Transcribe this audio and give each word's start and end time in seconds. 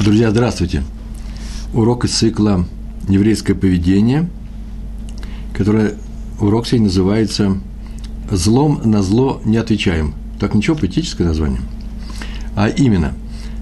Друзья, 0.00 0.32
здравствуйте. 0.32 0.82
Урок 1.72 2.04
из 2.04 2.10
цикла 2.10 2.66
«Еврейское 3.08 3.54
поведение», 3.54 4.28
который 5.56 5.92
урок 6.40 6.66
сегодня 6.66 6.86
называется 6.86 7.60
«Злом 8.28 8.80
на 8.84 9.04
зло 9.04 9.40
не 9.44 9.56
отвечаем». 9.56 10.14
Так 10.40 10.54
ничего, 10.54 10.76
поэтическое 10.76 11.28
название. 11.28 11.60
А 12.56 12.68
именно, 12.68 13.14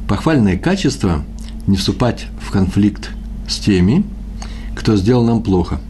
похвальное 0.08 0.56
качество– 0.56 1.22
не 1.66 1.76
вступать 1.76 2.26
в 2.40 2.50
конфликт 2.50 3.10
с 3.46 3.58
теми, 3.58 4.02
кто 4.74 4.96
сделал 4.96 5.26
нам 5.26 5.42
плохо. 5.42 5.80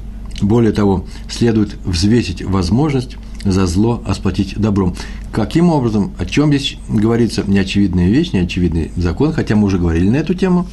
Более 0.42 0.72
того, 0.72 1.06
следует 1.30 1.76
взвесить 1.84 2.42
возможность 2.42 3.16
за 3.44 3.66
зло 3.66 4.02
осплатить 4.04 4.58
добром. 4.58 4.96
Каким 5.32 5.70
образом, 5.70 6.12
о 6.18 6.26
чем 6.26 6.50
здесь 6.50 6.76
говорится, 6.88 7.42
неочевидная 7.46 8.10
вещь, 8.10 8.32
неочевидный 8.32 8.92
закон, 8.96 9.32
хотя 9.32 9.56
мы 9.56 9.64
уже 9.64 9.78
говорили 9.78 10.10
на 10.10 10.16
эту 10.16 10.34
тему. 10.34 10.68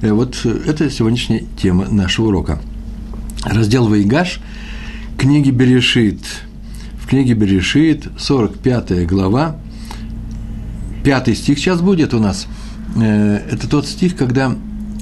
Э, 0.00 0.12
вот 0.12 0.46
это 0.46 0.90
сегодняшняя 0.90 1.44
тема 1.60 1.86
нашего 1.90 2.28
урока. 2.28 2.60
Раздел 3.44 3.88
Вайгаш 3.88 4.40
книги 5.18 5.50
Берешит. 5.50 6.20
В 6.98 7.08
книге 7.08 7.34
Берешит, 7.34 8.08
45 8.18 9.06
глава, 9.06 9.56
пятый 11.04 11.34
стих 11.34 11.58
сейчас 11.58 11.82
будет 11.82 12.14
у 12.14 12.20
нас. 12.20 12.46
Э, 12.96 13.40
это 13.50 13.68
тот 13.68 13.86
стих, 13.86 14.16
когда 14.16 14.56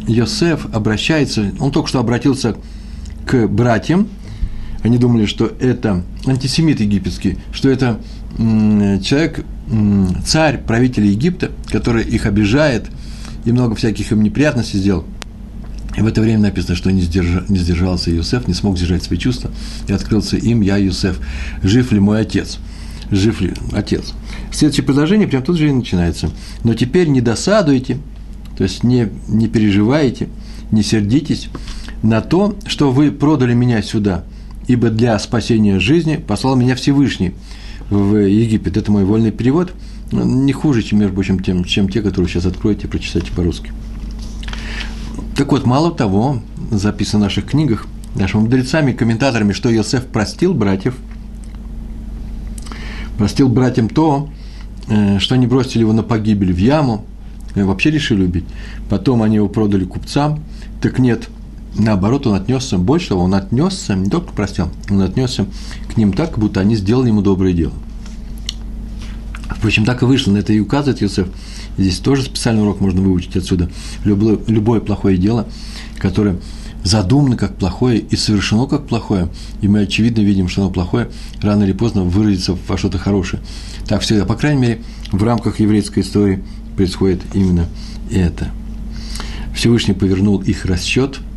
Йосеф 0.09 0.67
обращается, 0.75 1.53
он 1.61 1.71
только 1.71 1.89
что 1.89 2.01
обратился 2.01 2.57
к 3.27 3.47
братьям, 3.47 4.09
они 4.83 4.99
думали, 4.99 5.27
что 5.27 5.53
это 5.61 6.03
антисемит 6.27 6.81
египетский, 6.81 7.39
что 7.53 7.69
это 7.69 8.01
человек, 8.39 9.45
царь, 10.25 10.59
правитель 10.59 11.07
Египта, 11.07 11.51
который 11.67 12.05
их 12.05 12.27
обижает 12.27 12.87
и 13.45 13.53
много 13.53 13.75
всяких 13.75 14.13
им 14.13 14.23
неприятностей 14.23 14.79
сделал. 14.79 15.05
И 15.97 16.01
в 16.01 16.07
это 16.07 16.21
время 16.21 16.43
написано, 16.43 16.77
что 16.77 16.93
не, 16.93 17.01
сдержа, 17.01 17.45
не 17.49 17.59
сдержался 17.59 18.11
Юсеф, 18.11 18.47
не 18.47 18.55
смог 18.55 18.77
сдержать 18.77 19.03
свои 19.03 19.19
чувства, 19.19 19.51
и 19.89 19.93
открылся 19.93 20.37
им, 20.37 20.61
я 20.61 20.77
Юсеф, 20.77 21.19
жив 21.63 21.91
ли 21.91 21.99
мой 21.99 22.21
отец? 22.21 22.59
Жив 23.11 23.41
ли 23.41 23.55
отец? 23.73 24.15
Следующее 24.53 24.85
предложение 24.85 25.27
прям 25.27 25.43
тут 25.43 25.57
же 25.57 25.69
и 25.69 25.73
начинается. 25.73 26.31
Но 26.63 26.75
теперь 26.75 27.09
не 27.09 27.21
досадуйте, 27.21 27.99
то 28.57 28.63
есть 28.63 28.85
не, 28.85 29.09
не 29.27 29.49
переживайте, 29.49 30.29
не 30.71 30.83
сердитесь 30.85 31.49
на 32.03 32.21
то, 32.21 32.57
что 32.67 32.93
вы 32.93 33.11
продали 33.11 33.55
меня 33.55 33.83
сюда, 33.83 34.25
ибо 34.69 34.91
для 34.91 35.19
спасения 35.19 35.81
жизни 35.81 36.17
послал 36.17 36.55
меня 36.55 36.77
Всевышний– 36.77 37.33
в 37.91 38.17
Египет. 38.17 38.77
Это 38.77 38.91
мой 38.93 39.05
вольный 39.05 39.31
перевод. 39.31 39.73
Не 40.13 40.53
хуже, 40.53 40.83
чем, 40.83 41.01
между 41.01 41.15
прочим, 41.15 41.41
тем, 41.41 41.65
чем 41.65 41.89
те, 41.89 42.03
которые 42.03 42.29
сейчас 42.29 42.47
откроете 42.47 42.87
и 42.87 42.91
прочитаете 42.91 43.33
по-русски. 43.33 43.73
Так 45.37 45.53
вот, 45.53 45.67
мало 45.67 45.93
того, 45.93 46.41
записано 46.71 47.21
в 47.21 47.23
наших 47.25 47.47
книгах, 47.47 47.87
нашими 48.15 48.43
мудрецами, 48.43 48.93
комментаторами, 48.93 49.53
что 49.53 49.75
Иосиф 49.75 50.07
простил 50.07 50.55
братьев, 50.55 50.97
простил 53.17 53.49
братьям 53.49 53.89
то, 53.89 54.29
э, 54.89 55.19
что 55.19 55.35
они 55.35 55.47
бросили 55.47 55.81
его 55.83 55.93
на 55.93 56.03
погибель 56.03 56.53
в 56.53 56.59
яму, 56.59 57.05
вообще 57.55 57.91
решили 57.91 58.25
убить. 58.25 58.45
Потом 58.89 59.23
они 59.23 59.37
его 59.37 59.49
продали 59.49 59.85
купцам. 59.85 60.43
Так 60.81 60.99
нет, 60.99 61.29
наоборот, 61.75 62.27
он 62.27 62.35
отнесся, 62.35 62.79
больше 62.79 63.15
он 63.15 63.35
отнесся, 63.35 63.95
не 63.95 64.11
только 64.11 64.33
простил, 64.33 64.69
он 64.91 65.03
отнесся 65.03 65.47
к 65.93 65.97
ним 65.97 66.13
так, 66.13 66.39
будто 66.39 66.61
они 66.61 66.77
сделали 66.77 67.09
ему 67.09 67.23
доброе 67.23 67.53
дело. 67.53 67.73
Впрочем, 69.49 69.85
так 69.85 70.03
и 70.03 70.05
вышло, 70.05 70.33
на 70.33 70.39
это 70.39 70.53
и 70.53 70.61
указывает 70.61 71.01
Юсеф. 71.01 71.29
Здесь 71.77 71.99
тоже 71.99 72.23
специальный 72.23 72.63
урок 72.63 72.81
можно 72.81 73.01
выучить 73.01 73.37
отсюда. 73.37 73.71
Любое, 74.05 74.39
любое 74.47 74.81
плохое 74.81 75.17
дело, 75.17 75.47
которое 75.99 76.37
задумано 76.85 77.37
как 77.37 77.57
плохое 77.57 77.99
и 77.99 78.17
совершено 78.17 78.67
как 78.67 78.87
плохое, 78.87 79.29
и 79.61 79.69
мы 79.69 79.81
очевидно 79.81 80.21
видим, 80.21 80.49
что 80.49 80.63
оно 80.63 80.71
плохое, 80.71 81.11
рано 81.41 81.65
или 81.65 81.73
поздно 81.73 82.03
выразится 82.03 82.57
во 82.69 82.79
что-то 82.79 82.99
хорошее. 82.99 83.43
Так 83.87 84.03
всегда, 84.03 84.25
по 84.25 84.37
крайней 84.37 84.61
мере, 84.61 84.83
в 85.11 85.23
рамках 85.23 85.61
еврейской 85.61 86.01
истории 86.01 86.43
происходит 86.77 87.21
именно 87.35 87.67
это. 88.11 88.51
Всевышний 89.55 89.95
повернул 89.95 90.39
их 90.41 90.67
расчет– 90.67 91.19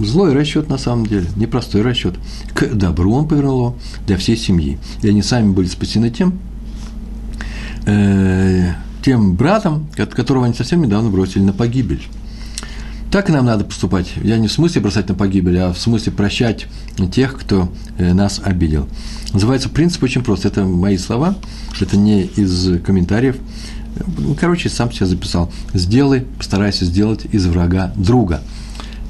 Злой 0.00 0.34
расчет 0.34 0.68
на 0.68 0.76
самом 0.76 1.06
деле, 1.06 1.26
непростой 1.36 1.82
расчет. 1.82 2.16
К 2.52 2.66
добру 2.66 3.12
он 3.14 3.28
повернул 3.28 3.58
его 3.58 3.76
для 4.06 4.16
всей 4.16 4.36
семьи. 4.36 4.78
И 5.02 5.08
они 5.08 5.22
сами 5.22 5.52
были 5.52 5.68
спасены 5.68 6.10
тем, 6.10 6.38
э, 7.86 8.72
тем 9.04 9.34
братом, 9.36 9.86
которого 9.96 10.46
они 10.46 10.54
совсем 10.54 10.82
недавно 10.82 11.10
бросили 11.10 11.42
на 11.42 11.52
погибель. 11.52 12.02
Так 13.12 13.30
и 13.30 13.32
нам 13.32 13.46
надо 13.46 13.64
поступать. 13.64 14.08
Я 14.22 14.36
не 14.38 14.48
в 14.48 14.52
смысле 14.52 14.82
бросать 14.82 15.08
на 15.08 15.14
погибель, 15.14 15.58
а 15.58 15.72
в 15.72 15.78
смысле 15.78 16.12
прощать 16.12 16.66
тех, 17.12 17.38
кто 17.38 17.72
э, 17.98 18.12
нас 18.12 18.40
обидел. 18.44 18.88
Называется 19.32 19.68
принцип 19.68 20.02
очень 20.02 20.24
прост. 20.24 20.44
Это 20.44 20.64
мои 20.64 20.98
слова, 20.98 21.36
это 21.80 21.96
не 21.96 22.24
из 22.24 22.82
комментариев. 22.82 23.36
Короче, 24.40 24.68
сам 24.68 24.90
себя 24.90 25.06
записал. 25.06 25.52
Сделай, 25.72 26.22
постарайся 26.36 26.84
сделать 26.84 27.26
из 27.30 27.46
врага 27.46 27.92
друга– 27.96 28.42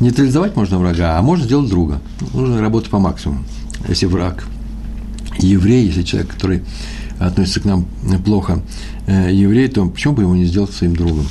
Нейтрализовать 0.01 0.55
можно 0.55 0.79
врага, 0.79 1.19
а 1.19 1.23
можно 1.23 1.45
сделать 1.45 1.69
друга. 1.69 2.01
Нужно 2.33 2.61
работать 2.61 2.91
по 2.91 3.01
максимуму. 3.01 3.45
Если 3.89 4.07
враг 4.07 4.45
еврей, 5.39 5.87
если 5.87 6.03
человек, 6.03 6.31
который 6.31 6.63
относится 7.19 7.61
к 7.61 7.65
нам 7.65 7.87
плохо, 8.25 8.63
э, 9.07 9.31
еврей, 9.33 9.69
то 9.69 9.85
почему 9.89 10.15
бы 10.15 10.23
его 10.23 10.37
не 10.37 10.45
сделать 10.45 10.73
своим 10.73 10.95
другом? 10.95 11.27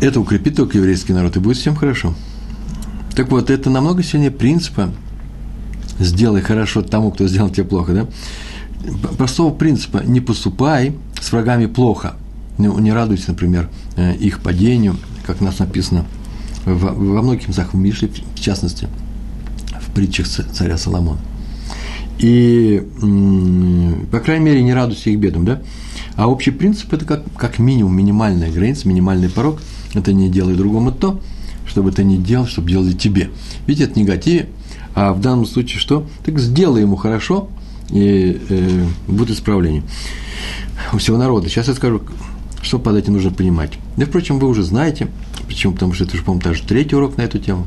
Это 0.00 0.20
укрепит 0.20 0.56
только 0.56 0.76
еврейский 0.76 1.14
народ, 1.14 1.36
и 1.36 1.40
будет 1.40 1.56
всем 1.56 1.76
хорошо. 1.76 2.14
Так 3.14 3.30
вот, 3.30 3.48
это 3.48 3.70
намного 3.70 4.02
сильнее 4.02 4.30
принципа 4.30 4.90
«сделай 5.98 6.42
хорошо 6.42 6.82
тому, 6.82 7.10
кто 7.10 7.26
сделал 7.26 7.48
тебе 7.48 7.64
плохо», 7.64 7.94
да? 7.94 8.06
Простого 9.16 9.54
принципа 9.54 10.02
«не 10.04 10.20
поступай 10.20 10.94
с 11.18 11.32
врагами 11.32 11.64
плохо», 11.66 12.16
не 12.58 12.92
радуйся, 12.92 13.30
например, 13.30 13.70
э, 13.96 14.14
их 14.16 14.40
падению, 14.40 14.96
как 15.26 15.40
у 15.40 15.44
нас 15.44 15.58
написано– 15.58 16.04
во 16.66 17.22
многих 17.22 17.48
местах 17.48 17.72
в 17.72 17.76
Мишле, 17.76 18.10
в 18.34 18.40
частности, 18.40 18.88
в 19.80 19.94
притчах 19.94 20.26
царя 20.26 20.76
Соломона. 20.76 21.20
И, 22.18 22.82
по 24.10 24.20
крайней 24.20 24.44
мере, 24.44 24.62
не 24.62 24.74
радуйся 24.74 25.10
их 25.10 25.18
бедам, 25.18 25.44
да? 25.44 25.62
А 26.16 26.28
общий 26.28 26.50
принцип– 26.50 26.92
это 26.94 27.04
как, 27.04 27.22
как 27.36 27.58
минимум 27.58 27.94
минимальная 27.94 28.50
граница, 28.50 28.88
минимальный 28.88 29.28
порог. 29.28 29.60
Это 29.94 30.12
не 30.12 30.28
делай 30.28 30.54
другому 30.54 30.92
то, 30.92 31.20
чтобы 31.66 31.92
ты 31.92 32.04
не 32.04 32.16
делал, 32.16 32.46
чтобы 32.46 32.70
делали 32.70 32.92
тебе. 32.92 33.30
Ведь 33.66 33.80
это 33.80 33.98
негатив, 33.98 34.46
а 34.94 35.12
в 35.12 35.20
данном 35.20 35.46
случае 35.46 35.78
что? 35.78 36.06
Так 36.24 36.38
сделай 36.38 36.82
ему 36.82 36.96
хорошо, 36.96 37.48
и 37.90 38.40
э, 38.48 38.84
будет 39.06 39.30
исправление 39.30 39.82
у 40.92 40.98
всего 40.98 41.18
народа. 41.18 41.48
Сейчас 41.48 41.68
я 41.68 41.74
скажу, 41.74 42.02
что 42.62 42.78
под 42.78 42.96
этим 42.96 43.12
нужно 43.12 43.30
понимать. 43.30 43.72
Да, 43.96 44.06
впрочем, 44.06 44.38
вы 44.38 44.48
уже 44.48 44.62
знаете, 44.62 45.08
Почему? 45.56 45.72
Потому 45.72 45.94
что 45.94 46.04
это 46.04 46.12
уже, 46.12 46.22
по-моему, 46.22 46.44
даже 46.44 46.62
третий 46.64 46.96
урок 46.96 47.16
на 47.16 47.22
эту 47.22 47.38
тему. 47.38 47.66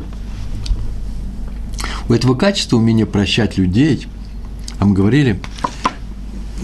У 2.07 2.13
этого 2.13 2.35
качества 2.35 2.77
умения 2.77 3.07
прощать 3.07 3.57
людей, 3.57 4.05
а 4.77 4.85
мы 4.85 4.93
говорили, 4.93 5.39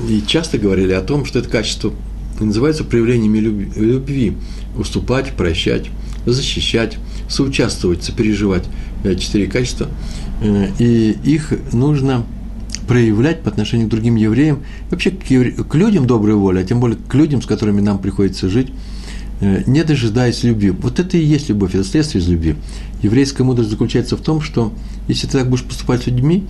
и 0.08 0.22
часто 0.28 0.60
говорили 0.60 0.94
о 0.94 1.02
том, 1.02 1.26
что 1.26 1.40
это 1.40 1.50
качество 1.50 1.92
называется 2.40 2.84
проявлениями 2.84 3.40
любви. 3.40 4.38
Уступать, 4.78 5.36
прощать, 5.36 5.88
защищать, 6.28 7.00
соучаствовать, 7.28 8.04
сопереживать. 8.04 8.66
Четыре 9.04 9.48
качества. 9.48 9.88
Э, 10.44 10.68
и 10.78 11.18
их 11.24 11.54
нужно 11.74 12.24
проявлять 12.88 13.42
по 13.42 13.50
отношению 13.50 13.88
к 13.88 13.90
другим 13.90 14.16
евреям, 14.16 14.64
вообще 14.92 15.10
к, 15.10 15.24
к 15.24 15.74
людям 15.76 16.06
доброй 16.06 16.36
воли, 16.36 16.60
а 16.60 16.64
тем 16.64 16.80
более 16.80 17.00
к 17.00 17.16
людям, 17.16 17.42
с 17.42 17.48
которыми 17.48 17.82
нам 17.82 17.98
приходится 17.98 18.48
жить, 18.48 18.68
Э, 18.70 18.95
не 19.42 19.84
дожидаясь 19.84 20.44
любви. 20.44 20.72
Вот 20.72 21.00
это 21.00 21.18
и 21.18 21.24
есть 21.24 21.50
любовь, 21.50 21.76
это 21.76 21.84
следствие 21.84 22.24
из 22.24 22.28
любви. 22.28 22.56
Еврейская 23.02 23.44
мудрость 23.44 23.70
заключается 23.70 24.18
в 24.18 24.22
том, 24.22 24.42
что 24.42 24.72
если 25.08 25.28
ты 25.28 25.40
так 25.40 25.50
будешь 25.50 25.64
поступать 25.64 26.04
с 26.04 26.08
людьми, 26.08 26.46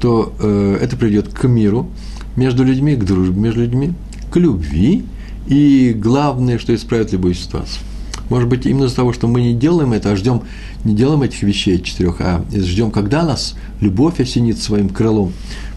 то 0.00 0.34
э, 0.40 0.78
это 0.80 0.96
приведет 0.96 1.28
к 1.28 1.46
миру 1.46 1.88
между 2.36 2.64
людьми, 2.64 2.96
к 2.96 3.04
дружбе 3.04 3.38
между 3.38 3.60
людьми, 3.60 3.92
к 4.30 4.36
любви, 4.36 5.04
и 5.46 5.94
главное, 5.96 6.58
что 6.58 6.74
исправит 6.74 7.12
любую 7.12 7.34
ситуацию. 7.34 7.82
Может 8.28 8.48
быть, 8.48 8.64
именно 8.64 8.84
из-за 8.84 8.96
того, 8.96 9.12
что 9.12 9.26
мы 9.26 9.42
не 9.42 9.54
делаем 9.54 9.92
это, 9.92 10.12
а 10.12 10.16
ждем, 10.16 10.42
не 10.84 10.94
делаем 10.94 11.22
этих 11.22 11.42
вещей 11.42 11.82
четырех, 11.82 12.20
а 12.20 12.44
ждем, 12.52 12.92
когда 12.92 13.24
нас 13.24 13.56
любовь 13.80 14.20
осенит 14.20 14.58
своим 14.58 14.88
крылом 14.88 15.32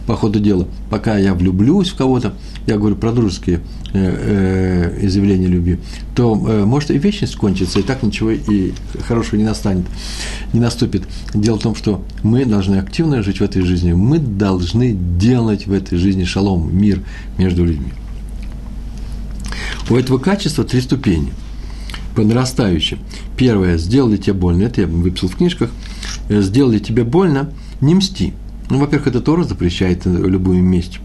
по 0.07 0.15
ходу 0.15 0.39
дела. 0.39 0.67
Пока 0.89 1.17
я 1.17 1.33
влюблюсь 1.33 1.89
в 1.89 1.95
кого-то, 1.95 2.33
я 2.67 2.77
говорю 2.77 2.95
про 2.95 3.11
дружеские 3.11 3.61
Э, 3.95 4.97
э, 4.99 5.05
изъявление 5.05 5.47
любви, 5.47 5.77
то 6.15 6.33
э, 6.33 6.65
может 6.65 6.89
и 6.89 6.97
вечность 6.97 7.35
кончится, 7.35 7.77
и 7.77 7.83
так 7.83 8.01
ничего 8.01 8.31
и 8.31 8.73
хорошего 9.07 9.35
не 9.35 9.43
настанет, 9.43 9.85
не 10.51 10.59
наступит. 10.59 11.03
Дело 11.35 11.59
в 11.59 11.61
том, 11.61 11.75
что 11.75 12.03
мы 12.23 12.43
должны 12.43 12.77
активно 12.77 13.21
жить 13.21 13.39
в 13.39 13.43
этой 13.43 13.61
жизни, 13.61 13.93
мы 13.93 14.17
должны 14.17 14.93
делать 14.93 15.67
в 15.67 15.71
этой 15.71 15.99
жизни 15.99 16.23
шалом, 16.23 16.75
мир 16.75 17.03
между 17.37 17.63
людьми. 17.65 17.93
У 19.91 19.95
этого 19.95 20.17
качества 20.17 20.63
три 20.63 20.81
ступени. 20.81 21.31
по 22.15 22.23
нарастающей. 22.23 22.97
Первое, 23.37 23.77
сделали 23.77 24.17
тебе 24.17 24.33
больно, 24.33 24.63
это 24.63 24.81
я 24.81 24.87
выписал 24.87 25.29
в 25.29 25.35
книжках, 25.35 25.69
сделали 26.29 26.79
тебе 26.79 27.03
больно, 27.03 27.51
не 27.79 27.93
мсти. 27.93 28.33
Ну, 28.69 28.79
во-первых, 28.79 29.07
это 29.07 29.21
Тора 29.21 29.43
запрещает 29.43 30.05
любую 30.05 30.63
месть 30.63 30.99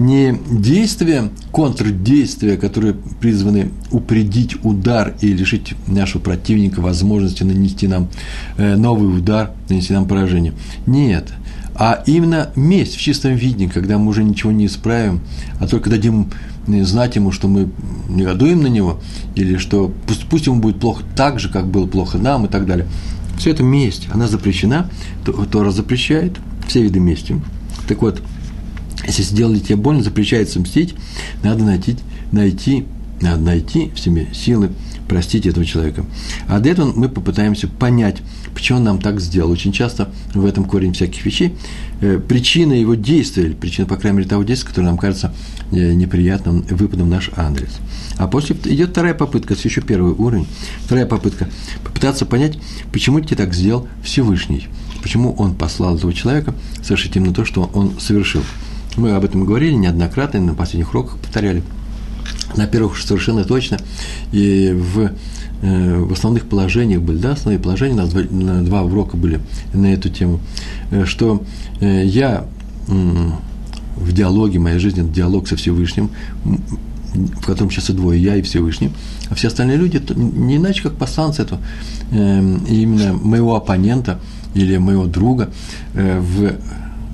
не 0.00 0.34
действия, 0.50 1.30
контрдействия, 1.52 2.56
которые 2.56 2.94
призваны 3.20 3.70
упредить 3.90 4.56
удар 4.64 5.14
и 5.20 5.28
лишить 5.28 5.74
нашего 5.86 6.20
противника 6.22 6.80
возможности 6.80 7.42
нанести 7.42 7.86
нам 7.86 8.08
э, 8.56 8.76
новый 8.76 9.16
удар, 9.18 9.52
нанести 9.68 9.92
нам 9.92 10.06
поражение. 10.06 10.54
Нет, 10.86 11.32
а 11.74 12.02
именно 12.06 12.50
месть 12.56 12.96
в 12.96 13.00
чистом 13.00 13.34
виде, 13.34 13.68
когда 13.68 13.98
мы 13.98 14.08
уже 14.08 14.24
ничего 14.24 14.52
не 14.52 14.66
исправим, 14.66 15.20
а 15.60 15.66
только 15.66 15.90
дадим 15.90 16.30
э, 16.66 16.82
знать 16.84 17.16
ему, 17.16 17.30
что 17.30 17.46
мы 17.46 17.68
негодуем 18.08 18.62
на 18.62 18.68
него, 18.68 19.00
или 19.34 19.56
что 19.58 19.92
пусть, 20.06 20.26
пусть 20.26 20.46
ему 20.46 20.60
будет 20.60 20.80
плохо 20.80 21.04
так 21.14 21.40
же, 21.40 21.50
как 21.50 21.66
было 21.66 21.86
плохо 21.86 22.16
нам 22.16 22.46
и 22.46 22.48
так 22.48 22.66
далее. 22.66 22.86
Все 23.40 23.52
это 23.52 23.62
месть, 23.62 24.06
она 24.12 24.28
запрещена, 24.28 24.90
Тора 25.50 25.70
запрещает 25.70 26.36
все 26.68 26.82
виды 26.82 27.00
мести. 27.00 27.40
Так 27.88 28.02
вот, 28.02 28.20
если 29.06 29.22
сделали 29.22 29.60
тебе 29.60 29.76
больно, 29.76 30.02
запрещается 30.02 30.60
мстить, 30.60 30.94
надо 31.42 31.64
найти, 31.64 31.96
найти, 32.32 32.84
надо 33.22 33.40
найти 33.40 33.92
в 33.94 33.98
себе 33.98 34.28
силы 34.34 34.68
простить 35.10 35.44
этого 35.44 35.66
человека. 35.66 36.04
А 36.46 36.60
для 36.60 36.70
этого 36.70 36.92
мы 36.94 37.08
попытаемся 37.08 37.66
понять, 37.66 38.18
почему 38.54 38.78
он 38.78 38.84
нам 38.84 39.00
так 39.00 39.20
сделал. 39.20 39.50
Очень 39.50 39.72
часто 39.72 40.08
в 40.34 40.46
этом 40.46 40.64
корень 40.64 40.92
всяких 40.92 41.26
вещей. 41.26 41.56
Э, 42.00 42.20
причина 42.20 42.74
его 42.74 42.94
действия, 42.94 43.46
или 43.46 43.54
причина, 43.54 43.88
по 43.88 43.96
крайней 43.96 44.18
мере, 44.18 44.28
того 44.28 44.44
действия, 44.44 44.68
которое 44.68 44.86
нам 44.86 44.98
кажется 44.98 45.34
э, 45.72 45.94
неприятным 45.94 46.60
выпадом 46.70 47.08
в 47.08 47.10
наш 47.10 47.30
адрес. 47.36 47.70
А 48.18 48.28
после 48.28 48.54
идет 48.66 48.90
вторая 48.90 49.14
попытка, 49.14 49.54
это 49.54 49.66
еще 49.66 49.80
первый 49.80 50.12
уровень. 50.12 50.46
Вторая 50.84 51.06
попытка– 51.06 51.48
попытаться 51.84 52.24
понять, 52.24 52.56
почему 52.92 53.18
тебе 53.18 53.36
так 53.36 53.52
сделал 53.52 53.88
Всевышний. 54.04 54.68
Почему 55.02 55.32
он 55.32 55.56
послал 55.56 55.96
этого 55.96 56.12
человека 56.12 56.54
совершить 56.84 57.16
именно 57.16 57.34
то, 57.34 57.44
что 57.44 57.68
он 57.74 57.98
совершил. 57.98 58.44
Мы 58.96 59.10
об 59.10 59.24
этом 59.24 59.44
говорили 59.44 59.72
неоднократно, 59.72 60.40
на 60.40 60.54
последних 60.54 60.90
уроках 60.90 61.18
повторяли. 61.18 61.64
На 62.56 62.66
первых 62.66 62.92
уж 62.92 63.04
совершенно 63.04 63.44
точно. 63.44 63.78
И 64.32 64.72
в, 64.74 65.12
э, 65.62 65.98
в 65.98 66.12
основных 66.12 66.46
положениях 66.46 67.00
были, 67.00 67.18
да, 67.18 67.32
основные 67.32 67.60
положения, 67.60 67.94
у 67.94 67.98
нас 67.98 68.10
два, 68.10 68.24
два 68.60 68.82
урока 68.82 69.16
были 69.16 69.40
на 69.72 69.92
эту 69.92 70.08
тему, 70.08 70.40
э, 70.90 71.04
что 71.04 71.42
э, 71.80 72.04
я 72.04 72.46
в 72.88 74.12
диалоге, 74.12 74.58
моя 74.58 74.78
жизнь– 74.78 75.00
это 75.02 75.08
диалог 75.10 75.46
со 75.46 75.56
Всевышним, 75.56 76.10
в 77.14 77.44
котором 77.44 77.70
сейчас 77.70 77.90
и 77.90 77.92
двое, 77.92 78.20
я 78.20 78.36
и 78.36 78.42
Всевышний, 78.42 78.90
а 79.28 79.34
все 79.34 79.48
остальные 79.48 79.76
люди 79.76 80.02
не 80.16 80.56
иначе, 80.56 80.82
как 80.82 80.94
посланцы 80.94 81.42
этого, 81.42 81.60
именно 82.10 83.12
моего 83.12 83.54
оппонента 83.54 84.18
или 84.54 84.76
моего 84.78 85.06
друга 85.06 85.50
в 85.94 86.54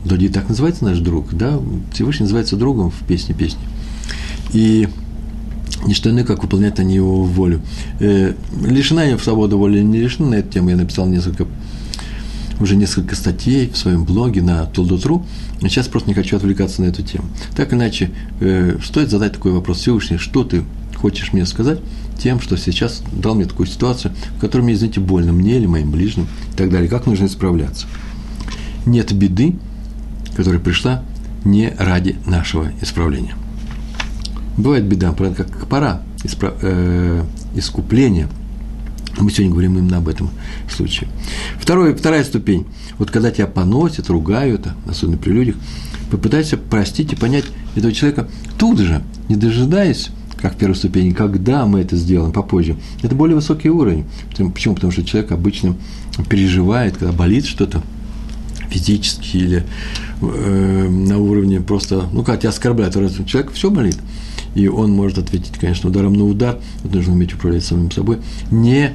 Вроде 0.06 0.28
так 0.28 0.48
называется 0.48 0.84
наш 0.84 0.98
друг, 0.98 1.34
да? 1.34 1.58
Всевышний 1.92 2.24
называется 2.24 2.56
другом 2.56 2.92
в 2.92 3.04
песне 3.08 3.34
песни. 3.34 3.60
И 4.52 4.88
не 5.84 5.94
что 5.94 6.10
иное, 6.10 6.24
как 6.24 6.42
выполнять 6.42 6.78
они 6.78 6.94
его 6.94 7.24
волю. 7.24 7.60
Э, 8.00 8.34
лишена 8.64 9.04
я 9.04 9.16
в 9.16 9.22
свободу 9.22 9.58
воли 9.58 9.80
не 9.80 9.98
лишена, 9.98 10.30
на 10.30 10.34
эту 10.36 10.52
тему 10.52 10.70
я 10.70 10.76
написал 10.76 11.06
несколько, 11.06 11.46
уже 12.60 12.76
несколько 12.76 13.14
статей 13.14 13.68
в 13.68 13.76
своем 13.76 14.04
блоге 14.04 14.42
на 14.42 14.66
Толдотру. 14.66 15.24
Сейчас 15.60 15.88
просто 15.88 16.08
не 16.08 16.14
хочу 16.14 16.36
отвлекаться 16.36 16.82
на 16.82 16.86
эту 16.86 17.02
тему. 17.02 17.26
Так 17.54 17.72
иначе, 17.72 18.10
э, 18.40 18.78
стоит 18.84 19.10
задать 19.10 19.34
такой 19.34 19.52
вопрос 19.52 19.78
Всевышний, 19.78 20.18
что 20.18 20.44
ты 20.44 20.64
хочешь 20.96 21.32
мне 21.32 21.44
сказать 21.46 21.80
тем, 22.18 22.40
что 22.40 22.56
сейчас 22.56 23.02
дал 23.12 23.34
мне 23.34 23.44
такую 23.44 23.66
ситуацию, 23.66 24.14
в 24.36 24.40
которой 24.40 24.62
мне, 24.62 24.74
извините, 24.74 25.00
больно, 25.00 25.32
мне 25.32 25.56
или 25.56 25.66
моим 25.66 25.90
ближним 25.90 26.26
и 26.52 26.56
так 26.56 26.70
далее. 26.70 26.88
Как 26.88 27.06
нужно 27.06 27.26
исправляться? 27.26 27.86
Нет 28.86 29.12
беды, 29.12 29.56
которая 30.34 30.60
пришла 30.60 31.02
не 31.44 31.72
ради 31.78 32.16
нашего 32.26 32.72
исправления. 32.80 33.34
Бывает 34.56 34.84
беда, 34.84 35.12
правда, 35.12 35.44
как 35.44 35.66
пора 35.66 36.02
исправ... 36.24 36.54
э, 36.62 37.24
искупления. 37.54 38.28
Мы 39.18 39.30
сегодня 39.30 39.50
говорим 39.52 39.78
именно 39.78 39.98
об 39.98 40.08
этом 40.08 40.30
случае. 40.70 41.08
Второе, 41.58 41.94
вторая 41.94 42.22
ступень. 42.22 42.66
Вот 42.98 43.10
когда 43.10 43.30
тебя 43.30 43.46
поносят, 43.46 44.10
ругают, 44.10 44.68
особенно 44.86 45.16
при 45.16 45.32
людях, 45.32 45.56
попытайся 46.10 46.56
простить 46.56 47.12
и 47.12 47.16
понять 47.16 47.44
этого 47.74 47.92
человека 47.92 48.28
тут 48.58 48.78
же, 48.78 49.02
не 49.28 49.36
дожидаясь, 49.36 50.10
как 50.40 50.54
в 50.54 50.56
первой 50.58 50.76
ступени, 50.76 51.12
когда 51.12 51.66
мы 51.66 51.80
это 51.80 51.96
сделаем 51.96 52.32
попозже. 52.32 52.76
Это 53.02 53.14
более 53.14 53.36
высокий 53.36 53.70
уровень. 53.70 54.04
Почему? 54.52 54.74
Потому 54.74 54.92
что 54.92 55.02
человек 55.02 55.32
обычно 55.32 55.76
переживает, 56.28 56.98
когда 56.98 57.12
болит 57.12 57.46
что-то, 57.46 57.82
физически 58.68 59.36
или 59.36 59.66
э, 60.20 60.88
на 60.88 61.18
уровне 61.18 61.60
просто, 61.60 62.08
ну, 62.12 62.22
как 62.22 62.40
тебя 62.40 62.50
оскорбляют, 62.50 62.94
человек 63.26 63.52
все 63.52 63.70
болит. 63.70 63.96
И 64.56 64.66
он 64.66 64.90
может 64.90 65.18
ответить, 65.18 65.52
конечно, 65.58 65.90
ударом 65.90 66.14
на 66.14 66.24
удар, 66.24 66.58
вот 66.82 66.94
нужно 66.94 67.12
уметь 67.12 67.34
управлять 67.34 67.64
самим 67.64 67.90
собой, 67.90 68.18
не, 68.50 68.92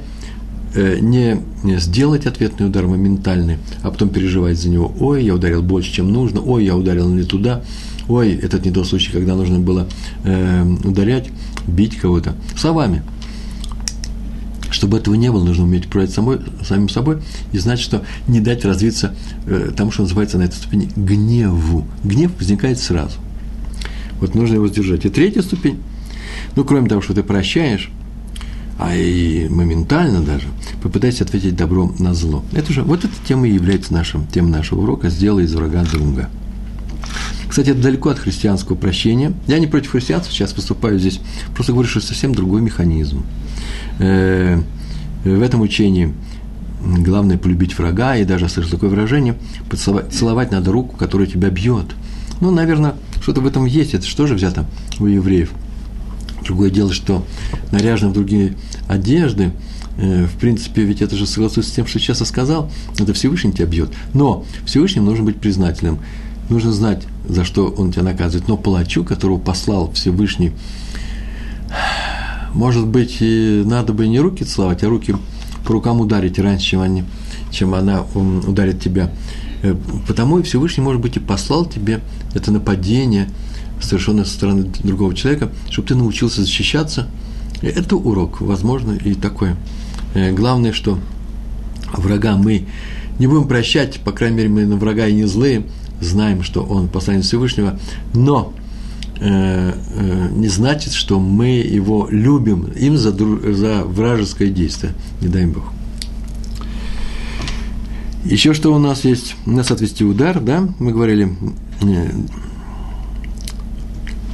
э, 0.74 0.98
не, 1.00 1.40
не 1.62 1.78
сделать 1.78 2.26
ответный 2.26 2.66
удар 2.66 2.86
моментальный, 2.86 3.56
а 3.82 3.90
потом 3.90 4.10
переживать 4.10 4.58
за 4.58 4.68
него, 4.68 4.92
ой, 5.00 5.24
я 5.24 5.34
ударил 5.34 5.62
больше, 5.62 5.92
чем 5.92 6.12
нужно, 6.12 6.40
ой, 6.40 6.64
я 6.64 6.76
ударил 6.76 7.08
не 7.08 7.22
туда, 7.22 7.62
ой, 8.08 8.34
этот 8.34 8.64
не 8.66 8.70
тот 8.70 8.86
случай, 8.86 9.10
когда 9.10 9.36
нужно 9.36 9.60
было 9.60 9.86
э, 10.24 10.66
ударять, 10.84 11.30
бить 11.66 11.96
кого-то 11.96 12.34
словами– 12.56 13.02
чтобы 14.72 14.98
этого 14.98 15.14
не 15.14 15.30
было, 15.30 15.44
нужно 15.44 15.64
уметь 15.64 15.86
управлять 15.86 16.12
самой, 16.12 16.40
самим 16.64 16.88
собой 16.88 17.18
и 17.52 17.58
знать, 17.58 17.78
что 17.78 18.02
не 18.26 18.40
дать 18.40 18.64
развиться 18.64 19.14
э, 19.46 19.70
тому, 19.76 19.90
что 19.90 20.02
называется 20.02 20.38
на 20.38 20.42
этой 20.42 20.54
ступени 20.54 20.90
гневу. 20.96 21.86
Гнев 22.02 22.32
возникает 22.38 22.78
сразу. 22.78 23.18
Вот 24.22 24.36
нужно 24.36 24.54
его 24.54 24.68
сдержать. 24.68 25.04
И 25.04 25.08
третья 25.08 25.42
ступень, 25.42 25.82
ну, 26.54 26.64
кроме 26.64 26.88
того, 26.88 27.02
что 27.02 27.12
ты 27.12 27.24
прощаешь, 27.24 27.90
а 28.78 28.94
и 28.94 29.48
моментально 29.48 30.20
даже, 30.20 30.46
попытайся 30.80 31.24
ответить 31.24 31.56
добром 31.56 31.96
на 31.98 32.14
зло. 32.14 32.44
Это 32.52 32.72
же, 32.72 32.84
вот 32.84 33.04
эта 33.04 33.12
тема 33.26 33.48
и 33.48 33.54
является 33.54 33.92
нашим, 33.92 34.28
темой 34.28 34.52
нашего 34.52 34.82
урока 34.82 35.10
«Сделай 35.10 35.42
из 35.42 35.52
врага 35.52 35.82
друга». 35.82 36.30
Кстати, 37.48 37.70
это 37.70 37.82
далеко 37.82 38.10
от 38.10 38.20
христианского 38.20 38.76
прощения. 38.76 39.32
Я 39.48 39.58
не 39.58 39.66
против 39.66 39.90
христианства 39.90 40.32
сейчас 40.32 40.54
выступаю 40.54 41.00
здесь, 41.00 41.20
просто 41.52 41.72
говорю, 41.72 41.88
что 41.88 41.98
совсем 41.98 42.32
другой 42.32 42.60
механизм. 42.60 43.24
Э, 43.98 44.62
в 45.24 45.42
этом 45.42 45.62
учении 45.62 46.14
главное 46.80 47.38
полюбить 47.38 47.76
врага, 47.76 48.14
и 48.14 48.24
даже, 48.24 48.48
слышу 48.48 48.70
такое 48.70 48.88
выражение, 48.88 49.34
поцеловать, 49.68 50.12
целовать 50.12 50.52
надо 50.52 50.70
руку, 50.70 50.96
которая 50.96 51.26
тебя 51.26 51.50
бьет. 51.50 51.86
Ну, 52.40 52.52
наверное, 52.52 52.94
что-то 53.22 53.40
в 53.40 53.46
этом 53.46 53.64
есть, 53.64 53.94
это 53.94 54.06
что 54.06 54.26
же 54.26 54.34
взято 54.34 54.66
у 54.98 55.06
евреев? 55.06 55.50
Другое 56.44 56.70
дело, 56.70 56.92
что 56.92 57.24
наряжены 57.70 58.10
в 58.10 58.14
другие 58.14 58.56
одежды, 58.88 59.52
э, 59.96 60.26
в 60.26 60.38
принципе, 60.38 60.82
ведь 60.82 61.00
это 61.00 61.16
же 61.16 61.26
согласуется 61.26 61.70
с 61.70 61.74
тем, 61.74 61.86
что 61.86 61.98
сейчас 61.98 62.20
я 62.20 62.26
сказал, 62.26 62.70
это 62.98 63.14
Всевышний 63.14 63.52
тебя 63.52 63.66
бьет. 63.66 63.90
Но 64.12 64.44
Всевышним 64.66 65.04
нужно 65.04 65.24
быть 65.24 65.36
признательным, 65.36 66.00
нужно 66.48 66.72
знать, 66.72 67.04
за 67.28 67.44
что 67.44 67.68
он 67.68 67.92
тебя 67.92 68.02
наказывает. 68.02 68.48
Но 68.48 68.56
палачу, 68.56 69.04
которого 69.04 69.38
послал 69.38 69.92
Всевышний 69.92 70.52
может 72.54 72.86
быть, 72.86 73.18
и 73.20 73.62
надо 73.64 73.92
бы 73.92 74.06
не 74.06 74.20
руки 74.20 74.44
целовать, 74.44 74.82
а 74.84 74.88
руки 74.88 75.14
по 75.64 75.72
рукам 75.72 76.00
ударить 76.00 76.38
раньше, 76.38 76.66
чем, 76.66 76.80
они, 76.80 77.04
чем 77.50 77.74
она 77.74 78.02
ударит 78.02 78.80
тебя. 78.80 79.10
Э, 79.62 79.74
потому 80.06 80.38
и 80.38 80.42
Всевышний, 80.42 80.82
может 80.82 81.00
быть, 81.00 81.16
и 81.16 81.20
послал 81.20 81.66
тебе 81.66 82.00
это 82.34 82.50
нападение, 82.50 83.28
совершенное 83.80 84.24
со 84.24 84.34
стороны 84.34 84.70
другого 84.84 85.14
человека, 85.14 85.50
чтобы 85.70 85.88
ты 85.88 85.94
научился 85.94 86.42
защищаться. 86.42 87.08
Это 87.62 87.96
урок, 87.96 88.40
возможно, 88.40 88.92
и 88.92 89.14
такой. 89.14 89.50
Э, 90.14 90.32
главное, 90.32 90.72
что 90.72 90.98
врага 91.94 92.36
мы 92.36 92.66
не 93.18 93.26
будем 93.26 93.48
прощать, 93.48 94.00
по 94.00 94.12
крайней 94.12 94.36
мере, 94.36 94.48
мы 94.48 94.66
на 94.66 94.76
врага 94.76 95.06
и 95.06 95.14
не 95.14 95.24
злые, 95.24 95.64
знаем, 96.00 96.42
что 96.42 96.62
он 96.62 96.88
посланец 96.88 97.26
Всевышнего, 97.26 97.78
но 98.14 98.52
Э, 99.24 99.72
не 100.34 100.48
значит, 100.48 100.94
что 100.94 101.20
мы 101.20 101.46
его 101.60 102.08
любим 102.10 102.64
им 102.74 102.96
за, 102.96 103.12
за 103.12 103.84
вражеское 103.84 104.48
действие. 104.48 104.94
Не 105.20 105.28
дай 105.28 105.46
Бог. 105.46 105.71
Еще 108.24 108.54
что 108.54 108.72
у 108.72 108.78
нас 108.78 109.04
есть? 109.04 109.34
У 109.46 109.50
нас 109.50 109.70
отвести 109.70 110.04
удар, 110.04 110.38
да? 110.38 110.68
Мы 110.78 110.92
говорили, 110.92 111.32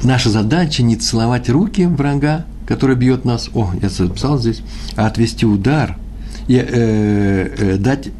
наша 0.02 0.28
задача 0.28 0.82
не 0.82 0.96
целовать 0.96 1.48
руки 1.48 1.86
врага, 1.86 2.44
который 2.66 2.96
бьет 2.96 3.24
нас, 3.24 3.48
о, 3.54 3.70
я 3.80 3.88
записал 3.88 4.38
здесь, 4.38 4.60
а 4.96 5.06
отвести 5.06 5.46
удар 5.46 5.96
и 6.48 6.56
э, 6.56 6.64
э, 6.66 7.76
дать 7.78 8.10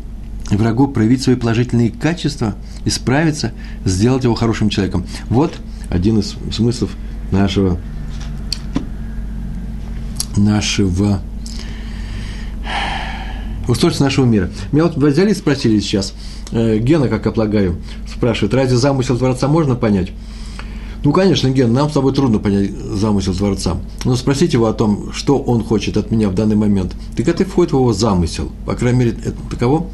врагу 0.50 0.88
проявить 0.88 1.22
свои 1.22 1.37
положительные 1.37 1.90
качества, 1.90 2.54
исправиться, 2.87 3.52
сделать 3.84 4.25
его 4.25 4.34
хорошим 4.34 4.70
человеком. 4.70 5.06
Вот 5.28 5.54
один 5.90 6.18
из 6.18 6.34
смыслов 6.50 6.90
нашего, 7.30 7.78
нашего 10.34 11.20
устройства 13.68 14.04
нашего 14.04 14.25
мира. 14.25 14.50
Меня 14.72 14.84
вот 14.84 14.96
взяли 14.96 15.30
и 15.30 15.34
спросили 15.34 15.78
сейчас, 15.78 16.14
э, 16.50 16.78
Гена, 16.78 17.08
как 17.08 17.26
я 17.26 17.32
полагаю, 17.32 17.76
спрашивает, 18.06 18.54
разве 18.54 18.76
замысел 18.76 19.16
Творца 19.16 19.48
можно 19.48 19.75
понять? 19.76 20.10
Ну, 21.04 21.12
конечно, 21.12 21.48
Ген, 21.48 21.72
нам 21.72 21.88
с 21.88 21.92
тобой 21.92 22.12
трудно 22.12 22.38
понять 22.38 22.70
замысел 22.72 23.32
Творца. 23.32 23.76
Но 24.04 24.16
спросите 24.16 24.56
его 24.56 24.66
о 24.66 24.72
том, 24.72 25.12
что 25.12 25.38
он 25.38 25.62
хочет 25.62 25.96
от 25.96 26.10
меня 26.10 26.28
в 26.28 26.34
данный 26.34 26.56
момент. 26.56 26.96
Так 27.16 27.28
это 27.28 27.44
входит 27.44 27.72
в 27.72 27.76
его 27.76 27.92
замысел. 27.92 28.50
По 28.66 28.75
крайней 28.75 28.98
мере, 28.98 29.10
это 29.25 29.37
таково 29.48 29.87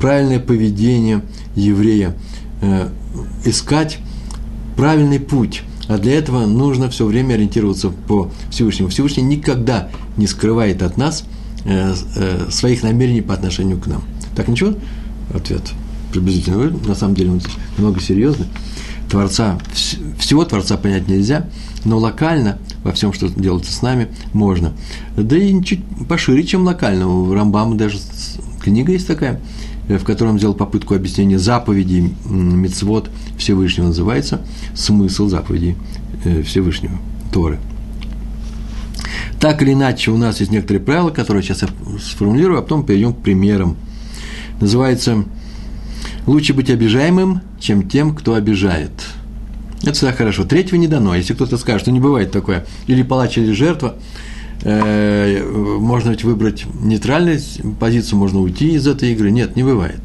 правильное 0.00 0.38
поведение 0.38 1.22
еврея. 1.56 2.16
Э, 2.60 2.88
искать 3.44 3.98
правильный 4.76 5.18
путь. 5.18 5.62
А 5.88 5.98
для 5.98 6.14
этого 6.14 6.46
нужно 6.46 6.88
все 6.90 7.04
время 7.06 7.34
ориентироваться 7.34 7.90
по 7.90 8.30
Всевышнему. 8.50 8.88
Всевышний 8.88 9.24
никогда 9.24 9.90
не 10.16 10.28
скрывает 10.28 10.82
от 10.82 10.96
нас 10.96 11.24
своих 12.50 12.82
намерений 12.82 13.22
по 13.22 13.34
отношению 13.34 13.78
к 13.78 13.86
нам. 13.86 14.02
Так 14.34 14.48
ничего? 14.48 14.74
Ответ 15.32 15.72
приблизительно. 16.12 16.70
На 16.86 16.94
самом 16.94 17.14
деле 17.14 17.32
он 17.32 17.40
немного 17.76 18.00
серьезный. 18.00 18.46
Творца, 19.08 19.58
всего 20.18 20.44
Творца 20.44 20.76
понять 20.76 21.08
нельзя, 21.08 21.46
но 21.84 21.98
локально 21.98 22.58
во 22.82 22.92
всем, 22.92 23.12
что 23.12 23.28
делается 23.28 23.72
с 23.72 23.82
нами, 23.82 24.08
можно. 24.32 24.72
Да 25.16 25.36
и 25.36 25.62
чуть 25.62 25.80
пошире, 26.08 26.44
чем 26.44 26.64
локально. 26.64 27.08
У 27.08 27.32
Рамбама 27.34 27.76
даже 27.76 27.98
книга 28.62 28.92
есть 28.92 29.06
такая, 29.06 29.40
э, 29.88 29.98
в 29.98 30.04
котором 30.04 30.38
сделал 30.38 30.54
попытку 30.54 30.94
объяснения 30.94 31.38
заповедей 31.38 32.14
Мицвод 32.24 33.10
Всевышнего, 33.36 33.88
называется 33.88 34.40
«Смысл 34.74 35.28
заповедей 35.28 35.76
э, 36.24 36.42
Всевышнего, 36.42 36.98
Торы». 37.32 37.58
Так 39.42 39.60
или 39.60 39.74
иначе, 39.74 40.10
у 40.10 40.16
нас 40.16 40.40
есть 40.40 40.50
некоторые 40.50 40.82
правила, 40.82 41.10
которые 41.10 41.42
сейчас 41.42 41.60
я 41.62 41.68
сформулирую, 42.00 42.58
а 42.58 42.62
потом 42.62 42.86
перейдем 42.86 43.12
к 43.12 43.18
примерам. 43.18 43.76
Называется 44.58 45.24
Лучше 46.26 46.54
быть 46.54 46.70
обижаемым, 46.70 47.40
чем 47.58 47.88
тем, 47.88 48.14
кто 48.14 48.34
обижает. 48.34 48.92
Это 49.82 49.92
всегда 49.92 50.12
хорошо. 50.12 50.44
Третьего 50.44 50.76
не 50.76 50.86
дано. 50.86 51.16
Если 51.16 51.34
кто-то 51.34 51.58
скажет, 51.58 51.82
что 51.82 51.90
не 51.90 51.98
бывает 51.98 52.30
такое, 52.30 52.64
или 52.86 53.02
палач, 53.02 53.36
или 53.38 53.52
жертва, 53.52 53.96
э, 54.62 55.42
можно 55.80 56.10
ведь 56.10 56.22
выбрать 56.22 56.64
нейтральную 56.80 57.40
позицию, 57.80 58.20
можно 58.20 58.38
уйти 58.38 58.74
из 58.74 58.86
этой 58.86 59.12
игры. 59.12 59.32
Нет, 59.32 59.56
не 59.56 59.64
бывает. 59.64 60.00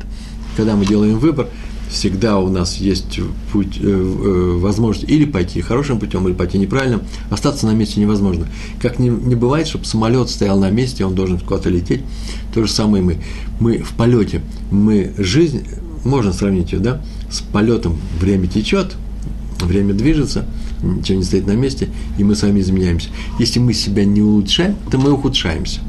Когда 0.56 0.75
мы 0.75 0.88
делаем 0.88 1.20
выбор, 1.20 1.50
всегда 1.89 2.39
у 2.39 2.50
нас 2.50 2.77
есть 2.77 3.20
путь, 3.51 3.79
э, 3.79 3.88
э, 3.88 4.58
возможность 4.58 5.10
или 5.10 5.25
пойти 5.25 5.62
хорошим 5.62 6.00
путем, 6.00 6.27
или 6.27 6.34
пойти 6.34 6.58
неправильным. 6.58 7.01
Остаться 7.29 7.65
на 7.65 7.72
месте 7.72 8.00
невозможно. 8.00 8.48
Как 8.82 9.00
не, 9.00 9.10
не 9.10 9.36
бывает, 9.36 9.67
чтобы 9.67 9.86
самолет 9.86 10.29
стоял 10.29 10.60
на 10.60 10.70
месте, 10.70 11.06
он 11.06 11.15
должен 11.15 11.39
куда-то 11.39 11.70
лететь. 11.70 12.01
То 12.53 12.65
же 12.65 12.72
самое 12.72 13.03
мы. 13.03 13.17
Мы 13.60 13.79
в 13.79 13.94
полете. 13.94 14.41
Мы 14.72 15.13
жизнь 15.17 15.63
можно 16.03 16.34
сравнить 16.34 16.72
ее, 16.72 16.79
да, 16.79 17.01
с 17.29 17.41
полетом. 17.41 17.98
Время 18.20 18.48
течет, 18.48 18.96
время 19.62 19.94
движется, 19.94 20.46
ничего 20.82 21.20
не 21.20 21.24
стоит 21.24 21.48
на 21.48 21.53
месте, 21.53 21.89
и 22.17 22.24
мы 22.24 22.36
сами 22.36 22.62
изменяемся. 22.62 23.10
Если 23.39 23.60
мы 23.60 23.74
себя 23.74 24.06
не 24.06 24.22
улучшаем, 24.22 24.75
то 24.91 24.98
мы 24.98 25.12
ухудшаемся. 25.12 25.82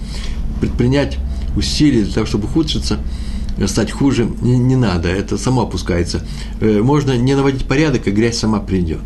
Предпринять 0.60 1.18
усилия 1.56 2.02
для 2.02 2.12
того, 2.12 2.26
чтобы 2.26 2.44
ухудшиться, 2.44 2.98
стать 3.66 3.90
хуже, 3.90 4.28
не, 4.40 4.58
не 4.58 4.76
надо, 4.76 5.08
это 5.08 5.36
само 5.36 5.62
опускается. 5.62 6.24
Э, 6.60 6.80
можно 6.80 7.16
не 7.16 7.34
наводить 7.34 7.64
порядок, 7.64 8.06
и 8.06 8.10
грязь 8.10 8.38
сама 8.38 8.60
придет. 8.60 9.00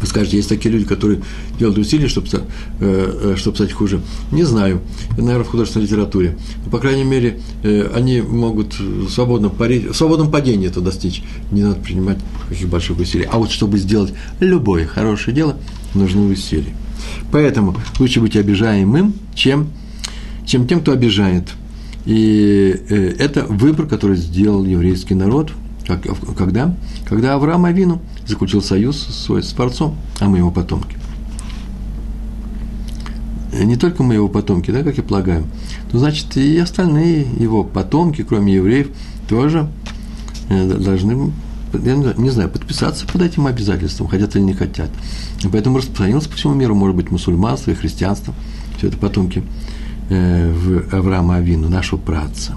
Вы 0.00 0.06
скажете, 0.08 0.36
есть 0.36 0.50
такие 0.50 0.70
люди, 0.70 0.84
которые 0.84 1.22
делают 1.58 1.78
усилия, 1.78 2.08
чтобы, 2.08 2.26
э, 2.28 2.40
э, 2.80 3.34
чтобы 3.38 3.56
стать 3.56 3.72
хуже. 3.72 4.02
Не 4.32 4.42
знаю. 4.42 4.82
Наверное, 5.16 5.44
в 5.44 5.48
художественной 5.48 5.86
литературе. 5.86 6.36
Но, 6.64 6.70
по 6.70 6.78
крайней 6.78 7.04
мере, 7.04 7.40
они 7.94 8.20
могут 8.20 8.74
свободно 9.08 9.48
парить, 9.48 9.86
в 9.86 9.94
свободном 9.94 10.30
падении 10.30 10.68
это 10.68 10.80
достичь. 10.80 11.22
Не 11.52 11.62
надо 11.62 11.76
принимать 11.76 12.18
каких 12.48 12.68
больших 12.68 12.98
усилий. 12.98 13.26
А 13.30 13.38
вот 13.38 13.50
чтобы 13.50 13.78
сделать 13.78 14.12
любое 14.40 14.86
хорошее 14.86 15.34
дело, 15.34 15.56
нужны 15.94 16.30
усилия. 16.30 16.74
Поэтому 17.32 17.76
лучше 17.98 18.20
быть 18.20 18.36
обижаемым, 18.36 19.14
чем, 19.34 19.68
чем 20.46 20.66
тем, 20.66 20.80
кто 20.80 20.92
обижает. 20.92 21.48
И 22.06 22.84
это 23.18 23.44
выбор, 23.44 23.86
который 23.86 24.16
сделал 24.16 24.64
еврейский 24.64 25.14
народ. 25.14 25.52
Как, 25.86 26.02
когда? 26.36 26.74
Когда 27.08 27.34
Авраам 27.34 27.64
Авину– 27.64 28.00
заключил 28.26 28.62
союз 28.62 28.98
свой 28.98 29.42
с 29.42 29.50
Творцом, 29.50 29.96
а 30.20 30.28
мы 30.28 30.38
его 30.38 30.50
потомки. 30.50 30.96
Не 33.52 33.76
только 33.76 34.02
мы 34.02 34.14
его 34.14 34.28
потомки, 34.28 34.70
да, 34.70 34.82
как 34.82 34.96
я 34.96 35.02
полагаю, 35.02 35.44
но 35.92 36.00
значит 36.00 36.36
и 36.36 36.58
остальные 36.58 37.26
его 37.38 37.62
потомки, 37.62 38.22
кроме 38.22 38.54
евреев, 38.54 38.88
тоже 39.28 39.68
э, 40.48 40.74
должны, 40.74 41.32
я 41.72 41.94
не 41.94 42.30
знаю, 42.30 42.50
подписаться 42.50 43.06
под 43.06 43.22
этим 43.22 43.46
обязательством, 43.46 44.08
хотят 44.08 44.34
или 44.34 44.42
не 44.42 44.54
хотят. 44.54 44.90
И 45.44 45.46
поэтому 45.46 45.78
распространилось 45.78 46.26
по 46.26 46.34
всему 46.34 46.54
миру, 46.54 46.74
может 46.74 46.96
быть, 46.96 47.12
мусульманство 47.12 47.70
и 47.70 47.74
христианство, 47.74 48.34
все 48.76 48.88
это 48.88 48.96
потомки 48.96 49.38
э, 49.38 49.63
в 50.08 50.94
Авраама 50.94 51.36
Авину, 51.36 51.68
нашего 51.68 51.98
праца. 51.98 52.54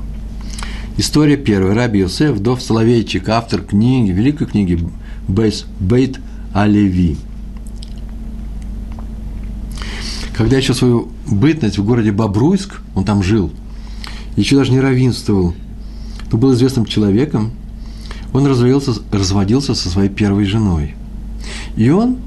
История 0.98 1.38
первая. 1.38 1.76
Раби 1.76 2.00
Йосеф, 2.00 2.40
Дов 2.40 2.62
Соловейчик, 2.62 3.30
автор 3.30 3.62
книги, 3.62 4.12
великой 4.12 4.48
книги 4.48 4.80
Бейс, 5.28 5.66
Бейт 5.80 6.20
Алеви. 6.54 7.18
Когда 10.36 10.58
еще 10.58 10.74
свою 10.74 11.10
бытность 11.28 11.78
в 11.78 11.86
городе 11.86 12.12
Бобруйск, 12.12 12.82
он 12.96 13.06
там 13.06 13.24
жил, 13.24 13.52
еще 14.36 14.56
даже 14.56 14.72
не 14.72 14.80
равенствовал, 14.80 15.56
но 16.32 16.38
был 16.38 16.54
известным 16.54 16.86
человеком, 16.86 17.52
он 18.34 18.46
разводился, 18.46 18.94
разводился 19.12 19.74
со 19.74 19.90
своей 19.90 20.10
первой 20.10 20.46
женой. 20.46 20.96
И 21.76 21.90
он 21.90 22.18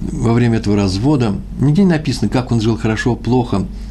во 0.00 0.32
время 0.34 0.58
этого 0.58 0.76
развода, 0.76 1.34
нигде 1.58 1.84
не 1.84 1.90
написано, 1.90 2.28
как 2.28 2.52
он 2.52 2.60
жил 2.60 2.76
хорошо, 2.76 3.16
плохо, 3.16 3.58
э, 3.58 3.62
э, 3.62 3.85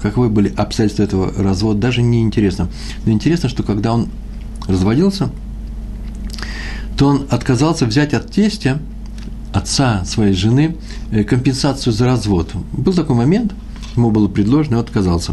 каковы 0.00 0.28
были 0.28 0.52
обстоятельства 0.56 1.02
этого 1.04 1.32
развода, 1.36 1.80
даже 1.80 2.02
не 2.02 2.20
интересно. 2.20 2.68
Но 3.06 3.12
интересно, 3.12 3.48
что 3.48 3.62
когда 3.62 3.92
он 3.92 4.08
разводился– 4.66 5.30
то 7.00 7.06
он 7.06 7.26
отказался 7.30 7.86
взять 7.86 8.12
от 8.12 8.30
тестя, 8.30 8.78
отца 9.54 10.04
своей 10.04 10.34
жены, 10.34 10.76
э, 11.10 11.24
компенсацию 11.24 11.94
за 11.94 12.04
развод. 12.04 12.50
Был 12.74 12.92
такой 12.92 13.16
момент, 13.16 13.54
ему 13.96 14.10
было 14.10 14.28
предложено, 14.28 14.76
он 14.76 14.84
отказался. 14.84 15.32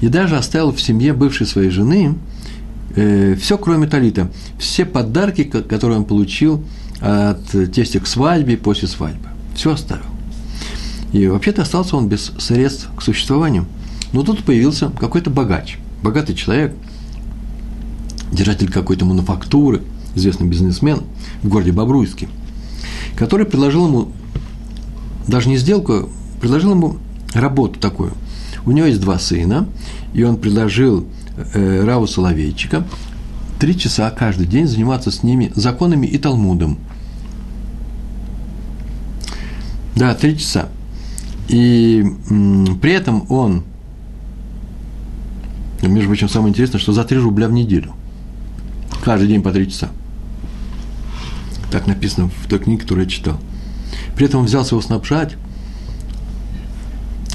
И 0.00 0.08
даже 0.08 0.38
оставил 0.38 0.72
в 0.72 0.80
семье 0.80 1.12
бывшей 1.12 1.46
своей 1.46 1.68
жены 1.68 2.14
э, 2.96 3.36
все, 3.38 3.58
кроме 3.58 3.86
талита, 3.86 4.30
все 4.58 4.86
подарки, 4.86 5.44
которые 5.44 5.98
он 5.98 6.06
получил 6.06 6.64
от 7.00 7.44
тестя 7.70 8.00
к 8.00 8.06
свадьбе 8.06 8.56
после 8.56 8.88
свадьбы. 8.88 9.28
Все 9.54 9.72
оставил. 9.72 10.06
И 11.12 11.26
вообще-то 11.26 11.62
остался 11.62 11.96
он 11.96 12.08
без 12.08 12.32
средств 12.38 12.88
к 12.96 13.02
существованию. 13.02 13.66
Но 14.12 14.22
тут 14.22 14.44
появился 14.44 14.90
какой-то 14.90 15.30
богач, 15.30 15.78
богатый 16.02 16.34
человек, 16.34 16.74
держатель 18.32 18.70
какой-то 18.70 19.04
мануфактуры– 19.04 19.82
известный 20.18 20.46
бизнесмен 20.46 21.02
в 21.42 21.48
городе 21.48 21.72
Бобруйске, 21.72 22.28
который 23.16 23.46
предложил 23.46 23.86
ему, 23.86 24.08
даже 25.26 25.48
не 25.48 25.56
сделку, 25.56 26.08
предложил 26.40 26.72
ему 26.72 26.98
работу 27.34 27.78
такую. 27.80 28.12
У 28.66 28.72
него 28.72 28.86
есть 28.86 29.00
два 29.00 29.18
сына, 29.18 29.66
и 30.12 30.22
он 30.22 30.36
предложил 30.36 31.06
э, 31.54 31.84
Раву 31.84 32.06
Соловейчика 32.06 32.84
три 33.58 33.78
часа 33.78 34.10
каждый 34.10 34.46
день 34.46 34.66
заниматься 34.66 35.10
с 35.10 35.22
ними 35.22 35.52
законами 35.54 36.06
и 36.06 36.18
Талмудом. 36.18 36.78
Да, 39.96 40.14
три 40.14 40.38
часа. 40.38 40.68
И 41.48 42.04
при 42.82 42.92
этом 42.92 43.24
он, 43.30 43.64
между 45.82 46.08
прочим, 46.08 46.28
самое 46.28 46.50
интересное, 46.50 46.78
что 46.78 46.92
за 46.92 47.04
три 47.04 47.18
рубля 47.18 47.48
в 47.48 47.52
неделю. 47.52 47.94
Каждый 49.02 49.28
день 49.28 49.42
по 49.42 49.50
три 49.52 49.70
часа. 49.70 49.88
Так 51.70 51.86
написано 51.86 52.28
в 52.28 52.48
той 52.48 52.58
книге, 52.58 52.82
которую 52.82 53.04
я 53.04 53.10
читал. 53.10 53.38
При 54.14 54.26
этом 54.26 54.40
он 54.40 54.46
взялся 54.46 54.74
его 54.74 54.82
снабжать, 54.82 55.36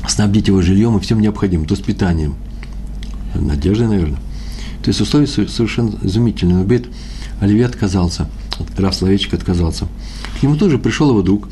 снабдить 0.08 0.48
его 0.48 0.62
жильем 0.62 0.98
и 0.98 1.00
всем 1.00 1.20
необходимым, 1.20 1.66
то 1.66 1.74
есть 1.74 1.86
питанием, 1.86 2.36
надеждой, 3.34 3.88
наверное. 3.88 4.20
То 4.84 4.90
есть 4.90 5.00
условия 5.02 5.28
совершенно 5.28 5.98
изумительные. 6.04 6.58
Но 6.58 6.64
Бет 6.66 6.88
Оливье 7.40 7.66
отказался, 7.66 8.30
Раф 8.78 8.94
Словечек 8.94 9.34
отказался. 9.34 9.88
К 10.40 10.44
нему 10.44 10.58
тоже 10.58 10.78
пришел 10.78 11.10
его 11.10 11.22
друг, 11.22 11.48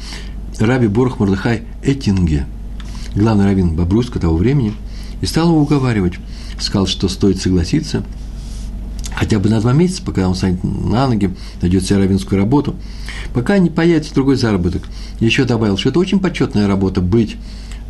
Раби 0.62 0.88
Борх 0.88 1.20
Мордыхай 1.20 1.63
Этинге, 1.84 2.46
главный 3.15 3.46
раввин 3.46 3.75
Бобруйска 3.75 4.20
того 4.20 4.38
времени, 4.38 4.74
и 5.22 5.25
стал 5.25 5.50
его 5.50 5.62
уговаривать. 5.62 6.13
Сказал, 6.60 6.86
что 6.86 7.10
стоит 7.10 7.41
согласиться, 7.41 8.03
хотя 9.15 9.39
бы 9.39 9.50
на 9.50 9.60
два 9.60 9.74
месяца, 9.74 10.03
пока 10.03 10.27
он 10.27 10.36
станет 10.36 10.63
на 10.63 11.08
ноги, 11.08 11.34
найдет 11.62 11.86
себе 11.86 11.98
равенскую 11.98 12.39
работу, 12.39 12.75
пока 13.34 13.58
не 13.58 13.70
появится 13.70 14.13
другой 14.13 14.36
заработок. 14.36 14.84
Еще 15.20 15.46
добавил, 15.46 15.77
что 15.77 15.89
это 15.89 16.00
очень 16.00 16.20
почетная 16.20 16.68
работа 16.68 17.01
быть 17.01 17.38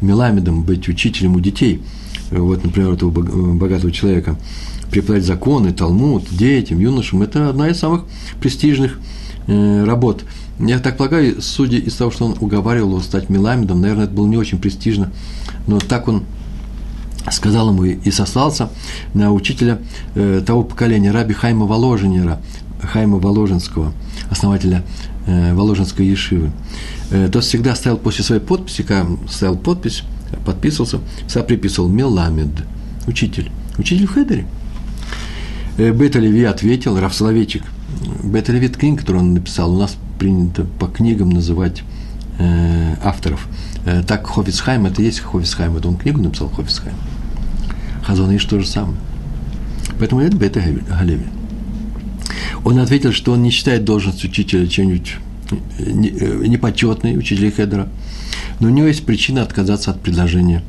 меламедом, 0.02 0.64
быть 0.64 0.88
учителем 0.88 1.36
у 1.36 1.40
детей. 1.40 1.82
Вот, 2.32 2.64
например, 2.64 2.94
этого 2.94 3.12
богатого 3.12 3.92
человека. 3.92 4.38
Преподать 4.90 5.26
законы, 5.26 5.74
талмуд 5.74 6.26
детям, 6.32 6.80
юношам– 6.80 7.22
это 7.24 7.50
одна 7.50 7.70
из 7.70 7.80
самых 7.80 8.04
престижных 8.42 9.00
работ. 9.48 10.24
Я 10.60 10.80
так 10.80 10.98
полагаю, 10.98 11.42
судя 11.42 11.78
из 11.78 11.96
того, 11.96 12.12
что 12.12 12.26
он 12.26 12.36
уговаривал 12.40 12.90
его 12.90 13.00
стать 13.02 13.30
меламедом, 13.30 13.82
наверное, 13.82 14.06
это 14.06 14.14
было 14.14 14.28
не 14.28 14.38
очень 14.38 14.60
престижно, 14.60 15.12
но 15.68 15.80
так 15.80 16.08
он 16.08 16.24
сказал 17.30 17.70
ему 17.70 17.84
и 17.86 18.12
сослался 18.12 18.70
на 19.14 19.32
учителя 19.32 19.80
э, 20.16 20.42
того 20.46 20.64
поколения, 20.64 21.12
раби 21.12 21.34
Хайма 21.34 21.66
Воложенера, 21.66 22.42
Хайма 22.82 23.20
Воложенского, 23.20 23.94
основателя 24.30 24.84
э, 25.28 25.54
Воложенской 25.54 26.06
Ешивы. 26.06 26.52
Э, 27.12 27.30
тот 27.32 27.44
всегда 27.44 27.76
ставил 27.76 27.98
после 27.98 28.24
своей 28.24 28.42
подписи, 28.42 28.86
ставил 29.30 29.58
подпись, 29.58 30.04
подписывался, 30.46 31.00
всегда 31.28 31.44
приписывал 31.44 31.90
Меламед, 31.90 32.50
учитель, 33.08 33.52
учитель 33.78 34.08
в 34.08 34.14
Хедере. 34.14 34.48
Э, 35.78 35.92
Бета 35.94 36.20
Леви 36.20 36.44
ответил, 36.44 37.00
Раф 37.00 37.14
Соловейчик, 37.14 37.64
Это 38.34 38.70
книга, 38.70 38.98
которую 38.98 39.24
он 39.24 39.34
написал, 39.34 39.74
у 39.74 39.80
нас 39.80 39.98
принято 40.20 40.66
по 40.80 40.88
книгам 40.88 41.30
называть 41.30 41.84
э, 42.40 42.96
авторов. 43.04 43.48
Э, 43.86 44.04
так 44.04 44.28
Хофицхайм, 44.28 44.86
это 44.86 45.02
есть 45.02 45.20
Хофицхайм, 45.20 45.78
это 45.78 45.88
он 45.88 45.98
книгу 45.98 46.22
написал 46.22 46.50
Хофицхайм. 46.50 46.96
Хазон 48.04 48.36
Иш 48.36 48.46
то 48.46 48.60
же 48.60 48.68
самое. 48.68 48.98
Поэтому 50.00 50.22
это 50.22 50.36
Бета 50.36 50.62
Галеви. 50.62 51.26
Он 52.64 52.80
ответил, 52.80 53.12
что 53.12 53.34
он 53.34 53.42
не 53.42 53.50
считает 53.50 53.84
должность 53.84 54.24
учителя 54.24 54.68
чем-нибудь 54.68 55.16
э, 55.80 56.46
непочетной, 56.48 57.18
учителя 57.18 57.52
Хедера, 57.52 57.90
но 58.60 58.68
у 58.68 58.72
него 58.72 58.88
есть 58.88 59.06
причина 59.06 59.42
отказаться 59.42 59.92
от 59.92 60.02
предложения 60.02 60.64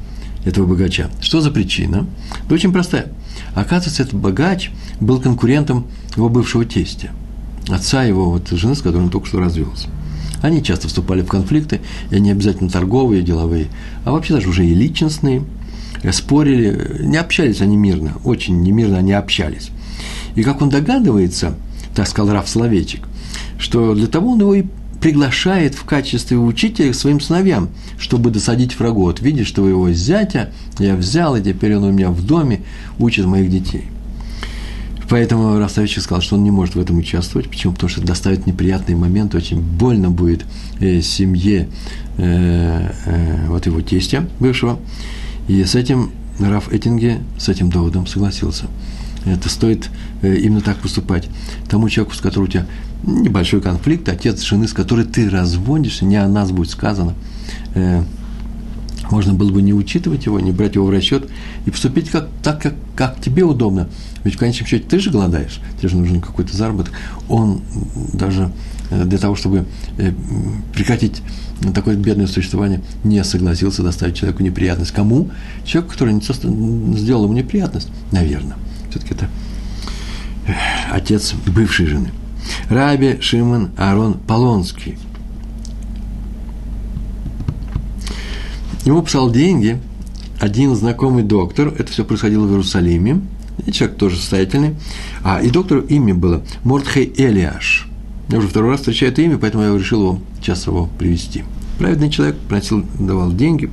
этого 0.44 0.66
богача. 0.66 1.10
Что 1.20 1.40
за 1.40 1.50
причина? 1.50 2.06
Да 2.48 2.54
очень 2.54 2.72
простая. 2.72 3.06
Оказывается, 3.54 4.02
этот 4.02 4.14
богач 4.14 4.70
был 5.00 5.20
конкурентом 5.20 5.86
его 6.16 6.28
бывшего 6.28 6.64
тестя, 6.64 7.10
отца 7.68 8.04
его 8.04 8.30
вот, 8.30 8.48
жены, 8.50 8.74
с 8.74 8.82
которой 8.82 9.04
он 9.04 9.10
только 9.10 9.26
что 9.26 9.40
развелся. 9.40 9.88
Они 10.42 10.62
часто 10.62 10.88
вступали 10.88 11.22
в 11.22 11.28
конфликты, 11.28 11.80
и 12.10 12.16
они 12.16 12.30
обязательно 12.30 12.68
торговые, 12.68 13.22
деловые, 13.22 13.68
а 14.04 14.12
вообще 14.12 14.34
даже 14.34 14.48
уже 14.48 14.66
и 14.66 14.74
личностные– 14.74 15.44
спорили, 16.10 17.02
не 17.04 17.16
общались 17.16 17.60
они 17.60 17.76
мирно, 17.76 18.14
очень 18.24 18.60
немирно 18.62 18.98
они 18.98 19.12
общались. 19.12 19.70
И 20.34 20.42
как 20.42 20.60
он 20.62 20.70
догадывается, 20.70 21.54
так 21.94 22.08
сказал 22.08 22.34
Раф 22.34 22.48
Словечек, 22.48 23.06
что 23.58 23.94
для 23.94 24.08
того 24.08 24.32
он 24.32 24.40
его 24.40 24.54
и 24.54 24.64
приглашает 25.00 25.74
в 25.74 25.84
качестве 25.84 26.38
учителя 26.38 26.92
к 26.92 26.96
своим 26.96 27.20
сыновьям, 27.20 27.70
чтобы 27.98 28.30
досадить 28.30 28.78
врагу. 28.78 29.02
Вот 29.02 29.20
видишь, 29.20 29.48
что 29.48 29.68
его 29.68 29.90
зятя 29.92 30.52
я 30.78 30.96
взял, 30.96 31.36
и 31.36 31.42
теперь 31.42 31.76
он 31.76 31.84
у 31.84 31.92
меня 31.92 32.10
в 32.10 32.24
доме 32.24 32.62
учит 32.98 33.26
моих 33.26 33.50
детей. 33.50 33.84
Поэтому 35.12 35.58
Рафсовичек 35.58 36.02
сказал, 36.02 36.22
что 36.22 36.36
он 36.36 36.42
не 36.42 36.50
может 36.50 36.74
в 36.74 36.80
этом 36.80 36.96
участвовать. 36.96 37.46
Почему? 37.50 37.74
Потому 37.74 37.90
что 37.90 38.00
это 38.00 38.08
доставит 38.08 38.46
неприятный 38.46 38.94
момент, 38.94 39.34
очень 39.34 39.60
больно 39.60 40.10
будет 40.10 40.46
э, 40.80 41.02
семье 41.02 41.68
э, 42.16 42.90
э, 43.04 43.46
вот 43.46 43.66
его 43.66 43.82
тестя 43.82 44.26
бывшего. 44.40 44.80
И 45.48 45.62
с 45.64 45.74
этим 45.74 46.12
Раф 46.40 46.72
Эттинге, 46.72 47.20
с 47.36 47.50
этим 47.50 47.68
доводом 47.68 48.06
согласился. 48.06 48.68
Это 49.26 49.50
стоит 49.50 49.90
э, 50.22 50.34
именно 50.34 50.62
так 50.62 50.78
поступать. 50.78 51.28
Тому 51.68 51.90
человеку, 51.90 52.16
с 52.16 52.22
которым 52.22 52.48
у 52.48 52.50
тебя 52.50 52.66
небольшой 53.02 53.60
конфликт, 53.60 54.08
отец 54.08 54.40
жены, 54.40 54.66
с 54.66 54.72
которой 54.72 55.04
ты 55.04 55.28
разводишься, 55.28 56.06
не 56.06 56.16
о 56.16 56.26
нас 56.26 56.52
будет 56.52 56.70
сказано, 56.70 57.12
э, 57.74 58.02
можно 59.12 59.34
было 59.34 59.50
бы 59.50 59.60
не 59.60 59.74
учитывать 59.74 60.24
его, 60.24 60.40
не 60.40 60.52
брать 60.52 60.74
его 60.74 60.86
в 60.86 60.90
расчет 60.90 61.28
и 61.66 61.70
поступить 61.70 62.08
как, 62.08 62.28
так, 62.42 62.60
как, 62.62 62.74
как 62.96 63.20
тебе 63.20 63.44
удобно. 63.44 63.88
Ведь 64.24 64.34
в 64.34 64.38
конечном 64.38 64.66
счете 64.66 64.86
ты 64.88 64.98
же 64.98 65.10
голодаешь, 65.10 65.60
тебе 65.78 65.88
же 65.90 65.96
нужен 65.96 66.22
какой-то 66.22 66.56
заработок. 66.56 66.94
Он 67.28 67.60
даже 68.14 68.50
э, 68.90 69.04
для 69.04 69.18
того, 69.18 69.36
чтобы 69.36 69.66
прекратить 70.74 71.22
такое 71.74 71.94
бедное 71.94 72.26
существование 72.26 72.80
не 73.04 73.22
согласился 73.22 73.82
доставить 73.82 74.16
человеку 74.16 74.42
неприятность. 74.42 74.92
Кому? 74.92 75.30
Человеку, 75.64 75.92
который 75.92 76.18
сделал 76.96 77.24
ему 77.24 77.34
неприятность, 77.34 77.90
наверное. 78.12 78.56
Все-таки 78.90 79.12
это 79.12 79.28
э, 80.46 80.52
отец 80.90 81.34
бывшей 81.46 81.86
жены. 81.86 82.10
Раби 82.70 83.18
Шимон 83.20 83.72
Арон 83.76 84.14
Полонский. 84.14 84.96
Ему 88.84 89.02
писал 89.02 89.30
деньги 89.30 89.80
один 90.40 90.74
знакомый 90.74 91.22
доктор, 91.22 91.68
это 91.68 91.92
все 91.92 92.04
происходило 92.04 92.46
в 92.46 92.50
Иерусалиме, 92.50 93.20
и 93.64 93.72
человек 93.72 93.96
тоже 93.96 94.16
состоятельный, 94.16 94.74
а 95.22 95.40
и 95.40 95.50
доктору 95.50 95.82
имя 95.82 96.14
было 96.14 96.42
Мортхей 96.64 97.12
Элиаш– 97.16 97.88
я 98.32 98.38
уже 98.38 98.48
второй 98.48 98.70
раз 98.70 98.80
встречаю 98.80 99.12
это 99.12 99.20
имя, 99.20 99.36
поэтому 99.36 99.64
я 99.64 99.76
решил 99.76 100.00
его, 100.00 100.18
сейчас 100.40 100.66
его 100.66 100.88
привести. 100.98 101.44
Праведный 101.78 102.08
человек 102.08 102.36
просил, 102.48 102.82
давал 102.98 103.30
деньги, 103.30 103.70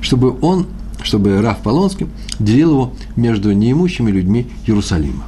чтобы 0.00 0.36
он, 0.40 0.66
чтобы 1.04 1.40
Раф 1.40 1.58
Полонский 1.62 2.08
делил 2.40 2.70
его 2.72 2.94
между 3.14 3.52
неимущими 3.52 4.10
людьми 4.10 4.48
Иерусалима. 4.66 5.24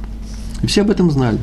И 0.61 0.67
все 0.67 0.81
об 0.81 0.89
этом 0.89 1.09
знали. 1.09 1.39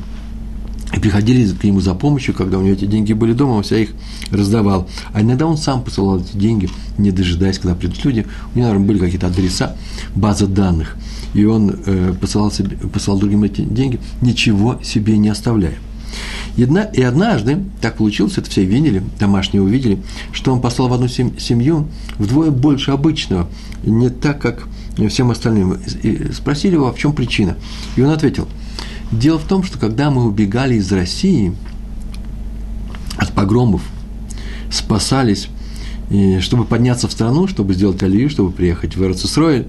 И 0.94 0.98
приходили 0.98 1.50
к 1.50 1.64
нему 1.64 1.80
за 1.80 1.94
помощью, 1.94 2.34
когда 2.34 2.58
у 2.58 2.62
него 2.62 2.74
эти 2.74 2.84
деньги 2.84 3.12
были 3.12 3.32
дома, 3.32 3.52
он 3.52 3.62
вся 3.62 3.78
их 3.78 3.90
раздавал. 4.30 4.88
А 5.12 5.22
иногда 5.22 5.46
он 5.46 5.56
сам 5.56 5.82
посылал 5.82 6.20
эти 6.20 6.36
деньги, 6.36 6.68
не 6.98 7.10
дожидаясь, 7.10 7.58
когда 7.58 7.74
придут 7.74 8.04
люди. 8.04 8.26
У 8.54 8.58
него, 8.58 8.68
наверное, 8.68 8.86
были 8.86 8.98
какие-то 8.98 9.28
адреса, 9.28 9.76
база 10.14 10.46
данных. 10.46 10.96
И 11.34 11.44
он 11.44 11.74
э, 11.86 12.14
посылал, 12.20 12.50
себе, 12.50 12.76
посылал 12.76 13.18
другим 13.18 13.42
эти 13.44 13.62
деньги, 13.62 14.00
ничего 14.20 14.78
себе 14.82 15.16
не 15.16 15.30
оставляя. 15.30 15.78
И 16.56 17.02
однажды, 17.02 17.64
так 17.80 17.96
получилось, 17.96 18.36
это 18.36 18.50
все 18.50 18.64
видели, 18.64 19.02
домашние 19.18 19.62
увидели, 19.62 20.02
что 20.32 20.52
он 20.52 20.60
послал 20.60 20.88
в 20.88 20.92
одну 20.92 21.08
семью 21.08 21.88
вдвое 22.18 22.50
больше 22.50 22.90
обычного, 22.90 23.48
не 23.82 24.10
так, 24.10 24.38
как 24.38 24.68
всем 25.08 25.30
остальным. 25.30 25.78
И 26.02 26.32
спросили 26.32 26.74
его, 26.74 26.88
а 26.88 26.92
в 26.92 26.98
чем 26.98 27.14
причина. 27.14 27.56
И 27.96 28.02
он 28.02 28.10
ответил, 28.10 28.46
дело 29.12 29.38
в 29.38 29.44
том, 29.44 29.62
что 29.62 29.78
когда 29.78 30.10
мы 30.10 30.24
убегали 30.24 30.74
из 30.74 30.90
России 30.90 31.54
от 33.16 33.32
погромов, 33.32 33.82
спасались, 34.70 35.48
чтобы 36.40 36.64
подняться 36.64 37.08
в 37.08 37.12
страну, 37.12 37.46
чтобы 37.46 37.74
сделать 37.74 38.02
алию, 38.02 38.30
чтобы 38.30 38.50
приехать 38.50 38.96
в 38.96 39.04
Эрцисроэль, 39.04 39.68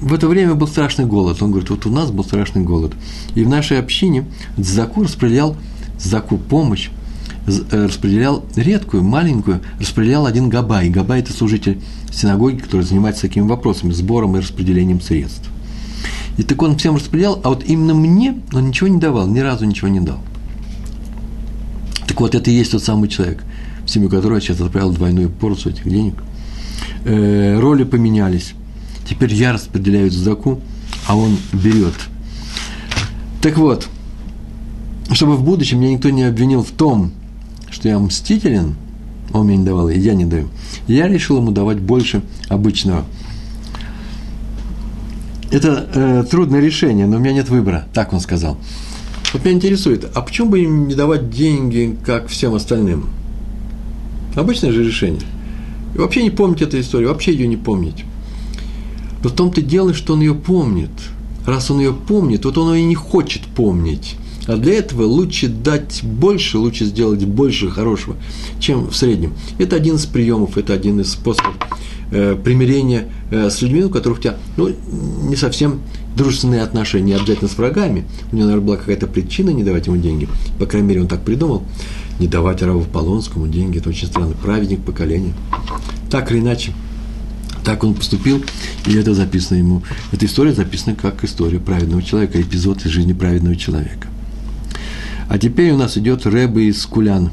в 0.00 0.14
это 0.14 0.28
время 0.28 0.54
был 0.54 0.68
страшный 0.68 1.06
голод. 1.06 1.42
Он 1.42 1.50
говорит, 1.50 1.70
вот 1.70 1.84
у 1.86 1.90
нас 1.90 2.12
был 2.12 2.22
страшный 2.22 2.62
голод. 2.62 2.92
И 3.34 3.42
в 3.42 3.48
нашей 3.48 3.80
общине 3.80 4.26
Заку 4.56 5.02
распределял, 5.02 5.56
Заку 5.98 6.38
помощь, 6.38 6.90
э, 7.48 7.86
распределял 7.86 8.44
редкую, 8.54 9.02
маленькую, 9.02 9.60
распределял 9.80 10.26
один 10.26 10.48
Габай. 10.48 10.88
Габай– 10.88 11.18
это 11.20 11.32
служитель 11.32 11.80
синагоги, 12.12 12.58
который 12.58 12.82
занимается 12.82 13.22
такими 13.22 13.48
вопросами, 13.48 13.90
сбором 13.90 14.36
и 14.36 14.40
распределением 14.40 15.00
средств. 15.00 15.50
И 16.38 16.44
так 16.44 16.62
он 16.62 16.78
всем 16.78 16.94
распределял, 16.94 17.40
а 17.44 17.50
вот 17.50 17.64
именно 17.64 17.94
мне 17.94 18.40
он 18.52 18.68
ничего 18.68 18.88
не 18.88 18.98
давал, 18.98 19.26
ни 19.26 19.40
разу 19.40 19.66
ничего 19.66 19.88
не 19.88 20.00
дал. 20.00 20.18
Так 22.06 22.20
вот, 22.20 22.34
это 22.34 22.50
и 22.50 22.54
есть 22.54 22.70
тот 22.70 22.82
самый 22.82 23.08
человек, 23.08 23.42
в 23.84 23.90
семью 23.90 24.08
которого 24.08 24.40
сейчас 24.40 24.60
отправил 24.60 24.92
двойную 24.92 25.30
порцию 25.30 25.72
этих 25.72 25.84
денег. 25.84 26.14
Э, 27.04 27.58
роли 27.58 27.84
поменялись. 27.84 28.54
Теперь 29.08 29.34
я 29.34 29.52
распределяю 29.52 30.10
задаку, 30.10 30.60
а 31.06 31.16
он 31.16 31.36
берет. 31.52 31.94
Так 33.42 33.56
вот, 33.58 33.88
чтобы 35.10 35.36
в 35.36 35.42
будущем 35.42 35.80
меня 35.80 35.92
никто 35.92 36.10
не 36.10 36.22
обвинил 36.22 36.62
в 36.62 36.70
том, 36.70 37.12
что 37.70 37.88
я 37.88 37.98
мстителен, 37.98 38.76
он 39.32 39.46
мне 39.46 39.56
не 39.56 39.64
давал, 39.64 39.88
и 39.88 39.98
я 39.98 40.14
не 40.14 40.24
даю, 40.24 40.48
я 40.86 41.08
решил 41.08 41.38
ему 41.38 41.50
давать 41.50 41.80
больше 41.80 42.22
обычного. 42.48 43.04
Это 45.50 45.88
э, 45.94 46.24
трудное 46.30 46.60
решение, 46.60 47.06
но 47.06 47.16
у 47.16 47.20
меня 47.20 47.32
нет 47.32 47.48
выбора, 47.48 47.86
так 47.94 48.12
он 48.12 48.20
сказал. 48.20 48.58
Вот 49.32 49.44
меня 49.44 49.54
интересует, 49.54 50.10
а 50.14 50.20
почему 50.20 50.50
бы 50.50 50.60
им 50.60 50.88
не 50.88 50.94
давать 50.94 51.30
деньги, 51.30 51.96
как 52.04 52.28
всем 52.28 52.54
остальным? 52.54 53.06
Обычное 54.34 54.72
же 54.72 54.84
решение. 54.84 55.22
И 55.94 55.98
вообще 55.98 56.22
не 56.22 56.30
помнить 56.30 56.62
эту 56.62 56.78
историю, 56.78 57.08
вообще 57.08 57.32
ее 57.32 57.46
не 57.46 57.56
помнить. 57.56 58.04
Но 59.22 59.30
в 59.30 59.32
том-то 59.32 59.62
дело, 59.62 59.94
что 59.94 60.14
он 60.14 60.20
ее 60.20 60.34
помнит. 60.34 60.90
Раз 61.46 61.70
он 61.70 61.78
ее 61.78 61.92
помнит, 61.94 62.44
вот 62.44 62.58
он 62.58 62.74
ее 62.74 62.84
не 62.84 62.94
хочет 62.94 63.42
помнить. 63.42 64.16
А 64.46 64.56
для 64.56 64.74
этого 64.74 65.04
лучше 65.04 65.48
дать 65.48 66.02
больше, 66.02 66.58
лучше 66.58 66.84
сделать 66.84 67.24
больше 67.24 67.70
хорошего, 67.70 68.16
чем 68.60 68.88
в 68.88 68.96
среднем. 68.96 69.32
Это 69.58 69.76
один 69.76 69.96
из 69.96 70.06
приемов, 70.06 70.56
это 70.56 70.74
один 70.74 71.00
из 71.00 71.12
способов 71.12 71.54
примирение 72.10 73.08
э, 73.30 73.50
с 73.50 73.60
людьми, 73.60 73.84
у 73.84 73.90
которых 73.90 74.18
у 74.18 74.22
тебя 74.22 74.36
ну, 74.56 74.70
не 75.22 75.36
совсем 75.36 75.80
дружественные 76.16 76.62
отношения, 76.62 77.04
не 77.04 77.12
обязательно 77.14 77.48
с 77.48 77.58
врагами. 77.58 78.04
У 78.32 78.36
него, 78.36 78.46
наверное, 78.46 78.66
была 78.66 78.76
какая-то 78.76 79.06
причина 79.06 79.50
не 79.50 79.62
давать 79.62 79.86
ему 79.86 79.98
деньги. 79.98 80.28
По 80.58 80.66
крайней 80.66 80.88
мере, 80.88 81.02
он 81.02 81.08
так 81.08 81.22
придумал. 81.22 81.62
Не 82.18 82.26
давать 82.26 82.62
Раву 82.62 82.84
Полонскому 82.84 83.46
деньги. 83.46 83.78
Это 83.78 83.90
очень 83.90 84.08
странно. 84.08 84.34
Праведник 84.42 84.80
поколения. 84.80 85.34
Так 86.10 86.32
или 86.32 86.40
иначе, 86.40 86.72
так 87.64 87.84
он 87.84 87.94
поступил, 87.94 88.42
и 88.86 88.94
это 88.94 89.14
записано 89.14 89.58
ему. 89.58 89.82
Эта 90.10 90.26
история 90.26 90.52
записана 90.52 90.96
как 90.96 91.22
история 91.22 91.60
праведного 91.60 92.02
человека, 92.02 92.40
эпизод 92.40 92.84
из 92.86 92.90
жизни 92.90 93.12
праведного 93.12 93.54
человека. 93.54 94.08
А 95.28 95.38
теперь 95.38 95.72
у 95.72 95.76
нас 95.76 95.98
идет 95.98 96.26
Рэбе 96.26 96.68
из 96.68 96.84
Кулян. 96.86 97.30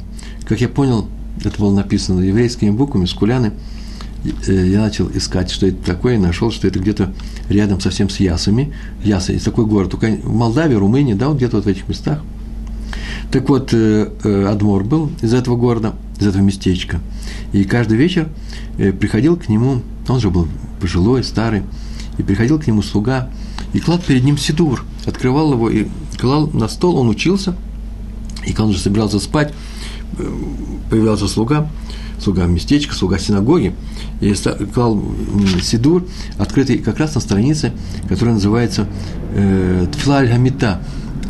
Как 0.47 0.59
я 0.59 0.67
понял, 0.67 1.07
это 1.43 1.57
было 1.57 1.73
написано 1.73 2.19
еврейскими 2.19 2.69
буквами, 2.69 3.05
Скуляны– 3.05 3.53
Э, 3.63 3.74
я 4.47 4.81
начал 4.81 5.09
искать, 5.13 5.51
что 5.51 5.67
это 5.67 5.77
такое, 5.85 6.15
и 6.15 6.17
нашел, 6.17 6.51
что 6.51 6.67
это 6.67 6.79
где-то 6.79 7.13
рядом 7.49 7.79
совсем 7.79 8.09
с 8.09 8.19
Ясами. 8.19 8.73
Ясы, 9.03 9.33
есть 9.33 9.45
такой 9.45 9.65
город, 9.65 9.91
только 9.91 10.07
в 10.07 10.33
Молдавии, 10.33 10.75
Румынии, 10.75 11.13
да, 11.13 11.27
вот 11.27 11.37
где-то 11.37 11.57
вот 11.57 11.65
в 11.65 11.67
этих 11.67 11.87
местах. 11.87 12.21
Так 13.31 13.49
вот, 13.49 13.73
э, 13.73 14.11
э, 14.23 14.45
Адмор 14.45 14.83
был 14.83 15.11
из 15.21 15.33
этого 15.33 15.55
города, 15.55 15.93
из 16.19 16.27
этого 16.27 16.41
местечка. 16.41 16.99
И 17.53 17.63
каждый 17.63 17.97
вечер 17.97 18.29
приходил 18.77 19.37
к 19.37 19.49
нему, 19.49 19.81
он 20.07 20.19
же 20.19 20.29
был 20.29 20.47
пожилой, 20.79 21.23
старый, 21.23 21.63
и 22.17 22.23
приходил 22.23 22.59
к 22.59 22.67
нему 22.67 22.81
слуга, 22.81 23.29
и 23.73 23.79
клал 23.79 23.99
перед 23.99 24.23
ним 24.23 24.37
сидур, 24.37 24.85
открывал 25.05 25.53
его 25.53 25.69
и 25.69 25.87
клал 26.17 26.47
на 26.47 26.67
стол, 26.67 26.97
он 26.97 27.09
учился, 27.09 27.55
и 28.45 28.51
когда 28.51 28.65
он 28.65 28.69
уже 28.69 28.79
собирался 28.79 29.19
спать, 29.19 29.53
появлялся 30.89 31.27
слуга, 31.27 31.69
слуга 32.19 32.45
местечка, 32.45 32.93
слуга 32.93 33.17
синагоги, 33.17 33.73
и 34.21 34.33
клал 34.73 35.01
сидур, 35.61 36.05
открытый 36.37 36.77
как 36.79 36.97
раз 36.97 37.15
на 37.15 37.21
странице, 37.21 37.73
которая 38.07 38.35
называется 38.35 38.87
э, 39.33 39.87
Тфлаль 39.91 40.27
Гамита, 40.27 40.81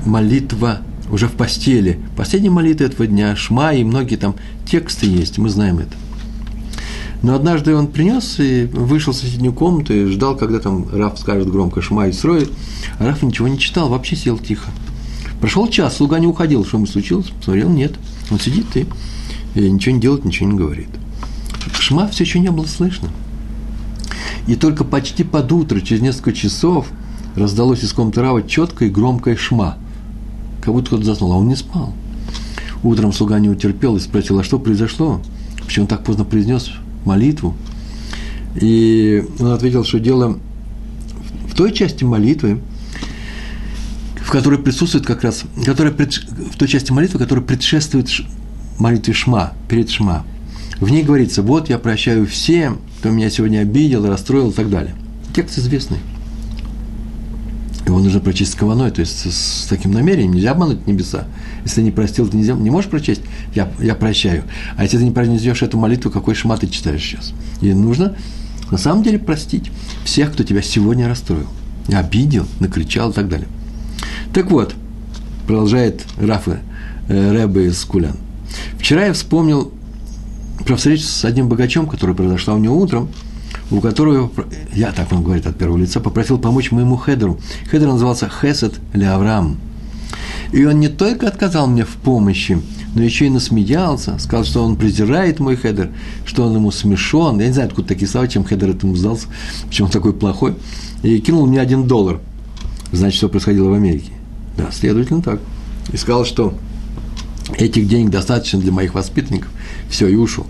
молитва 0.05 0.81
уже 1.11 1.27
в 1.27 1.33
постели. 1.33 1.99
Последняя 2.15 2.49
молитва 2.49 2.85
этого 2.85 3.07
дня, 3.07 3.35
Шма 3.35 3.73
и 3.73 3.83
многие 3.83 4.15
там 4.15 4.35
тексты 4.65 5.07
есть, 5.07 5.37
мы 5.37 5.49
знаем 5.49 5.79
это. 5.79 5.95
Но 7.21 7.33
однажды 7.33 7.75
он 7.75 7.87
принес 7.87 8.39
и 8.39 8.65
вышел 8.65 9.11
в 9.11 9.15
соседнюю 9.15 9.53
комнату 9.53 9.93
и 9.93 10.05
ждал, 10.05 10.35
когда 10.35 10.59
там 10.59 10.87
Раф 10.93 11.17
скажет 11.17 11.49
громко 11.49 11.81
«Шма» 11.81 12.07
и 12.07 12.11
строит, 12.11 12.51
а 12.99 13.07
Раф 13.07 13.23
ничего 13.23 13.47
не 13.47 13.57
читал, 13.57 13.89
вообще 13.89 14.15
сел 14.15 14.37
тихо. 14.37 14.69
Прошел 15.39 15.67
час, 15.67 15.97
слуга 15.97 16.19
не 16.19 16.27
уходил, 16.27 16.63
что 16.65 16.77
ему 16.77 16.85
случилось? 16.85 17.27
Посмотрел, 17.27 17.69
нет. 17.69 17.93
Он 18.31 18.39
сидит 18.39 18.65
и, 18.75 18.87
ничего 19.55 19.95
не 19.95 20.01
делает, 20.01 20.25
ничего 20.25 20.49
не 20.49 20.57
говорит. 20.57 20.89
Шма 21.73 22.07
все 22.07 22.23
еще 22.23 22.39
не 22.39 22.49
было 22.49 22.65
слышно. 22.65 23.09
И 24.47 24.55
только 24.55 24.83
почти 24.83 25.23
под 25.23 25.51
утро, 25.51 25.79
через 25.81 26.01
несколько 26.01 26.33
часов, 26.33 26.87
раздалось 27.35 27.83
из 27.83 27.93
комнаты 27.93 28.21
Рава 28.21 28.43
четкое 28.43 28.89
и 28.89 28.91
громкое 28.91 29.35
шма. 29.35 29.77
Как 30.61 30.73
будто 30.73 30.87
кто-то 30.87 31.03
заснул, 31.03 31.33
а 31.33 31.37
он 31.37 31.47
не 31.47 31.55
спал. 31.55 31.93
Утром 32.83 33.13
слуга 33.13 33.39
не 33.39 33.49
утерпел 33.49 33.95
и 33.95 33.99
спросил, 33.99 34.39
а 34.39 34.43
что 34.43 34.59
произошло? 34.59 35.21
Почему 35.65 35.85
он 35.85 35.87
так 35.87 36.03
поздно 36.03 36.23
произнес 36.23 36.71
молитву? 37.03 37.55
И 38.55 39.23
он 39.39 39.47
ответил, 39.47 39.83
что 39.83 39.99
дело 39.99 40.37
в 41.49 41.55
той 41.55 41.71
части 41.73 42.03
молитвы, 42.03 42.59
в 44.25 44.31
которой 44.31 44.59
присутствует 44.59 45.05
как 45.05 45.23
раз, 45.23 45.43
которая 45.65 45.93
в 45.93 46.57
той 46.57 46.67
части 46.67 46.91
молитвы, 46.91 47.19
которая 47.19 47.45
предшествует 47.45 48.09
молитве 48.79 49.13
Шма, 49.13 49.53
перед 49.69 49.89
Шма– 49.89 50.25
в 50.79 50.89
ней 50.89 51.03
говорится, 51.03 51.41
вот 51.41 51.69
я 51.69 51.79
прощаю 51.79 52.27
всем, 52.27 52.79
кто 52.99 53.09
меня 53.09 53.29
сегодня 53.29 53.59
обидел, 53.59 54.05
расстроил 54.05 54.49
и 54.49 54.53
так 54.53 54.69
далее. 54.69 54.95
Текст 55.33 55.57
известный. 55.57 55.99
Его 57.85 57.99
нужно 57.99 58.19
прочесть 58.19 58.53
с 58.53 58.55
кованой, 58.55 58.91
то 58.91 58.99
есть 58.99 59.31
с, 59.31 59.67
таким 59.69 59.91
намерением. 59.91 60.33
Нельзя 60.33 60.51
обмануть 60.51 60.87
небеса. 60.87 61.27
Если 61.63 61.81
не 61.81 61.91
простил, 61.91 62.27
ты 62.27 62.35
нельзя, 62.35 62.53
не 62.53 62.71
можешь 62.71 62.89
прочесть, 62.89 63.21
я, 63.53 63.71
я 63.79 63.95
прощаю. 63.95 64.43
А 64.75 64.83
если 64.83 64.97
ты 64.97 65.03
не 65.03 65.11
произнесешь 65.11 65.61
эту 65.61 65.77
молитву, 65.77 66.09
какой 66.09 66.35
шмат 66.35 66.61
ты 66.61 66.67
читаешь 66.67 67.01
сейчас? 67.01 67.33
И 67.61 67.71
нужно 67.73 68.15
на 68.71 68.77
самом 68.77 69.03
деле 69.03 69.19
простить 69.19 69.71
всех, 70.03 70.33
кто 70.33 70.43
тебя 70.43 70.61
сегодня 70.61 71.07
расстроил, 71.07 71.47
обидел, 71.93 72.47
накричал 72.59 73.11
и 73.11 73.13
так 73.13 73.29
далее. 73.29 73.47
Так 74.33 74.51
вот, 74.51 74.75
продолжает 75.47 76.03
Рафа 76.17 76.59
э, 77.07 77.31
Рэбе 77.31 77.67
из 77.67 77.83
Кулян. 77.85 78.17
Вчера 78.79 79.05
я 79.05 79.13
вспомнил 79.13 79.71
про 80.65 80.75
встречу 80.75 81.03
с 81.03 81.25
одним 81.25 81.49
богачом, 81.49 81.87
которая 81.87 82.15
произошла 82.15 82.55
у 82.55 82.57
него 82.57 82.77
утром, 82.77 83.09
у 83.71 83.79
которого, 83.79 84.31
я 84.73 84.91
так 84.91 85.11
он 85.11 85.23
говорит 85.23 85.47
от 85.47 85.57
первого 85.57 85.77
лица, 85.77 85.99
попросил 85.99 86.37
помочь 86.37 86.71
моему 86.71 86.97
хедеру. 86.97 87.39
Хедер 87.69 87.87
назывался 87.87 88.29
Хесед 88.29 88.73
ле-Авраам. 88.93 89.57
И 90.51 90.63
он 90.65 90.79
не 90.79 90.87
только 90.87 91.27
отказал 91.27 91.67
мне 91.67 91.83
в 91.83 91.95
помощи, 91.95 92.61
но 92.93 93.03
еще 93.03 93.25
и 93.25 93.29
насмеялся, 93.29 94.17
сказал, 94.19 94.45
что 94.45 94.63
он 94.63 94.75
презирает 94.77 95.39
мой 95.39 95.55
хедер, 95.55 95.91
что 96.25 96.45
он 96.45 96.55
ему 96.55 96.71
смешон. 96.71 97.39
Я 97.39 97.47
не 97.47 97.53
знаю, 97.53 97.67
откуда 97.67 97.87
такие 97.87 98.07
слова, 98.07 98.27
чем 98.27 98.45
хедер 98.45 98.69
этому 98.69 98.95
сдался, 98.95 99.27
почему 99.67 99.87
он 99.87 99.91
такой 99.91 100.13
плохой. 100.13 100.55
И 101.03 101.19
кинул 101.19 101.45
мне 101.45 101.59
один 101.59 101.87
доллар. 101.87 102.19
Значит, 102.95 103.17
что 103.17 103.29
происходило 103.29 103.69
в 103.69 103.73
Америке. 103.73 104.11
Да, 104.57 104.71
следовательно, 104.71 105.21
так. 105.21 105.39
И 105.91 105.97
сказал, 105.97 106.25
что 106.25 106.53
этих 107.57 107.87
денег 107.87 108.09
достаточно 108.09 108.59
для 108.59 108.71
моих 108.71 108.93
воспитанников. 108.93 109.51
Все, 109.89 110.07
и 110.07 110.15
ушел. 110.15 110.47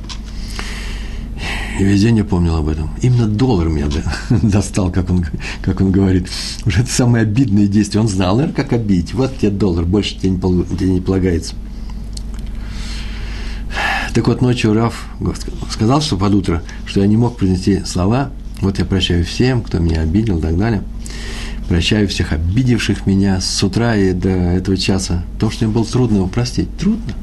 И 1.80 1.84
весь 1.84 2.02
день 2.02 2.18
я 2.18 2.24
помнил 2.24 2.56
об 2.56 2.70
этом. 2.70 2.90
Именно 3.02 3.28
доллар 3.28 3.68
меня 3.68 3.88
достал, 4.30 4.92
как 4.92 5.10
он, 5.10 5.26
как 5.62 5.82
он 5.82 5.92
говорит. 5.92 6.30
Уже 6.66 6.82
это 6.82 6.90
самое 6.90 7.24
обидное 7.24 7.68
действие. 7.68 8.02
Он 8.02 8.08
знал, 8.08 8.38
наверное, 8.38 8.56
как 8.56 8.72
обидеть. 8.72 9.14
Вот 9.14 9.38
тебе 9.38 9.52
доллар, 9.52 9.84
больше 9.84 10.18
тебе 10.18 10.32
не, 10.32 10.38
тебе 10.78 10.94
не 10.94 11.02
полагается. 11.02 11.56
Так 14.14 14.28
вот, 14.28 14.42
ночью 14.42 14.74
Раф 14.74 15.08
сказал, 15.70 16.02
что 16.02 16.16
под 16.16 16.34
утро, 16.34 16.64
что 16.86 17.02
я 17.02 17.08
не 17.08 17.18
мог 17.18 17.38
произнести 17.38 17.84
слова, 17.84 18.32
вот 18.62 18.80
я 18.80 18.86
прощаю 18.86 19.26
всем, 19.26 19.62
кто 19.62 19.80
меня 19.80 20.02
обидел 20.02 20.38
и 20.38 20.42
так 20.42 20.58
далее. 20.58 20.84
Прощаю 21.68 22.08
всех 22.08 22.32
обидевших 22.32 23.08
меня 23.08 23.42
с 23.42 23.64
утра 23.64 23.96
и 23.96 24.14
до 24.14 24.30
этого 24.30 24.78
часа. 24.78 25.24
То, 25.40 25.50
что 25.50 25.66
мне 25.66 25.74
было 25.74 25.86
трудно 25.86 26.18
его 26.18 26.28
простить. 26.28 26.70
Трудно. 26.78 27.14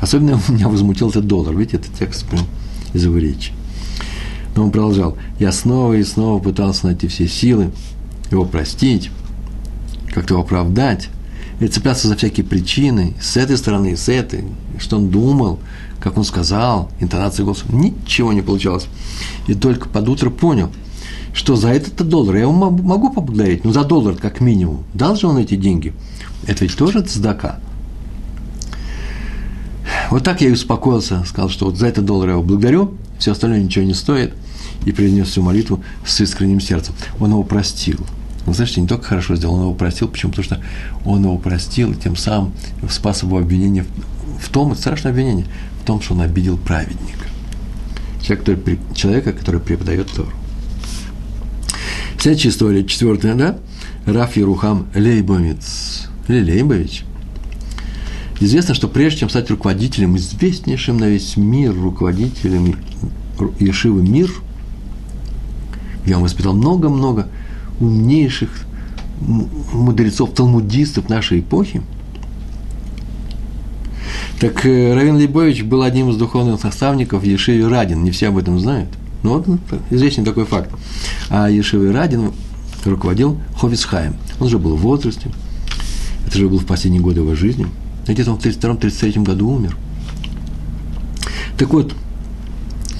Особенно 0.00 0.40
меня 0.48 0.68
возмутил 0.68 1.10
этот 1.10 1.26
доллар. 1.26 1.56
Видите, 1.56 1.78
это 1.78 1.88
текст 1.98 2.26
прям 2.26 2.44
из 2.92 3.04
его 3.04 3.16
речи. 3.16 3.52
Но 4.54 4.64
он 4.64 4.70
продолжал. 4.70 5.16
Я 5.38 5.50
снова 5.52 5.94
и 5.94 6.04
снова 6.04 6.42
пытался 6.42 6.86
найти 6.86 7.08
все 7.08 7.26
силы, 7.26 7.70
его 8.30 8.44
простить, 8.44 9.10
как-то 10.12 10.34
его 10.34 10.42
оправдать, 10.42 11.08
и 11.60 11.68
цепляться 11.68 12.08
за 12.08 12.16
всякие 12.16 12.44
причины, 12.44 13.14
с 13.20 13.36
этой 13.36 13.56
стороны, 13.56 13.96
с 13.96 14.08
этой, 14.08 14.44
что 14.78 14.96
он 14.96 15.10
думал, 15.10 15.58
как 16.00 16.18
он 16.18 16.24
сказал, 16.24 16.90
интонация 17.00 17.44
голоса. 17.44 17.64
Ничего 17.70 18.32
не 18.32 18.42
получалось. 18.42 18.86
И 19.46 19.54
только 19.54 19.88
под 19.88 20.08
утро 20.08 20.30
понял, 20.30 20.70
что 21.32 21.56
за 21.56 21.68
этот 21.68 22.08
доллар 22.08 22.36
я 22.36 22.42
его 22.42 22.52
могу 22.52 23.10
поблагодарить, 23.10 23.64
ну 23.64 23.72
за 23.72 23.84
доллар 23.84 24.16
как 24.16 24.40
минимум. 24.40 24.84
Дал 24.94 25.16
же 25.16 25.26
он 25.26 25.38
эти 25.38 25.56
деньги. 25.56 25.92
Это 26.46 26.64
ведь 26.64 26.76
тоже 26.76 27.02
цдака. 27.02 27.58
Вот 30.10 30.24
так 30.24 30.40
я 30.40 30.48
и 30.48 30.52
успокоился, 30.52 31.24
сказал, 31.24 31.48
что 31.48 31.66
вот 31.66 31.76
за 31.76 31.86
этот 31.86 32.04
доллар 32.04 32.28
я 32.28 32.32
его 32.34 32.42
благодарю, 32.42 32.94
все 33.18 33.32
остальное 33.32 33.62
ничего 33.62 33.84
не 33.84 33.94
стоит, 33.94 34.34
и 34.84 34.92
произнес 34.92 35.28
всю 35.28 35.42
молитву 35.42 35.82
с 36.04 36.20
искренним 36.20 36.60
сердцем. 36.60 36.94
Он 37.18 37.30
его 37.30 37.42
простил. 37.42 37.98
Вы 38.44 38.54
знаете, 38.54 38.80
не 38.80 38.88
только 38.88 39.04
хорошо 39.04 39.36
сделал, 39.36 39.54
он 39.54 39.60
его 39.62 39.74
простил. 39.74 40.08
Почему? 40.08 40.32
Потому 40.32 40.44
что 40.44 40.60
он 41.04 41.22
его 41.22 41.38
простил, 41.38 41.92
и 41.92 41.94
тем 41.96 42.16
самым 42.16 42.52
спас 42.90 43.22
его 43.22 43.38
обвинение 43.38 43.84
в 44.40 44.48
том, 44.48 44.72
это 44.72 44.80
страшное 44.80 45.12
обвинение, 45.12 45.46
в 45.80 45.86
том, 45.86 46.00
что 46.02 46.14
он 46.14 46.20
обидел 46.20 46.58
праведника. 46.58 47.26
Человек, 48.20 48.40
который, 48.40 48.78
человека, 48.94 49.32
который 49.32 49.60
преподает 49.60 50.08
Тору. 50.10 50.30
Следующая 52.22 52.50
история, 52.50 52.84
четвертая, 52.84 53.34
да? 53.34 53.58
Раф 54.06 54.36
Ерухам 54.36 54.86
Лейбовиц. 54.94 56.06
Или 56.28 56.52
Лейбович. 56.52 57.02
Известно, 58.38 58.74
что 58.74 58.86
прежде 58.86 59.18
чем 59.18 59.28
стать 59.28 59.50
руководителем, 59.50 60.16
известнейшим 60.16 60.98
на 60.98 61.08
весь 61.08 61.36
мир 61.36 61.74
руководителем 61.74 62.76
Ешивы 63.58 64.02
Мир, 64.02 64.30
я 66.06 66.20
воспитал 66.20 66.52
много-много 66.52 67.26
умнейших 67.80 68.50
мудрецов, 69.72 70.32
талмудистов 70.32 71.08
нашей 71.08 71.40
эпохи. 71.40 71.82
Так 74.38 74.64
э, 74.64 74.94
Равин 74.94 75.16
Лейбович 75.16 75.64
был 75.64 75.82
одним 75.82 76.10
из 76.10 76.16
духовных 76.18 76.62
наставников 76.62 77.24
Ешиве 77.24 77.66
Радин, 77.66 78.04
не 78.04 78.12
все 78.12 78.28
об 78.28 78.38
этом 78.38 78.60
знают. 78.60 78.90
Ну, 79.22 79.38
вот 79.38 79.46
известный 79.90 80.24
такой 80.24 80.44
факт. 80.44 80.70
А 81.30 81.48
Ешивы 81.48 81.92
Радин 81.92 82.32
руководил 82.84 83.38
Ховицхаем. 83.56 84.16
Он 84.40 84.46
уже 84.46 84.58
был 84.58 84.76
в 84.76 84.80
возрасте, 84.80 85.30
это 86.26 86.38
же 86.38 86.48
был 86.48 86.58
в 86.58 86.66
последние 86.66 87.02
годы 87.02 87.20
его 87.20 87.34
жизни. 87.34 87.66
Где-то 88.06 88.32
он 88.32 88.38
в 88.38 88.44
32-33 88.44 89.22
году 89.22 89.50
умер. 89.50 89.76
Так 91.56 91.72
вот, 91.72 91.94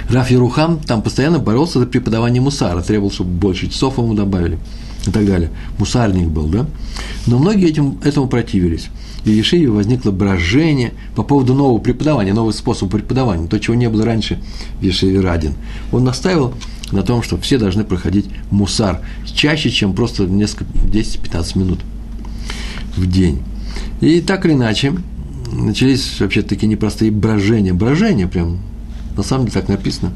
Раф 0.08 0.30
Ярухам 0.30 0.78
там 0.78 1.02
постоянно 1.02 1.38
боролся 1.38 1.80
за 1.80 1.86
преподавание 1.86 2.42
мусара, 2.42 2.82
требовал, 2.82 3.10
чтобы 3.10 3.30
больше 3.30 3.68
часов 3.68 3.98
ему 3.98 4.14
добавили 4.14 4.58
и 5.06 5.10
так 5.10 5.26
далее. 5.26 5.50
Мусарник 5.78 6.28
был, 6.28 6.46
да? 6.48 6.66
Но 7.26 7.38
многие 7.38 7.68
этим, 7.68 7.98
этому 8.04 8.28
противились. 8.28 8.88
И 9.24 9.30
в 9.30 9.36
Ешиве 9.36 9.70
возникло 9.70 10.10
брожение 10.10 10.92
по 11.14 11.22
поводу 11.22 11.54
нового 11.54 11.78
преподавания, 11.78 12.32
нового 12.32 12.52
способа 12.52 12.98
преподавания, 12.98 13.46
то, 13.46 13.58
чего 13.58 13.76
не 13.76 13.88
было 13.88 14.04
раньше 14.04 14.42
в 14.80 14.82
Ешиве 14.82 15.20
Радин. 15.20 15.54
Он 15.92 16.04
настаивал 16.04 16.54
на 16.90 17.02
том, 17.02 17.22
что 17.22 17.38
все 17.38 17.58
должны 17.58 17.84
проходить 17.84 18.26
мусар 18.50 19.00
чаще, 19.32 19.70
чем 19.70 19.94
просто 19.94 20.24
несколько, 20.24 20.64
10-15 20.64 21.58
минут 21.58 21.80
в 22.96 23.06
день. 23.06 23.42
И 24.00 24.20
так 24.20 24.44
или 24.44 24.54
иначе, 24.54 24.92
начались 25.52 26.20
вообще 26.20 26.42
такие 26.42 26.66
непростые 26.66 27.10
брожения. 27.10 27.72
Брожения 27.72 28.26
прям, 28.26 28.58
на 29.16 29.22
самом 29.22 29.46
деле 29.46 29.60
так 29.60 29.68
написано. 29.68 30.12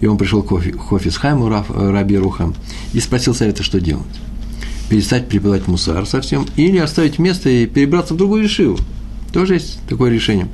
И 0.00 0.06
он 0.06 0.18
пришел 0.18 0.42
к 0.42 0.48
Хофис 0.78 1.16
Хайму, 1.16 1.48
Раби 1.48 2.18
Рухам, 2.18 2.54
и 2.92 3.00
спросил 3.00 3.34
совета, 3.34 3.62
что 3.62 3.80
делать. 3.80 4.04
Перестать 4.90 5.28
преподавать 5.28 5.68
мусар 5.68 6.04
совсем, 6.04 6.46
или 6.56 6.76
оставить 6.76 7.18
место 7.18 7.48
и 7.48 7.66
перебраться 7.66 8.12
в 8.12 8.16
другую 8.18 8.42
решиву. 8.42 8.76
Тоже 9.32 9.54
есть 9.54 9.78
такое 9.88 10.10
решение. 10.10 10.48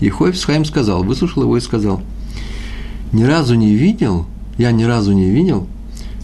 И 0.00 0.10
Хофис 0.10 0.44
Хайм 0.44 0.64
сказал, 0.64 1.02
выслушал 1.02 1.42
его 1.42 1.56
и 1.56 1.60
сказал, 1.60 2.02
ни 3.12 3.24
разу 3.24 3.54
не 3.54 3.74
видел, 3.74 4.26
я 4.58 4.70
ни 4.70 4.84
разу 4.84 5.12
не 5.12 5.30
видел, 5.30 5.66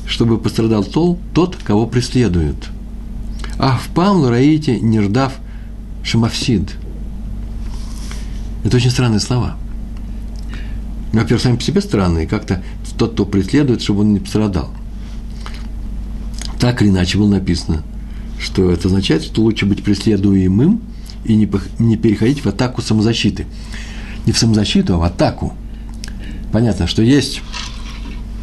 чтобы 0.07 0.39
пострадал 0.39 0.85
тот, 0.85 1.57
кого 1.57 1.87
преследуют. 1.87 2.69
А 3.59 3.79
в 3.79 3.89
Памлу 3.95 4.29
Раите 4.29 4.79
Нирдав 4.79 5.33
Шамавсид. 6.03 6.77
Это 8.63 8.77
очень 8.77 8.91
странные 8.91 9.21
слова. 9.21 9.57
Во-первых, 11.13 11.41
сами 11.41 11.57
по 11.57 11.63
себе 11.63 11.81
странные, 11.81 12.27
как-то 12.27 12.63
тот, 12.99 13.13
кто 13.13 13.25
преследует, 13.25 13.81
чтобы 13.81 14.01
он 14.01 14.13
не 14.13 14.21
пострадал. 14.21 14.71
Так 16.65 16.81
или 16.81 16.89
иначе 16.89 17.19
было 17.19 17.29
написано, 17.29 17.83
что 18.41 18.71
это 18.71 18.89
означает, 18.89 19.23
что 19.23 19.43
лучше 19.43 19.67
быть 19.67 19.85
преследуемым 19.85 20.81
и 21.27 21.35
не, 21.37 21.97
переходить 21.99 22.43
в 22.43 22.47
атаку 22.47 22.81
самозащиты. 22.81 23.45
Не 24.25 24.33
в 24.33 24.39
самозащиту, 24.39 24.95
а 24.95 24.97
в 24.97 25.03
атаку. 25.03 25.53
Понятно, 26.53 26.87
что 26.87 27.03
есть 27.03 27.43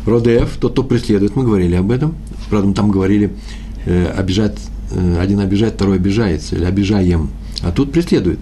Родеф, 0.05 0.57
тот, 0.59 0.73
кто 0.73 0.83
преследует, 0.83 1.35
мы 1.35 1.43
говорили 1.43 1.73
об 1.73 1.89
этом. 1.89 2.13
Правда, 2.51 2.67
мы 2.67 2.75
там 2.75 2.91
говорили, 2.91 3.33
э, 3.87 4.13
обижать, 4.15 4.59
э, 4.91 5.17
один 5.19 5.39
обижает, 5.39 5.73
второй 5.73 5.95
обижается, 5.95 6.55
или 6.55 6.65
обижаем. 6.65 7.31
А 7.63 7.71
тут 7.71 7.91
преследует. 7.91 8.41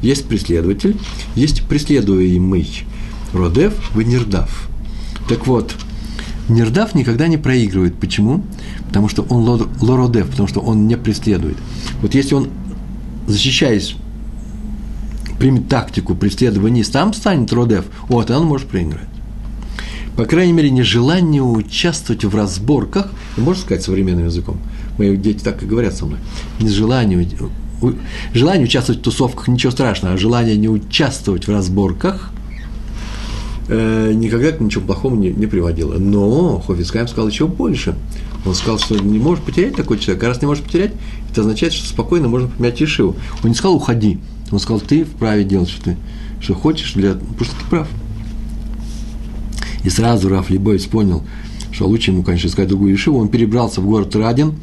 Есть 0.00 0.26
преследователь, 0.26 0.96
есть 1.34 1.64
преследуемый. 1.64 2.66
Родеф, 3.34 3.74
вы 3.94 4.04
нердав. 4.04 4.70
Так 5.28 5.46
вот, 5.46 5.74
нердав 6.48 6.94
никогда 6.94 7.28
не 7.28 7.36
проигрывает. 7.36 7.94
Почему? 7.96 8.42
Потому 8.86 9.08
что 9.08 9.22
он 9.22 9.68
лородев, 9.80 10.28
потому 10.28 10.48
что 10.48 10.60
он 10.60 10.86
не 10.86 10.96
преследует. 10.96 11.56
Вот 12.02 12.14
если 12.14 12.34
он, 12.34 12.48
защищаясь, 13.26 13.96
примет 15.38 15.68
тактику 15.68 16.14
преследования, 16.14 16.84
сам 16.84 17.12
станет 17.12 17.52
родев, 17.52 17.84
вот, 18.08 18.30
он 18.30 18.46
может 18.46 18.68
проиграть 18.68 19.08
по 20.18 20.24
крайней 20.24 20.52
мере, 20.52 20.70
нежелание 20.70 21.44
участвовать 21.44 22.24
в 22.24 22.34
разборках, 22.34 23.12
можно 23.36 23.62
сказать 23.62 23.84
современным 23.84 24.26
языком, 24.26 24.58
мои 24.98 25.16
дети 25.16 25.44
так 25.44 25.62
и 25.62 25.66
говорят 25.66 25.94
со 25.94 26.06
мной, 26.06 26.18
нежелание, 26.58 27.24
желание 28.34 28.64
участвовать 28.64 29.00
в 29.00 29.04
тусовках, 29.04 29.46
ничего 29.46 29.70
страшного, 29.70 30.14
а 30.14 30.18
желание 30.18 30.56
не 30.56 30.68
участвовать 30.68 31.46
в 31.46 31.50
разборках 31.52 32.32
э, 33.68 34.12
никогда 34.14 34.52
к 34.52 34.60
ничему 34.60 34.86
плохому 34.86 35.16
не, 35.16 35.30
не 35.30 35.46
приводило. 35.46 35.94
Но 35.94 36.60
Хофицкайм 36.60 37.08
сказал 37.08 37.28
еще 37.28 37.46
больше. 37.46 37.94
Он 38.44 38.54
сказал, 38.54 38.78
что 38.78 38.98
не 38.98 39.18
может 39.18 39.44
потерять 39.44 39.76
такой 39.76 39.98
человек, 39.98 40.24
а 40.24 40.28
раз 40.28 40.40
не 40.40 40.46
может 40.46 40.64
потерять, 40.64 40.92
это 41.30 41.42
означает, 41.42 41.72
что 41.72 41.86
спокойно 41.86 42.28
можно 42.28 42.48
поменять 42.48 42.80
Ешиву. 42.80 43.16
Он 43.42 43.50
не 43.50 43.54
сказал 43.54 43.76
«уходи», 43.76 44.18
он 44.50 44.58
сказал 44.58 44.80
«ты 44.80 45.04
вправе 45.04 45.44
делать, 45.44 45.68
что 45.68 45.84
ты 45.84 45.96
что 46.40 46.54
хочешь, 46.54 46.94
для, 46.94 47.14
потому 47.14 47.44
что 47.44 47.56
ты 47.56 47.64
прав». 47.68 47.88
И 49.84 49.90
сразу 49.90 50.28
Раф 50.28 50.50
Либойц 50.50 50.86
понял, 50.86 51.24
что 51.72 51.86
лучше 51.86 52.10
ему, 52.10 52.22
конечно, 52.22 52.48
искать 52.48 52.68
другую 52.68 52.92
Ешиву. 52.92 53.18
Он 53.18 53.28
перебрался 53.28 53.80
в 53.80 53.86
город 53.86 54.14
Радин, 54.16 54.54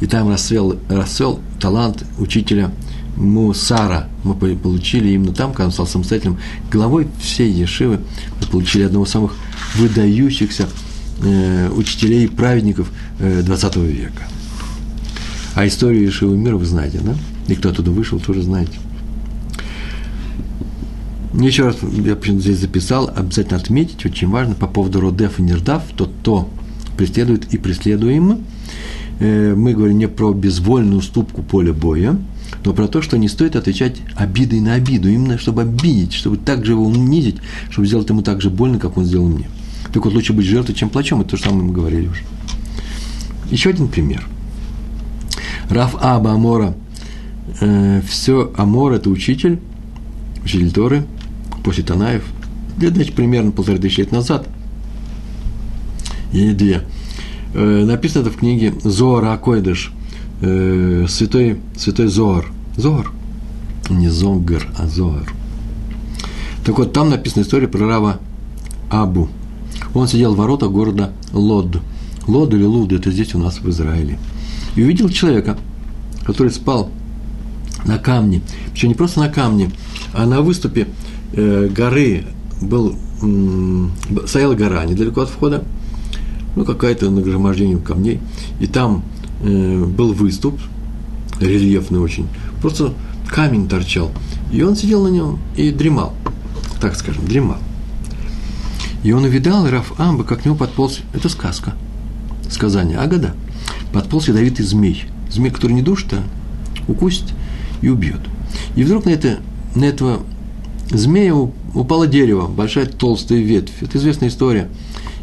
и 0.00 0.06
там 0.06 0.28
расцвел, 0.28 0.76
расцвел 0.88 1.40
талант 1.60 2.04
учителя 2.18 2.72
Мусара. 3.18 4.08
Мы 4.24 4.34
получили 4.34 5.10
именно 5.10 5.32
там, 5.32 5.50
когда 5.50 5.66
он 5.66 5.72
стал 5.72 5.86
самостоятельным 5.86 6.38
главой 6.70 7.08
всей 7.20 7.50
Ешивы, 7.50 8.00
мы 8.40 8.46
получили 8.46 8.84
одного 8.84 9.04
из 9.04 9.10
самых 9.10 9.34
выдающихся 9.74 10.68
э, 11.22 11.68
учителей 11.70 12.24
и 12.24 12.28
праведников 12.28 12.90
э, 13.18 13.42
20 13.42 13.76
века. 13.76 14.22
А 15.54 15.66
историю 15.66 16.04
Ешивы 16.04 16.36
мира 16.36 16.56
вы 16.56 16.64
знаете, 16.64 17.00
да? 17.02 17.14
И 17.48 17.56
кто 17.56 17.70
оттуда 17.70 17.90
вышел, 17.90 18.20
тоже 18.20 18.42
знаете. 18.42 18.78
Еще 21.34 21.64
раз, 21.64 21.76
я 22.04 22.16
почему 22.16 22.40
здесь 22.40 22.58
записал, 22.58 23.10
обязательно 23.14 23.58
отметить, 23.58 24.04
очень 24.06 24.28
важно, 24.28 24.54
по 24.54 24.66
поводу 24.66 25.00
родев 25.00 25.38
и 25.38 25.42
нердав, 25.42 25.82
тот, 25.96 26.10
кто 26.20 26.48
преследует 26.96 27.52
и 27.52 27.58
преследуем. 27.58 28.44
Э, 29.20 29.54
мы 29.54 29.74
говорим 29.74 29.98
не 29.98 30.08
про 30.08 30.32
безвольную 30.32 30.98
уступку 30.98 31.42
поля 31.42 31.72
боя, 31.72 32.16
но 32.64 32.72
про 32.72 32.88
то, 32.88 33.02
что 33.02 33.18
не 33.18 33.28
стоит 33.28 33.56
отвечать 33.56 33.96
обидой 34.16 34.60
на 34.60 34.74
обиду, 34.74 35.08
именно 35.08 35.38
чтобы 35.38 35.62
обидеть, 35.62 36.12
чтобы 36.12 36.36
так 36.36 36.64
же 36.64 36.72
его 36.72 36.84
унизить, 36.84 37.36
чтобы 37.70 37.86
сделать 37.86 38.08
ему 38.08 38.22
так 38.22 38.40
же 38.40 38.50
больно, 38.50 38.78
как 38.78 38.96
он 38.96 39.04
сделал 39.04 39.28
мне. 39.28 39.48
Так 39.92 40.04
вот, 40.04 40.14
лучше 40.14 40.32
быть 40.32 40.46
жертвой, 40.46 40.74
чем 40.74 40.90
плачом, 40.90 41.20
это 41.20 41.30
то 41.30 41.36
же 41.36 41.44
самое 41.44 41.62
мы 41.62 41.72
говорили 41.72 42.08
уже. 42.08 42.22
Еще 43.50 43.70
один 43.70 43.88
пример. 43.88 44.26
Раф 45.70 45.96
Аба 46.00 46.32
Амора, 46.32 46.74
э, 47.60 48.02
все, 48.06 48.52
Амор– 48.56 48.92
это 48.94 49.10
учитель, 49.10 49.60
учитель 50.44 50.72
Торы– 50.72 51.04
после 51.68 51.84
Танаев, 51.84 52.24
где 52.78 52.88
значит, 52.88 53.14
примерно 53.14 53.50
полторы 53.50 53.78
тысячи 53.78 54.00
лет 54.00 54.10
назад, 54.10 54.48
или 56.32 56.52
две. 56.54 56.82
Э, 57.52 57.84
написано 57.84 58.22
это 58.22 58.30
в 58.30 58.36
книге 58.36 58.72
Зоар 58.82 59.26
Акойдыш, 59.26 59.92
э, 60.40 61.06
святой, 61.08 61.58
святой 61.76 62.08
Зоар. 62.08 62.46
Зоар. 62.76 63.10
Не 63.90 64.08
Зонгар, 64.08 64.66
а 64.76 64.86
Зоар. 64.86 65.32
Так 66.64 66.78
вот, 66.78 66.92
там 66.92 67.10
написана 67.10 67.42
история 67.42 67.68
про 67.68 67.86
Рава 67.86 68.20
Абу. 68.90 69.28
Он 69.94 70.06
сидел 70.06 70.34
в 70.34 70.38
воротах 70.38 70.70
города 70.70 71.12
Лод. 71.32 71.78
Лод 72.26 72.52
или 72.52 72.64
Луд, 72.64 72.92
это 72.92 73.10
здесь 73.10 73.34
у 73.34 73.38
нас 73.38 73.60
в 73.60 73.68
Израиле. 73.70 74.18
И 74.76 74.82
увидел 74.82 75.08
человека, 75.08 75.56
который 76.24 76.52
спал 76.52 76.90
на 77.86 77.98
камне. 77.98 78.42
Причем 78.72 78.88
не 78.88 78.94
просто 78.94 79.20
на 79.20 79.28
камне, 79.28 79.70
а 80.12 80.26
на 80.26 80.42
выступе 80.42 80.88
Э, 81.32 81.68
горы 81.68 82.24
был, 82.62 82.96
стояла 84.26 84.54
гора 84.54 84.84
недалеко 84.86 85.22
от 85.22 85.28
входа, 85.28 85.62
ну, 86.56 86.64
какая-то 86.64 87.10
нагромождение 87.10 87.78
камней, 87.78 88.20
и 88.60 88.66
там 88.66 89.04
э, 89.40 89.84
был 89.84 90.12
выступ, 90.12 90.60
рельефный 91.40 92.00
очень, 92.00 92.28
просто 92.60 92.94
камень 93.28 93.68
торчал, 93.68 94.10
и 94.52 94.62
он 94.62 94.76
сидел 94.76 95.04
на 95.04 95.08
нем 95.08 95.38
и 95.56 95.70
дремал, 95.70 96.14
так 96.80 96.96
скажем, 96.96 97.26
дремал. 97.26 97.58
И 99.04 99.12
он 99.12 99.24
увидал 99.24 99.68
Раф 99.68 99.98
Амба, 99.98 100.24
как 100.24 100.42
к 100.42 100.44
нему 100.44 100.56
подполз, 100.56 101.00
это 101.12 101.28
сказка, 101.28 101.74
сказание, 102.50 102.98
Агада, 102.98 103.34
подполз 103.92 104.28
ядовитый 104.28 104.64
змей, 104.64 105.04
змей, 105.30 105.50
который 105.50 105.72
не 105.72 105.82
душит, 105.82 106.12
а 106.14 106.22
укусит 106.88 107.26
и 107.80 107.88
убьет. 107.88 108.20
И 108.74 108.82
вдруг 108.82 109.04
на, 109.04 109.10
это, 109.10 109.38
на 109.74 109.84
этого 109.84 110.20
змея 110.90 111.34
упало 111.34 112.06
дерево, 112.06 112.48
большая 112.48 112.86
толстая 112.86 113.40
ветвь. 113.40 113.82
Это 113.82 113.98
известная 113.98 114.28
история. 114.28 114.68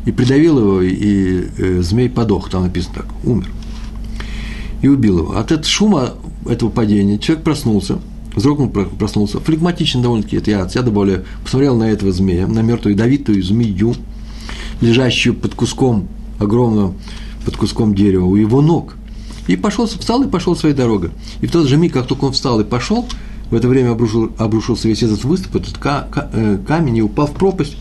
И 0.05 0.11
придавил 0.11 0.59
его, 0.59 0.81
и 0.81 1.47
э, 1.57 1.81
змей 1.81 2.09
подох, 2.09 2.49
там 2.49 2.63
написано 2.63 2.95
так, 2.95 3.07
умер. 3.23 3.49
И 4.85 4.87
убил 4.87 5.17
его. 5.17 5.35
От 5.35 5.51
этого 5.51 5.65
шума 5.65 6.11
этого 6.47 6.69
падения 6.69 7.17
человек 7.17 7.43
проснулся, 7.43 7.97
вздрогнул, 8.35 8.69
проснулся, 8.69 9.39
флегматично 9.39 10.03
довольно-таки, 10.03 10.37
это 10.37 10.51
я, 10.51 10.69
я 10.71 10.81
добавляю, 10.83 11.25
посмотрел 11.43 11.75
на 11.75 11.85
этого 11.85 12.11
змея, 12.11 12.45
на 12.45 12.59
мертвую 12.59 12.93
ядовитую 12.93 13.41
змею, 13.41 13.95
лежащую 14.81 15.33
под 15.33 15.55
куском 15.55 16.07
огромного, 16.37 16.93
под 17.45 17.57
куском 17.57 17.95
дерева 17.95 18.25
у 18.25 18.35
его 18.35 18.61
ног. 18.61 18.95
И 19.47 19.55
пошел, 19.55 19.87
встал 19.87 20.21
и 20.21 20.27
пошел 20.27 20.55
своей 20.55 20.75
дорогой. 20.75 21.09
И 21.41 21.47
в 21.47 21.51
тот 21.51 21.67
же 21.67 21.77
миг, 21.77 21.93
как 21.93 22.05
только 22.05 22.25
он 22.25 22.33
встал 22.33 22.59
и 22.59 22.63
пошел, 22.63 23.07
в 23.49 23.55
это 23.55 23.67
время 23.67 23.89
обрушил, 23.89 24.33
обрушился 24.37 24.87
весь 24.87 25.01
этот 25.01 25.23
выступ, 25.23 25.55
этот 25.55 25.79
э, 25.83 26.59
камень 26.67 26.97
и 26.97 27.01
упал 27.01 27.25
в 27.25 27.31
пропасть. 27.31 27.75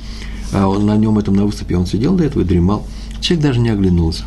А 0.55 0.67
он, 0.69 0.87
на 0.87 0.97
нем, 0.97 1.19
этом 1.19 1.35
на 1.37 1.45
выступе, 1.45 1.77
он 1.77 1.85
сидел 1.85 2.15
до 2.15 2.25
этого 2.25 2.41
и 2.41 2.47
дремал. 2.47 2.87
Человек 3.21 3.45
даже 3.45 3.61
не 3.61 3.69
оглянулся. 3.69 4.25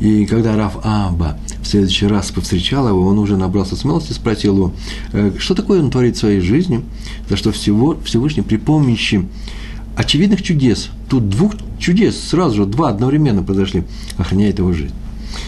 И 0.00 0.26
когда 0.26 0.54
Раф 0.56 0.76
Аба 0.82 1.38
в 1.64 1.66
следующий 1.66 2.06
раз 2.06 2.30
повстречал 2.30 2.86
его, 2.88 3.06
он 3.06 3.18
уже 3.18 3.36
набрался 3.36 3.74
смелости, 3.74 4.12
спросил 4.12 4.56
его, 4.56 4.72
«Э, 5.12 5.32
что 5.38 5.54
такое 5.54 5.82
он 5.82 5.90
творит 5.90 6.16
в 6.16 6.20
своей 6.20 6.40
жизни, 6.40 6.82
за 7.28 7.36
что 7.36 7.52
всего, 7.52 7.96
Всевышний 8.04 8.42
при 8.42 8.56
помощи 8.56 9.26
очевидных 9.96 10.42
чудес. 10.42 10.90
Тут 11.08 11.30
двух 11.30 11.54
чудес, 11.78 12.20
сразу 12.20 12.56
же 12.56 12.66
два 12.66 12.90
одновременно 12.90 13.42
произошли, 13.42 13.84
охраняет 14.18 14.58
его 14.58 14.72
жизнь. 14.72 14.94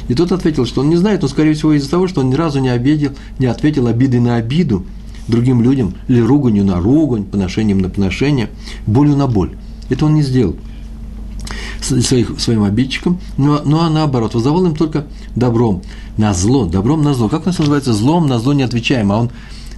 И 0.09 0.14
тот 0.14 0.33
ответил, 0.33 0.64
что 0.64 0.81
он 0.81 0.88
не 0.88 0.96
знает, 0.96 1.22
но, 1.22 1.29
скорее 1.29 1.52
всего, 1.52 1.74
из-за 1.74 1.90
того, 1.90 2.09
что 2.09 2.22
он 2.22 2.31
ни 2.31 2.35
разу 2.35 2.61
не 2.61 2.70
обидел, 2.70 3.12
не 3.38 3.46
ответил 3.46 3.87
обидой 3.87 4.20
на 4.20 4.37
обиду 4.37 4.85
другим 5.29 5.62
людям, 5.62 5.94
или 6.09 6.20
руганью 6.20 6.64
на 6.64 6.81
ругань, 6.81 7.24
поношением 7.24 7.81
на 7.81 7.90
поношение, 7.90 8.48
болью 8.87 9.16
на 9.16 9.26
боль. 9.26 9.50
Это 9.90 10.07
он 10.07 10.14
не 10.14 10.22
сделал 10.22 10.57
своих, 11.87 12.40
своим 12.40 12.64
обидчикам, 12.64 13.20
но, 13.37 13.62
ну 13.64 13.81
а 13.81 13.90
наоборот, 13.90 14.35
воздавал 14.35 14.66
им 14.66 14.75
только 14.75 15.07
добром, 15.35 15.83
на 16.16 16.35
зло, 16.35 16.66
добром 16.66 17.03
на 17.03 17.14
зло. 17.14 17.29
Как 17.29 17.42
у 17.42 17.46
нас 17.46 17.59
называется? 17.59 17.92
Злом 17.92 18.27
на 18.27 18.38
зло 18.38 18.53
не 18.53 18.62
отвечаем, 18.62 19.12
а 19.12 19.18
он 19.18 19.31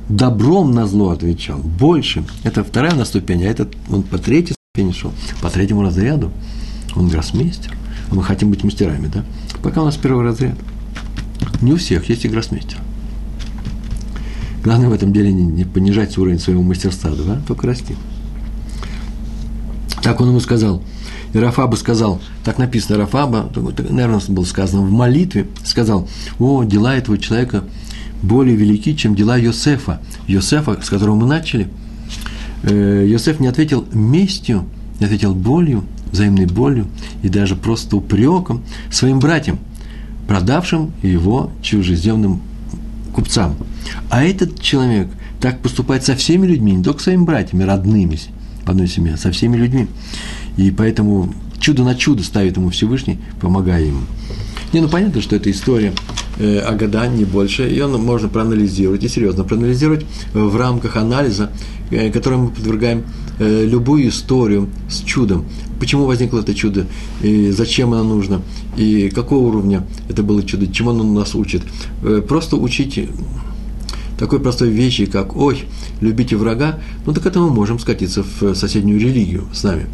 добром 0.09 0.73
на 0.73 0.87
зло 0.87 1.11
отвечал, 1.11 1.59
больше. 1.59 2.25
Это 2.45 2.65
вторая 2.65 2.95
на 2.95 3.05
ступень, 3.05 3.45
а 3.45 3.49
этот 3.49 3.77
он 3.91 4.03
по 4.03 4.19
третьей 4.19 4.55
ступени 4.73 4.93
шел, 4.93 5.13
по 5.43 5.51
третьему 5.51 5.83
разряду. 5.83 6.31
Он 6.97 7.09
гроссмейстер. 7.09 7.77
А 8.11 8.15
мы 8.15 8.23
хотим 8.23 8.51
быть 8.51 8.65
мастерами, 8.65 9.09
да? 9.13 9.25
Пока 9.63 9.83
у 9.83 9.85
нас 9.85 9.97
первый 9.97 10.25
разряд. 10.25 10.57
Не 11.61 11.73
у 11.73 11.77
всех 11.77 12.09
есть 12.09 12.25
и 12.25 12.29
гроссмейстер. 12.29 12.79
Главное 14.65 14.89
в 14.89 14.93
этом 14.93 15.13
деле 15.13 15.33
не, 15.33 15.45
не 15.45 15.65
понижать 15.65 16.17
уровень 16.19 16.39
своего 16.39 16.63
мастерства, 16.63 17.11
да, 17.11 17.41
только 17.47 17.67
расти. 17.67 17.95
Так 20.03 20.21
он 20.21 20.29
ему 20.29 20.41
сказал. 20.41 20.83
И 21.33 21.39
Рафаба 21.39 21.77
сказал, 21.77 22.21
так 22.45 22.59
написано, 22.59 22.99
Рафаба, 22.99 23.51
наверное, 23.55 24.21
было 24.29 24.45
сказано 24.45 24.83
в 24.83 24.91
молитве, 24.91 25.47
сказал, 25.65 26.09
о, 26.39 26.65
дела 26.65 26.97
этого 26.97 27.19
человека 27.19 27.65
более 28.23 28.57
велики, 28.57 28.97
чем 28.97 29.15
дела 29.15 29.37
Йосефа. 29.37 30.01
Йосефа, 30.27 30.81
с 30.83 30.89
которого 30.89 31.17
мы 31.17 31.27
начали. 31.27 31.69
Э, 32.63 33.07
Йосеф 33.07 33.41
не 33.41 33.47
ответил 33.47 33.87
местью, 33.93 34.65
не 35.01 35.07
ответил 35.07 35.35
болью, 35.35 35.85
взаимной 36.13 36.47
болью 36.47 36.87
и 37.23 37.29
даже 37.29 37.55
просто 37.55 37.97
упреком 37.97 38.65
своим 38.91 39.19
братьям, 39.21 39.59
продавшим 40.27 40.93
его 41.03 41.53
чужеземным 41.63 42.41
купцам. 43.15 43.57
А 44.11 44.23
этот 44.23 44.61
человек 44.61 45.09
так 45.41 45.61
поступает 45.61 46.05
со 46.05 46.17
всеми 46.17 46.47
людьми, 46.47 46.73
не 46.73 46.83
только 46.83 47.03
своими 47.03 47.25
братьями, 47.25 47.63
родными 47.63 48.19
в 48.65 48.71
одной 48.71 48.89
семье, 48.89 49.17
со 49.17 49.31
всеми 49.31 49.57
людьми. 49.57 49.89
И 50.59 50.73
поэтому 50.73 51.33
чудо 51.61 51.85
на 51.85 51.95
чудо 51.95 52.23
ставит 52.23 52.57
ему 52.57 52.71
Всевышний, 52.71 53.19
помогая 53.41 53.85
ему. 53.85 54.01
Не, 54.73 54.81
ну 54.81 54.89
понятно, 54.89 55.23
что 55.23 55.37
это 55.37 55.51
история 55.51 55.95
э, 56.39 56.59
Агада, 56.59 57.07
не 57.07 57.25
больше. 57.25 57.63
Ее 57.63 57.87
можно 57.87 58.29
проанализировать, 58.29 59.03
и 59.05 59.09
серьезно 59.09 59.45
проанализировать 59.45 60.05
в 60.35 60.57
рамках 60.57 60.97
анализа, 60.97 61.53
э, 61.91 62.11
который 62.11 62.39
мы 62.39 62.49
подвергаем 62.49 63.05
э, 63.39 63.65
любую 63.65 64.09
историю 64.09 64.69
с 64.91 64.99
чудом. 65.05 65.47
Почему 65.79 66.07
возникло 66.07 66.41
это 66.41 66.55
чудо, 66.55 66.87
и 67.23 67.51
зачем 67.51 67.95
оно 67.95 68.03
нужно, 68.03 68.43
и 68.77 69.11
какого 69.11 69.47
уровня 69.47 69.87
это 70.09 70.25
было 70.25 70.43
чудо, 70.43 70.67
чему 70.67 70.91
оно 70.91 71.05
нас 71.05 71.37
учит. 71.37 71.63
Э, 72.03 72.21
просто 72.27 72.57
учите 72.57 73.09
такой 74.19 74.41
простой 74.41 74.69
вещи, 74.69 75.07
как 75.07 75.37
«Ой, 75.37 75.65
любите 76.01 76.37
врага», 76.37 76.81
ну 77.07 77.15
так 77.15 77.25
это 77.25 77.39
мы 77.39 77.51
можем 77.51 77.79
скатиться 77.79 78.23
в 78.23 78.55
соседнюю 78.55 79.01
религию 79.01 79.45
с 79.53 79.63
нами. 79.63 79.87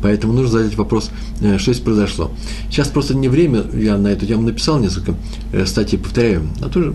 Поэтому 0.00 0.32
нужно 0.32 0.58
задать 0.58 0.76
вопрос, 0.76 1.10
э, 1.40 1.58
что 1.58 1.72
здесь 1.72 1.84
произошло. 1.84 2.30
Сейчас 2.70 2.88
просто 2.88 3.14
не 3.14 3.28
время, 3.28 3.64
я 3.74 3.98
на 3.98 4.08
эту 4.08 4.26
тему 4.26 4.42
написал 4.42 4.78
несколько 4.78 5.14
э, 5.52 5.66
статей, 5.66 5.98
повторяю. 5.98 6.48
А 6.60 6.68
тоже, 6.68 6.94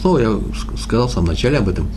снова 0.00 0.18
я 0.18 0.40
сказал 0.80 1.08
в 1.08 1.12
самом 1.12 1.28
начале 1.28 1.58
об 1.58 1.68
этом, 1.68 1.88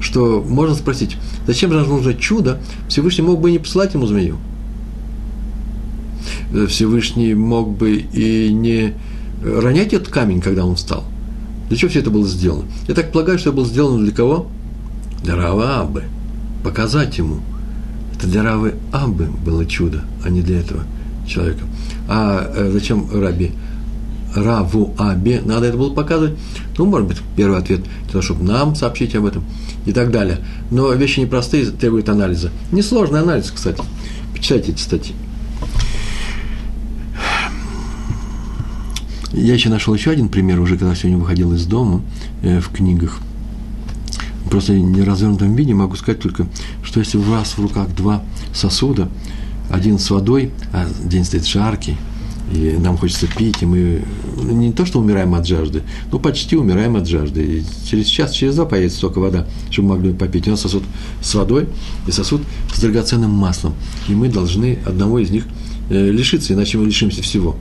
что 0.00 0.44
можно 0.46 0.74
спросить, 0.74 1.16
зачем 1.46 1.72
же 1.72 1.84
нужно 1.84 2.14
чудо? 2.14 2.60
Всевышний 2.88 3.24
мог 3.24 3.40
бы 3.40 3.50
и 3.50 3.52
не 3.52 3.58
посылать 3.58 3.94
ему 3.94 4.06
змею. 4.06 4.36
Э, 6.52 6.66
Всевышний 6.66 7.34
мог 7.34 7.76
бы 7.76 7.96
и 7.96 8.52
не 8.52 8.94
ронять 9.42 9.94
этот 9.94 10.08
камень, 10.08 10.42
когда 10.42 10.66
он 10.66 10.76
встал– 10.76 11.04
для 11.70 11.78
чего 11.78 11.88
все 11.88 12.00
это 12.00 12.10
было 12.10 12.26
сделано? 12.26 12.64
Я 12.88 12.94
так 12.94 13.12
полагаю, 13.12 13.38
что 13.38 13.50
это 13.50 13.56
было 13.56 13.66
сделано 13.66 14.02
для 14.02 14.12
кого? 14.12 14.48
Для 15.22 15.36
Рава 15.36 15.78
Абы. 15.78 16.02
Показать 16.64 17.16
ему. 17.16 17.38
Это 18.16 18.26
для 18.26 18.42
Равы 18.42 18.74
Абы 18.90 19.28
было 19.46 19.64
чудо, 19.64 20.02
а 20.24 20.30
не 20.30 20.42
для 20.42 20.58
этого 20.58 20.82
человека. 21.28 21.62
А 22.08 22.52
э, 22.56 22.70
зачем 22.72 23.08
Раби? 23.12 23.52
Раву 24.34 24.94
Абе, 24.98 25.42
надо 25.44 25.66
это 25.66 25.76
было 25.76 25.94
показывать. 25.94 26.36
Ну, 26.76 26.86
может 26.86 27.06
быть, 27.06 27.18
первый 27.36 27.58
ответ, 27.58 27.82
того, 28.10 28.20
чтобы 28.20 28.42
нам 28.42 28.74
сообщить 28.74 29.14
об 29.14 29.26
этом 29.26 29.44
и 29.86 29.92
так 29.92 30.10
далее. 30.10 30.38
Но 30.72 30.92
вещи 30.92 31.20
непростые, 31.20 31.66
требуют 31.66 32.08
анализа. 32.08 32.50
Несложный 32.72 33.20
анализ, 33.20 33.50
кстати. 33.52 33.80
Почитайте 34.34 34.72
эти 34.72 34.80
статьи. 34.80 35.14
Я 39.32 39.54
еще 39.54 39.68
нашел 39.68 39.94
еще 39.94 40.10
один 40.10 40.28
пример, 40.28 40.60
уже 40.60 40.76
когда 40.76 40.94
сегодня 40.94 41.18
выходил 41.18 41.52
из 41.54 41.64
дома 41.64 42.02
э, 42.42 42.60
в 42.60 42.68
книгах. 42.70 43.20
Просто 44.50 44.72
в 44.72 44.76
неразвернутом 44.76 45.54
виде 45.54 45.72
могу 45.72 45.94
сказать 45.94 46.20
только, 46.20 46.48
что 46.82 46.98
если 46.98 47.18
у 47.18 47.22
вас 47.22 47.56
в 47.56 47.60
руках 47.60 47.94
два 47.94 48.24
сосуда, 48.52 49.08
один 49.70 50.00
с 50.00 50.10
водой, 50.10 50.50
а 50.72 50.88
день 51.04 51.24
стоит 51.24 51.46
жаркий, 51.46 51.96
и 52.52 52.76
нам 52.76 52.98
хочется 52.98 53.28
пить, 53.28 53.62
и 53.62 53.66
мы 53.66 54.02
ну, 54.36 54.50
не 54.50 54.72
то, 54.72 54.84
что 54.84 54.98
умираем 54.98 55.32
от 55.36 55.46
жажды, 55.46 55.84
но 56.10 56.18
почти 56.18 56.56
умираем 56.56 56.96
от 56.96 57.06
жажды. 57.06 57.44
И 57.44 57.64
через 57.88 58.06
час, 58.06 58.32
через 58.32 58.56
два 58.56 58.64
появится 58.64 58.98
столько 58.98 59.20
вода, 59.20 59.46
чтобы 59.70 59.90
мы 59.90 59.96
могли 59.96 60.12
попить. 60.12 60.48
У 60.48 60.50
нас 60.50 60.60
сосуд 60.62 60.82
с 61.22 61.32
водой 61.36 61.68
и 62.08 62.10
сосуд 62.10 62.42
с 62.74 62.80
драгоценным 62.80 63.30
маслом. 63.30 63.74
И 64.08 64.12
мы 64.12 64.28
должны 64.28 64.80
одного 64.84 65.20
из 65.20 65.30
них 65.30 65.44
э, 65.90 66.10
лишиться, 66.10 66.54
иначе 66.54 66.78
мы 66.78 66.86
лишимся 66.86 67.22
всего 67.22 67.54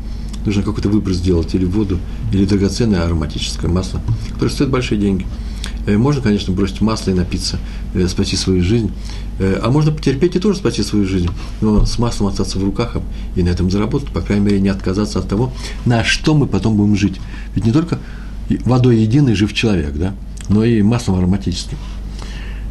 нужно 0.45 0.63
какой-то 0.63 0.89
выбор 0.89 1.13
сделать, 1.13 1.53
или 1.55 1.65
воду, 1.65 1.99
или 2.31 2.45
драгоценное 2.45 3.03
ароматическое 3.03 3.69
масло, 3.69 4.01
которое 4.33 4.51
стоит 4.51 4.69
большие 4.69 4.99
деньги. 4.99 5.25
Э, 5.85 5.97
можно, 5.97 6.21
конечно, 6.21 6.53
бросить 6.53 6.81
масло 6.81 7.11
и 7.11 7.13
напиться, 7.13 7.59
э, 7.93 8.07
спасти 8.07 8.35
свою 8.35 8.63
жизнь, 8.63 8.91
э, 9.39 9.59
а 9.61 9.69
можно 9.69 9.91
потерпеть 9.91 10.35
и 10.35 10.39
тоже 10.39 10.59
спасти 10.59 10.83
свою 10.83 11.05
жизнь, 11.05 11.29
но 11.61 11.85
с 11.85 11.97
маслом 11.99 12.27
остаться 12.27 12.59
в 12.59 12.63
руках 12.63 12.97
и 13.35 13.43
на 13.43 13.49
этом 13.49 13.69
заработать, 13.69 14.09
по 14.09 14.21
крайней 14.21 14.45
мере, 14.45 14.59
не 14.59 14.69
отказаться 14.69 15.19
от 15.19 15.27
того, 15.27 15.51
на 15.85 16.03
что 16.03 16.33
мы 16.33 16.47
потом 16.47 16.75
будем 16.75 16.95
жить. 16.95 17.19
Ведь 17.55 17.65
не 17.65 17.71
только 17.71 17.99
водой 18.65 18.97
единый 18.97 19.35
жив 19.35 19.53
человек, 19.53 19.93
да, 19.93 20.13
но 20.47 20.63
и 20.63 20.81
маслом 20.81 21.17
ароматическим. 21.19 21.77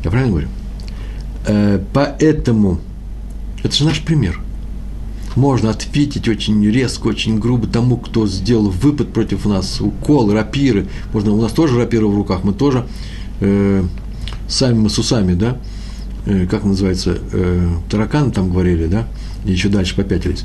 Я 0.04 0.11
правильно 0.11 0.31
говорю? 0.33 0.48
Поэтому 1.92 2.81
это 3.62 3.74
же 3.74 3.85
наш 3.85 4.00
пример– 4.02 4.40
можно 5.37 5.71
ответить 5.71 6.29
очень 6.29 6.64
резко, 6.71 7.09
очень 7.09 7.38
грубо 7.38 7.67
тому, 7.67 7.97
кто 7.97 8.27
сделал 8.27 8.71
выпад 8.71 9.12
против 9.12 9.47
нас, 9.47 9.81
укол, 9.81 10.33
рапиры. 10.33 10.88
Можно, 11.12 11.33
у 11.33 11.41
нас 11.41 11.53
тоже 11.53 11.79
рапиры 11.79 12.07
в 12.07 12.14
руках, 12.14 12.45
мы 12.45 12.53
тоже 12.53 12.87
э, 13.41 13.85
сами 14.49 14.79
мы 14.79 14.91
с 14.91 14.99
усами, 14.99 15.35
да, 15.35 15.59
э, 16.27 16.47
как 16.47 16.64
называется, 16.64 17.19
э, 17.33 17.69
тараканы 17.91 18.31
там 18.31 18.51
говорили, 18.51 18.87
да, 18.87 19.07
и 19.45 19.53
еще 19.53 19.69
дальше 19.69 19.95
попятились. 19.95 20.45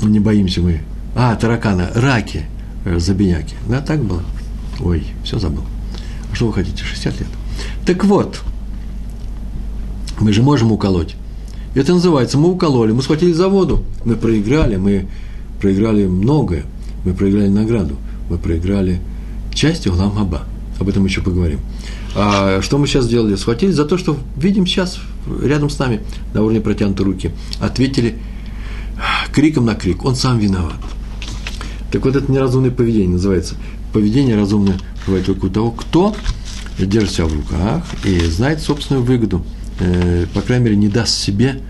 Не 0.00 0.20
боимся 0.20 0.60
мы. 0.60 0.80
А, 1.14 1.34
тараканы, 1.36 1.88
раки, 1.94 2.46
э, 2.84 2.98
забияки. 2.98 3.54
Да, 3.68 3.80
так 3.80 4.02
было? 4.02 4.22
Ой, 4.80 5.04
все 5.24 5.38
забыл. 5.38 5.64
А 6.30 6.34
что 6.34 6.46
вы 6.46 6.52
хотите, 6.52 6.82
60 6.82 7.20
лет? 7.20 7.28
Так 7.84 8.04
вот, 8.04 8.40
мы 10.20 10.32
же 10.32 10.42
можем 10.42 10.72
уколоть. 10.72 11.16
Это 11.74 11.94
называется, 11.94 12.36
мы 12.36 12.50
укололи, 12.50 12.92
мы 12.92 13.02
схватили 13.02 13.32
за 13.32 13.48
воду, 13.48 13.82
мы 14.04 14.16
проиграли, 14.16 14.76
мы 14.76 15.06
проиграли 15.60 16.06
многое, 16.06 16.64
мы 17.04 17.14
проиграли 17.14 17.48
награду, 17.48 17.96
мы 18.28 18.36
проиграли 18.36 19.00
часть 19.54 19.86
Улам 19.86 20.14
Хаба. 20.14 20.42
Об 20.78 20.88
этом 20.88 21.04
еще 21.04 21.22
поговорим. 21.22 21.60
А 22.14 22.60
что 22.60 22.76
мы 22.76 22.86
сейчас 22.86 23.04
сделали? 23.04 23.36
Схватили 23.36 23.70
за 23.70 23.84
то, 23.84 23.96
что 23.96 24.18
видим 24.36 24.66
сейчас 24.66 24.98
рядом 25.42 25.70
с 25.70 25.78
нами 25.78 26.00
на 26.34 26.42
уровне 26.42 26.60
протянутой 26.60 27.06
руки. 27.06 27.30
Ответили 27.60 28.16
криком 29.32 29.64
на 29.64 29.74
крик. 29.74 30.04
Он 30.04 30.16
сам 30.16 30.38
виноват. 30.38 30.74
Так 31.90 32.04
вот, 32.04 32.16
это 32.16 32.30
неразумное 32.30 32.70
поведение 32.70 33.12
называется. 33.12 33.54
Поведение 33.92 34.36
разумное 34.36 34.78
бывает 35.06 35.24
только 35.24 35.46
у 35.46 35.50
того, 35.50 35.70
кто 35.70 36.16
держит 36.78 37.12
себя 37.12 37.26
в 37.26 37.34
руках 37.34 37.84
и 38.04 38.18
знает 38.26 38.60
собственную 38.60 39.04
выгоду– 39.04 39.42
э, 39.82 40.26
по 40.32 40.40
крайней 40.40 40.64
мере, 40.64 40.76
не 40.76 40.88
даст 40.88 41.14
себе, 41.14 41.60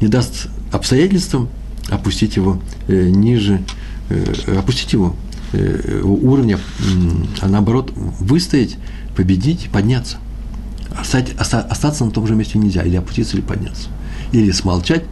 не 0.00 0.08
даст 0.08 0.48
обстоятельствам 0.72 1.48
опустить 1.88 2.36
его 2.36 2.60
э, 2.86 3.08
ниже, 3.08 3.62
э, 4.10 4.58
опустить 4.58 4.92
его 4.92 5.14
э, 5.52 6.00
уровня, 6.02 6.58
а 7.40 7.48
наоборот 7.48 7.92
выстоять, 7.94 8.76
победить, 9.16 9.70
подняться. 9.72 10.18
Остать, 10.98 11.38
оста, 11.40 11.60
остаться 11.60 12.04
на 12.04 12.10
том 12.10 12.26
же 12.26 12.34
месте 12.34 12.58
нельзя, 12.58 12.82
или 12.82 12.96
опуститься, 12.96 13.36
или 13.36 13.44
подняться. 13.44 13.88
Или 14.32 14.50
смолчать 14.50 15.04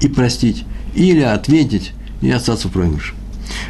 и 0.00 0.08
простить, 0.08 0.64
или 0.94 1.20
ответить 1.20 1.92
и 2.20 2.30
остаться 2.30 2.68
в 2.68 2.72
проигрыше. 2.72 3.14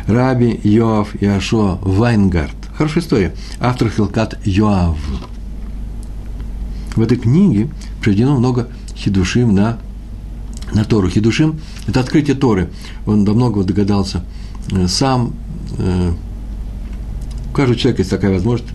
Раби 0.06 0.58
Йоав 0.62 1.20
Яшуа 1.20 1.78
Вайнгард. 1.82 2.54
Хорошая 2.76 3.02
история. 3.02 3.34
Автор 3.60 3.90
Хилкат 3.90 4.38
Йоав. 4.44 4.98
В 6.94 7.00
этой 7.00 7.18
книге 7.18 7.68
приведено 8.00 8.38
много 8.38 8.68
хидушим 8.94 9.54
на 9.54 9.78
на 10.74 10.84
Тору 10.84 11.08
Хидушим. 11.08 11.60
Это 11.86 12.00
открытие 12.00 12.36
Торы. 12.36 12.70
Он 13.06 13.24
до 13.24 13.32
многого 13.34 13.64
догадался 13.64 14.24
э, 14.70 14.86
сам. 14.88 15.34
Э, 15.78 16.12
у 17.50 17.54
каждого 17.54 17.78
человека 17.78 18.02
есть 18.02 18.10
такая 18.10 18.32
возможность 18.32 18.72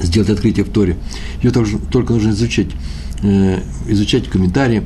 сделать 0.00 0.30
открытие 0.30 0.64
в 0.64 0.70
Торе. 0.70 0.96
Ее 1.42 1.50
тоже, 1.50 1.78
только 1.78 2.12
нужно 2.12 2.30
изучать, 2.30 2.68
э, 3.22 3.60
изучать 3.88 4.28
комментарии, 4.28 4.84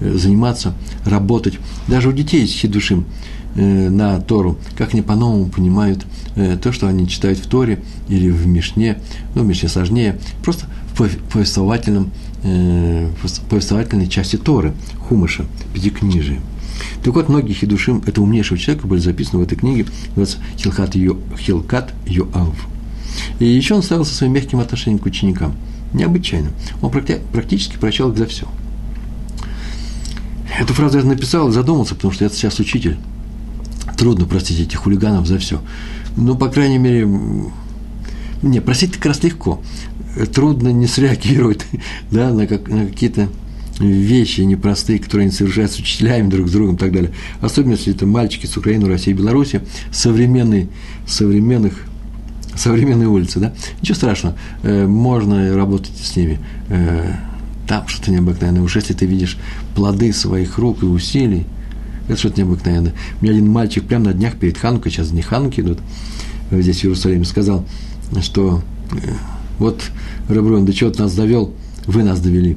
заниматься, 0.00 0.74
работать. 1.04 1.58
Даже 1.86 2.08
у 2.08 2.12
детей 2.12 2.42
есть 2.42 2.54
хидушим 2.54 3.06
на 3.54 4.20
Тору, 4.20 4.58
как 4.76 4.94
они 4.94 5.02
по-новому 5.02 5.46
понимают 5.46 6.04
то, 6.60 6.72
что 6.72 6.88
они 6.88 7.08
читают 7.08 7.38
в 7.38 7.46
Торе 7.46 7.80
или 8.08 8.28
в 8.28 8.48
Мишне, 8.48 8.98
ну, 9.36 9.44
в 9.44 9.46
Мишне 9.46 9.68
сложнее, 9.68 10.18
просто 10.42 10.66
в 10.94 11.08
повествовательном 11.32 12.10
э, 12.44 13.08
повествовательной 13.48 14.06
части 14.06 14.36
Торы, 14.36 14.74
Хумыша, 15.08 15.46
Пятикнижия. 15.72 16.40
Так 17.02 17.14
вот, 17.14 17.28
многие 17.28 17.52
хидушим 17.52 18.02
этого 18.06 18.24
умнейшего 18.24 18.58
человека 18.58 18.86
были 18.86 19.00
записаны 19.00 19.38
в 19.38 19.42
этой 19.42 19.56
книге, 19.56 19.86
называется 20.16 20.38
Хилкат, 20.56 20.94
Йо, 20.94 21.16
Хилкат 21.38 21.94
Йоав. 22.06 22.66
И 23.38 23.44
еще 23.44 23.74
он 23.74 23.82
ставился 23.82 24.14
своим 24.14 24.32
мягким 24.32 24.60
отношением 24.60 24.98
к 24.98 25.06
ученикам. 25.06 25.54
Необычайно. 25.92 26.50
Он 26.82 26.90
практически 26.90 27.76
прощал 27.76 28.10
их 28.10 28.18
за 28.18 28.26
все. 28.26 28.48
Эту 30.58 30.74
фразу 30.74 30.98
я 30.98 31.04
написал 31.04 31.50
задумался, 31.50 31.94
потому 31.94 32.12
что 32.12 32.24
я 32.24 32.30
сейчас 32.30 32.58
учитель. 32.58 32.96
Трудно 33.96 34.26
простить 34.26 34.58
этих 34.58 34.78
хулиганов 34.78 35.26
за 35.26 35.38
все. 35.38 35.60
Ну, 36.16 36.36
по 36.36 36.48
крайней 36.48 36.78
мере, 36.78 37.08
не, 38.42 38.60
простить 38.60 38.92
как 38.92 39.06
раз 39.06 39.22
легко 39.22 39.60
трудно 40.32 40.68
не 40.68 40.86
среагировать 40.86 41.64
да, 42.10 42.32
на, 42.32 42.46
как, 42.46 42.68
на 42.68 42.86
какие-то 42.86 43.28
вещи 43.80 44.42
непростые, 44.42 44.98
которые 44.98 45.26
они 45.26 45.32
совершают 45.32 45.72
с 45.72 45.78
учителями 45.78 46.28
друг 46.28 46.48
с 46.48 46.52
другом 46.52 46.76
и 46.76 46.78
так 46.78 46.92
далее. 46.92 47.12
Особенно, 47.40 47.72
если 47.72 47.94
это 47.94 48.06
мальчики 48.06 48.46
с 48.46 48.56
Украины, 48.56 48.86
России, 48.86 49.12
Беларуси, 49.12 49.62
современные, 49.90 50.68
современных, 51.06 51.84
современные 52.56 53.08
улицы, 53.08 53.40
да. 53.40 53.52
Ничего 53.80 53.96
страшного, 53.96 54.36
э, 54.62 54.86
можно 54.86 55.54
работать 55.56 55.96
с 55.96 56.16
ними. 56.16 56.38
Э, 56.68 57.14
там 57.66 57.88
что-то 57.88 58.10
необыкновенное. 58.10 58.62
Уж 58.62 58.76
если 58.76 58.94
ты 58.94 59.06
видишь 59.06 59.38
плоды 59.74 60.12
своих 60.12 60.58
рук 60.58 60.82
и 60.82 60.86
усилий, 60.86 61.46
это 62.08 62.18
что-то 62.18 62.42
необыкновенное. 62.42 62.92
У 63.20 63.24
меня 63.24 63.34
один 63.34 63.50
мальчик 63.50 63.84
прямо 63.84 64.06
на 64.06 64.12
днях 64.12 64.34
перед 64.36 64.58
Ханукой, 64.58 64.92
сейчас 64.92 65.10
не 65.10 65.22
Хануки 65.22 65.60
идут, 65.60 65.78
здесь 66.50 66.80
в 66.80 66.84
Иерусалиме, 66.84 67.24
сказал, 67.24 67.64
что 68.20 68.62
э, 68.92 68.96
вот, 69.58 69.82
Реброн, 70.28 70.66
да 70.66 70.72
чего 70.72 70.90
ты 70.90 71.02
нас 71.02 71.14
довел, 71.14 71.54
вы 71.86 72.02
нас 72.02 72.20
довели. 72.20 72.56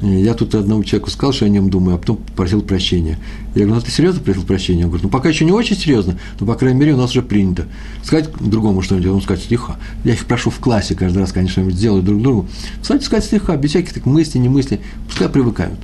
Я 0.00 0.32
тут 0.32 0.54
одному 0.54 0.82
человеку 0.82 1.10
сказал, 1.10 1.32
что 1.34 1.44
я 1.44 1.50
о 1.50 1.54
нем 1.54 1.68
думаю, 1.68 1.96
а 1.96 1.98
потом 1.98 2.18
просил 2.34 2.62
прощения. 2.62 3.18
Я 3.54 3.66
говорю, 3.66 3.74
ну 3.74 3.80
ты 3.82 3.90
серьезно 3.90 4.22
просил 4.22 4.44
прощения? 4.44 4.84
Он 4.84 4.90
говорит, 4.90 5.04
ну 5.04 5.10
пока 5.10 5.28
еще 5.28 5.44
не 5.44 5.52
очень 5.52 5.76
серьезно, 5.76 6.18
но 6.38 6.46
по 6.46 6.54
крайней 6.54 6.80
мере 6.80 6.94
у 6.94 6.96
нас 6.96 7.10
уже 7.10 7.20
принято. 7.20 7.66
Сказать 8.02 8.30
другому 8.40 8.80
что-нибудь, 8.80 9.08
он 9.08 9.20
сказать 9.20 9.44
слегка. 9.44 9.76
Я 10.04 10.14
их 10.14 10.24
прошу 10.24 10.48
в 10.48 10.58
классе 10.58 10.94
каждый 10.94 11.18
раз, 11.18 11.32
конечно, 11.32 11.70
сделаю 11.70 12.02
друг 12.02 12.22
другу. 12.22 12.48
Кстати, 12.80 13.04
сказать 13.04 13.26
слегка, 13.26 13.56
без 13.56 13.70
всяких 13.70 13.92
так 13.92 14.06
мыслей, 14.06 14.40
не 14.40 14.48
мыслей, 14.48 14.80
пускай 15.06 15.28
привыкают. 15.28 15.78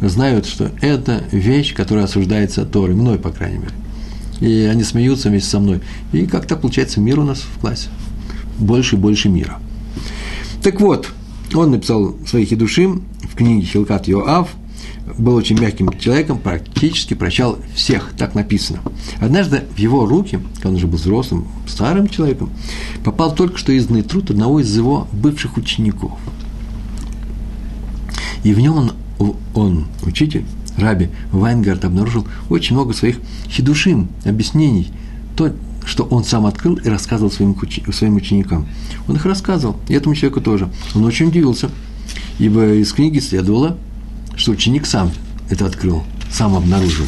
Знают, 0.00 0.46
что 0.46 0.72
это 0.80 1.22
вещь, 1.30 1.72
которая 1.72 2.06
осуждается 2.06 2.64
Торой, 2.64 2.96
мной, 2.96 3.18
по 3.18 3.30
крайней 3.30 3.58
мере. 3.58 3.74
И 4.40 4.64
они 4.64 4.82
смеются 4.82 5.28
вместе 5.28 5.48
со 5.48 5.60
мной. 5.60 5.80
И 6.12 6.26
как-то 6.26 6.56
получается 6.56 7.00
мир 7.00 7.20
у 7.20 7.24
нас 7.24 7.42
в 7.42 7.60
классе. 7.60 7.88
Больше 8.58 8.96
и 8.96 8.98
больше 8.98 9.28
мира. 9.28 9.58
Так 10.62 10.80
вот, 10.80 11.08
он 11.54 11.70
написал 11.72 12.16
свои 12.26 12.44
хидушим 12.44 13.04
в 13.30 13.36
книге 13.36 13.66
Хилкат 13.66 14.08
Йоав, 14.08 14.48
был 15.18 15.34
очень 15.34 15.58
мягким 15.60 15.90
человеком, 15.98 16.38
практически 16.38 17.14
прощал 17.14 17.58
всех, 17.74 18.12
так 18.16 18.34
написано. 18.34 18.80
Однажды 19.18 19.64
в 19.74 19.78
его 19.78 20.06
руки, 20.06 20.40
он 20.64 20.74
уже 20.74 20.86
был 20.86 20.98
взрослым, 20.98 21.48
старым 21.66 22.08
человеком, 22.08 22.50
попал 23.04 23.34
только 23.34 23.58
что 23.58 23.72
изданный 23.72 24.02
труд 24.02 24.30
одного 24.30 24.60
из 24.60 24.74
его 24.74 25.08
бывших 25.12 25.56
учеников. 25.56 26.12
И 28.44 28.54
в 28.54 28.60
нем 28.60 28.92
он, 29.18 29.36
он 29.54 29.86
учитель, 30.02 30.44
Раби 30.76 31.10
Вайнгард, 31.32 31.84
обнаружил 31.84 32.26
очень 32.48 32.74
много 32.74 32.94
своих 32.94 33.18
хидушим, 33.48 34.08
объяснений, 34.24 34.90
то, 35.36 35.52
что 35.84 36.04
он 36.04 36.24
сам 36.24 36.46
открыл 36.46 36.76
и 36.76 36.88
рассказывал 36.88 37.30
своим, 37.30 37.56
своим 37.92 38.16
ученикам. 38.16 38.66
Он 39.08 39.16
их 39.16 39.26
рассказывал, 39.26 39.76
и 39.88 39.94
этому 39.94 40.14
человеку 40.14 40.40
тоже. 40.40 40.70
Он 40.94 41.04
очень 41.04 41.28
удивился, 41.28 41.70
ибо 42.40 42.74
из 42.74 42.92
книги 42.92 43.20
следовало, 43.20 43.76
что 44.34 44.50
ученик 44.50 44.86
сам 44.86 45.12
это 45.48 45.66
открыл, 45.66 46.02
сам 46.32 46.56
обнаружил. 46.56 47.06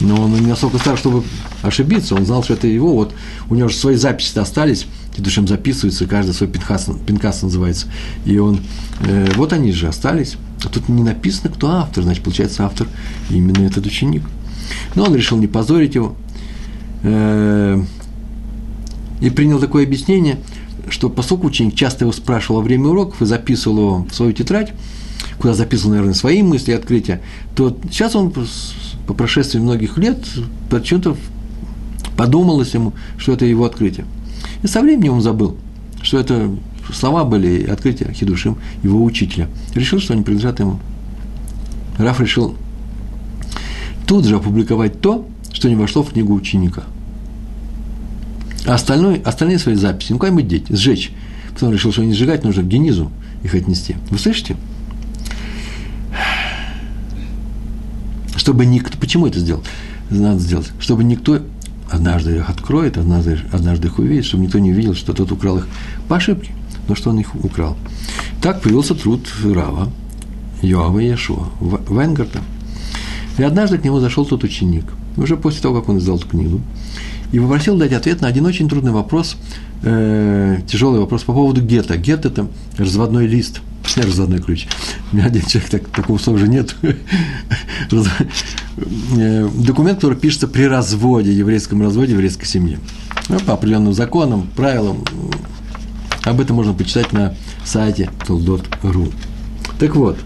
Но 0.00 0.22
он 0.24 0.34
не 0.34 0.48
настолько 0.48 0.76
стар, 0.76 0.98
чтобы 0.98 1.22
ошибиться, 1.62 2.14
он 2.14 2.26
знал, 2.26 2.44
что 2.44 2.52
это 2.52 2.66
его, 2.66 2.92
вот 2.92 3.14
у 3.48 3.54
него 3.54 3.68
же 3.68 3.76
свои 3.76 3.96
записи 3.96 4.38
остались, 4.38 4.86
Кедушем 5.16 5.48
записывается, 5.48 6.06
каждый 6.06 6.34
свой 6.34 6.50
пинкас, 6.50 6.90
пинкас 7.06 7.42
называется. 7.42 7.86
И 8.26 8.36
он, 8.36 8.58
э, 9.06 9.30
вот 9.36 9.52
они 9.52 9.70
же 9.70 9.86
остались. 9.86 10.34
А 10.64 10.68
тут 10.68 10.88
не 10.88 11.04
написано, 11.04 11.50
кто 11.50 11.70
автор, 11.70 12.02
значит, 12.02 12.24
получается, 12.24 12.66
автор 12.66 12.88
именно 13.30 13.64
этот 13.64 13.86
ученик. 13.86 14.24
Но 14.96 15.04
он 15.04 15.14
решил 15.14 15.38
не 15.38 15.46
позорить 15.46 15.94
его, 15.94 16.16
Э, 17.04 17.82
и 19.20 19.30
принял 19.30 19.60
такое 19.60 19.84
объяснение, 19.84 20.38
что 20.90 21.08
поскольку 21.10 21.46
ученик 21.46 21.74
часто 21.74 22.04
его 22.04 22.12
спрашивал 22.12 22.60
во 22.60 22.64
время 22.64 22.88
уроков 22.88 23.22
и 23.22 23.26
записывал 23.26 23.78
его 23.78 24.06
в 24.10 24.14
свою 24.14 24.32
тетрадь, 24.32 24.72
куда 25.38 25.54
записывал, 25.54 25.90
наверное, 25.90 26.14
свои 26.14 26.42
мысли 26.42 26.72
и 26.72 26.74
открытия, 26.74 27.20
то 27.54 27.76
сейчас 27.90 28.14
он 28.14 28.32
по 29.06 29.14
прошествии 29.14 29.58
многих 29.58 29.98
лет 29.98 30.18
почему-то 30.70 31.16
подумалось 32.16 32.74
ему, 32.74 32.92
что 33.18 33.32
это 33.32 33.44
его 33.44 33.64
открытие. 33.64 34.06
И 34.62 34.66
со 34.66 34.80
временем 34.80 35.14
он 35.14 35.22
забыл, 35.22 35.56
что 36.02 36.18
это 36.18 36.50
слова 36.92 37.24
были 37.24 37.64
открытия 37.64 38.12
Хидушим, 38.12 38.58
его 38.82 39.02
учителя. 39.02 39.48
Решил, 39.74 40.00
что 40.00 40.12
они 40.12 40.22
принадлежат 40.22 40.60
ему. 40.60 40.78
Раф 41.98 42.20
решил 42.20 42.56
тут 44.06 44.24
же 44.24 44.36
опубликовать 44.36 45.00
то, 45.00 45.26
что 45.52 45.68
не 45.68 45.76
вошло 45.76 46.02
в 46.02 46.12
книгу 46.12 46.34
ученика– 46.34 46.84
а 48.66 48.74
остальное, 48.74 49.20
остальные 49.24 49.58
свои 49.58 49.74
записи, 49.74 50.12
ну, 50.12 50.18
куда-нибудь 50.18 50.48
деть, 50.48 50.66
сжечь. 50.68 51.12
Потом 51.52 51.72
решил, 51.72 51.92
что 51.92 52.04
не 52.04 52.14
сжигать, 52.14 52.44
нужно 52.44 52.62
к 52.62 52.68
Денизу 52.68 53.10
их 53.42 53.54
отнести. 53.54 53.96
Вы 54.10 54.18
слышите? 54.18 54.56
Чтобы 58.36 58.66
никто... 58.66 58.98
Почему 58.98 59.26
это 59.26 59.38
сделал? 59.38 59.62
Надо 60.10 60.38
сделать. 60.38 60.70
Чтобы 60.80 61.04
никто 61.04 61.40
однажды 61.90 62.36
их 62.36 62.50
откроет, 62.50 62.98
однажды, 62.98 63.38
однажды 63.52 63.88
их 63.88 63.98
увидит, 63.98 64.24
чтобы 64.24 64.44
никто 64.44 64.58
не 64.58 64.72
увидел, 64.72 64.94
что 64.94 65.12
тот 65.12 65.30
украл 65.30 65.58
их 65.58 65.68
по 66.08 66.16
ошибке, 66.16 66.52
но 66.88 66.94
что 66.94 67.10
он 67.10 67.20
их 67.20 67.34
украл. 67.36 67.76
Так 68.42 68.62
появился 68.62 68.94
труд 68.94 69.26
Рава, 69.44 69.90
Йоава 70.62 70.98
Яшуа, 70.98 71.48
Венгарта. 71.88 72.40
И 73.38 73.42
однажды 73.42 73.78
к 73.78 73.84
нему 73.84 74.00
зашел 74.00 74.24
тот 74.24 74.44
ученик, 74.44 74.84
уже 75.16 75.36
после 75.36 75.60
того, 75.62 75.80
как 75.80 75.88
он 75.88 75.98
издал 75.98 76.16
эту 76.16 76.28
книгу, 76.28 76.60
и 77.34 77.40
попросил 77.40 77.76
дать 77.76 77.92
ответ 77.92 78.20
на 78.20 78.28
один 78.28 78.46
очень 78.46 78.68
трудный 78.68 78.92
вопрос, 78.92 79.36
э, 79.82 80.60
тяжелый 80.68 81.00
вопрос 81.00 81.24
по 81.24 81.32
поводу 81.32 81.60
гетто. 81.62 81.96
Гетто– 81.96 82.28
это 82.30 82.46
разводной 82.78 83.26
лист, 83.26 83.60
разводной 83.96 84.38
ключ. 84.38 84.68
У 85.10 85.16
меня 85.16 85.26
один 85.26 85.42
человек, 85.42 85.68
так, 85.68 85.88
такого 85.88 86.18
слова 86.18 86.36
уже 86.36 86.46
нет. 86.46 86.76
Э, 89.16 89.48
документ, 89.54 89.98
который 89.98 90.16
пишется 90.16 90.48
при 90.48 90.64
разводе, 90.64 91.32
еврейском 91.32 91.82
разводе, 91.82 92.12
еврейской 92.12 92.46
семье. 92.46 92.78
Ну, 93.28 93.38
по 93.40 93.54
определенным 93.54 93.92
законам, 93.92 94.48
правилам. 94.56 95.04
Об 96.24 96.40
этом 96.40 96.56
можно 96.56 96.72
почитать 96.72 97.12
на 97.12 97.36
сайте 97.64 98.10
toldot.ru. 98.26 99.12
Так 99.78 99.94
вот, 99.94 100.18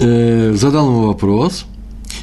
э, 0.00 0.54
задал 0.54 0.88
ему 0.88 1.06
вопрос– 1.06 1.66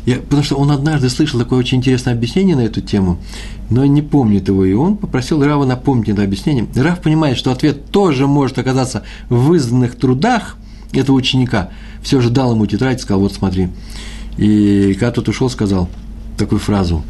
я, 0.06 0.18
потому 0.18 0.44
что 0.44 0.56
он 0.56 0.72
однажды 0.72 1.10
слышал 1.10 1.40
такое 1.40 1.60
очень 1.60 1.80
интересное 1.80 2.14
объяснение 2.14 2.56
на 2.56 2.62
эту 2.62 2.80
тему, 2.80 3.18
но 3.72 3.86
не 3.86 4.04
помнит 4.04 4.48
его, 4.48 4.64
и 4.64 4.74
он 4.74 4.98
попросил 4.98 5.44
Рава 5.44 5.66
напомнить 5.66 6.10
это 6.10 6.24
объяснение. 6.24 6.68
Рав 6.76 7.02
понимает, 7.02 7.38
что 7.38 7.52
ответ 7.52 7.90
тоже 7.90 8.28
может 8.28 8.60
оказаться 8.60 9.04
в 9.30 9.52
изданных 9.54 9.96
трудах 9.96 10.58
этого 10.94 11.16
ученика. 11.16 11.70
Все 12.04 12.22
же 12.22 12.30
дал 12.30 12.54
ему 12.54 12.68
тетрадь, 12.68 13.02
сказал, 13.02 13.22
вот 13.22 13.34
смотри. 13.34 13.70
И 14.38 14.94
когда 14.94 15.12
тот 15.12 15.28
ушел, 15.28 15.50
сказал 15.50 15.90
такую 16.38 16.60
фразу 16.60 17.04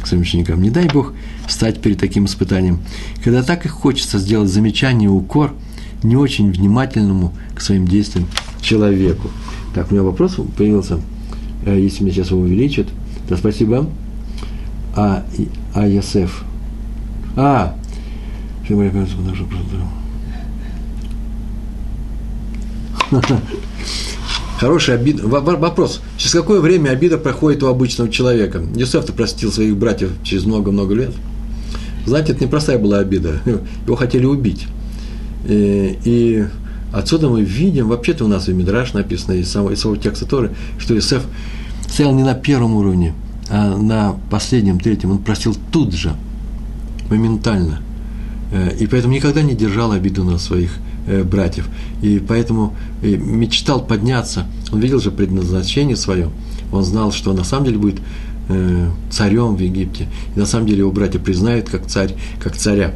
к 0.00 0.06
своим 0.06 0.22
ученикам. 0.22 0.62
Не 0.62 0.70
дай 0.70 0.86
Бог 0.86 1.14
стать 1.48 1.80
перед 1.80 1.98
таким 1.98 2.26
испытанием. 2.26 2.78
Когда 3.24 3.42
так 3.42 3.66
и 3.66 3.68
хочется 3.68 4.18
сделать 4.20 4.48
замечание, 4.48 5.10
укор 5.10 5.54
не 6.04 6.14
очень 6.14 6.52
внимательному 6.52 7.32
к 7.56 7.60
своим 7.60 7.88
действиям 7.88 8.28
человеку. 8.60 9.28
Так, 9.74 9.90
у 9.90 9.94
меня 9.94 10.04
вопрос 10.04 10.36
появился– 10.56 11.00
если 11.66 12.04
меня 12.04 12.12
сейчас 12.12 12.30
его 12.30 12.40
увеличат, 12.40 12.86
то 13.28 13.36
спасибо. 13.36 13.86
А, 14.96 15.24
а 15.74 15.86
Ясеф. 15.86 16.44
А, 17.36 17.76
Хорошая 24.58 24.96
обида. 24.96 25.26
Вопрос. 25.26 26.00
Через 26.16 26.32
какое 26.32 26.60
время 26.60 26.90
обида 26.90 27.16
проходит 27.16 27.62
у 27.62 27.68
обычного 27.68 28.10
человека? 28.10 28.60
Юсеф-то 28.74 29.12
простил 29.12 29.52
своих 29.52 29.76
братьев 29.76 30.10
через 30.24 30.44
много-много 30.44 30.94
лет. 30.94 31.12
Знаете, 32.06 32.32
это 32.32 32.44
непростая 32.44 32.78
была 32.78 32.98
обида. 32.98 33.40
Его 33.86 33.96
хотели 33.96 34.24
убить. 34.24 34.66
И, 35.46 35.98
и 36.04 36.46
отсюда 36.92 37.28
мы 37.28 37.42
видим, 37.42 37.88
вообще-то 37.88 38.24
у 38.24 38.28
нас 38.28 38.48
и 38.48 38.52
Мидраш 38.52 38.92
написано, 38.92 39.34
из 39.34 39.50
самого, 39.50 39.72
из 39.72 39.80
самого 39.80 39.98
текста 39.98 40.26
Торы, 40.26 40.52
что 40.78 40.94
Юсеф 40.94 41.22
стоял 41.88 42.14
не 42.14 42.22
на 42.22 42.34
первом 42.34 42.74
уровне, 42.74 43.14
а 43.50 43.76
на 43.76 44.16
последнем, 44.30 44.78
третьем. 44.78 45.10
Он 45.10 45.18
простил 45.18 45.56
тут 45.72 45.94
же, 45.94 46.14
моментально. 47.10 47.80
Э, 48.52 48.74
и 48.78 48.86
поэтому 48.86 49.14
никогда 49.14 49.42
не 49.42 49.54
держал 49.54 49.92
обиду 49.92 50.24
на 50.24 50.38
своих 50.38 50.70
э, 51.06 51.22
братьев. 51.24 51.68
И 52.02 52.18
поэтому 52.18 52.74
э, 53.02 53.16
мечтал 53.16 53.84
подняться. 53.84 54.46
Он 54.72 54.80
видел 54.80 55.00
же 55.00 55.10
предназначение 55.10 55.96
свое. 55.96 56.30
Он 56.72 56.84
знал, 56.84 57.12
что 57.12 57.32
на 57.32 57.44
самом 57.44 57.66
деле 57.66 57.78
будет 57.78 58.00
царем 59.10 59.56
в 59.56 59.60
Египте. 59.60 60.08
И 60.34 60.38
на 60.38 60.46
самом 60.46 60.66
деле 60.66 60.78
его 60.78 60.90
братья 60.90 61.18
признают 61.18 61.68
как 61.68 61.86
царь, 61.86 62.14
как 62.42 62.56
царя. 62.56 62.94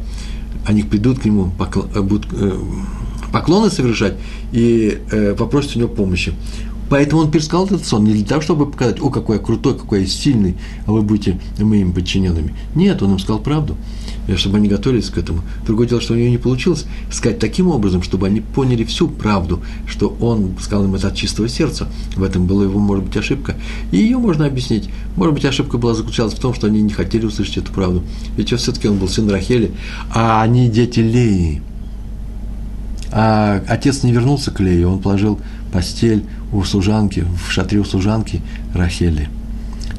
Они 0.65 0.81
придут 0.81 1.19
к 1.19 1.25
нему, 1.25 1.51
будут 1.95 2.25
поклоны 3.33 3.69
совершать 3.69 4.13
и 4.53 4.97
попросят 5.37 5.75
у 5.75 5.79
него 5.79 5.89
помощи. 5.89 6.33
Поэтому 6.89 7.23
он 7.23 7.31
пересказал 7.31 7.65
этот 7.65 7.85
сон 7.85 8.03
не 8.03 8.13
для 8.13 8.23
того, 8.23 8.41
чтобы 8.41 8.69
показать, 8.69 9.01
о, 9.01 9.09
какой 9.09 9.37
я 9.37 9.43
крутой, 9.43 9.75
какой 9.75 10.01
я 10.01 10.07
сильный, 10.07 10.57
а 10.85 10.91
вы 10.91 11.01
будете 11.01 11.39
моими 11.57 11.91
подчиненными. 11.91 12.53
Нет, 12.75 13.01
он 13.01 13.13
им 13.13 13.19
сказал 13.19 13.41
правду, 13.41 13.77
э, 14.27 14.35
чтобы 14.35 14.57
они 14.57 14.67
готовились 14.67 15.09
к 15.09 15.17
этому. 15.17 15.41
Другое 15.65 15.87
дело, 15.87 16.01
что 16.01 16.13
у 16.13 16.17
него 16.17 16.29
не 16.29 16.37
получилось 16.37 16.85
сказать 17.09 17.39
таким 17.39 17.69
образом, 17.69 18.03
чтобы 18.03 18.27
они 18.27 18.41
поняли 18.41 18.83
всю 18.83 19.07
правду, 19.07 19.63
что 19.87 20.15
он 20.19 20.53
сказал 20.61 20.85
им 20.85 20.93
это 20.93 21.07
от 21.07 21.15
чистого 21.15 21.49
сердца. 21.49 21.87
В 22.15 22.21
этом 22.21 22.45
была 22.45 22.65
его, 22.65 22.79
может 22.79 23.05
быть, 23.05 23.17
ошибка. 23.17 23.55
И 23.91 23.97
ее 23.97 24.19
можно 24.19 24.45
объяснить. 24.45 24.87
Может 25.15 25.33
быть, 25.33 25.45
ошибка 25.45 25.79
была 25.79 25.95
заключалась 25.95 26.35
в 26.35 26.39
том, 26.39 26.53
что 26.53 26.67
они 26.67 26.79
не 26.81 26.93
хотели 26.93 27.25
услышать 27.25 27.57
эту 27.57 27.73
правду. 27.73 28.03
Ведь 28.37 28.53
все-таки 28.53 28.87
он 28.87 28.97
был 28.97 29.07
сын 29.07 29.27
Рахели, 29.29 29.71
а 30.13 30.43
они 30.43 30.69
дети 30.69 30.99
Леи. 30.99 31.63
А 33.15 33.61
отец 33.67 34.01
не 34.01 34.11
вернулся 34.11 34.49
к 34.49 34.59
Лее, 34.59 34.87
он 34.87 34.99
положил 34.99 35.39
постель 35.71 36.25
у 36.51 36.63
служанки, 36.63 37.25
в 37.45 37.51
шатре 37.51 37.79
у 37.79 37.85
служанки 37.85 38.41
Рахели. 38.73 39.29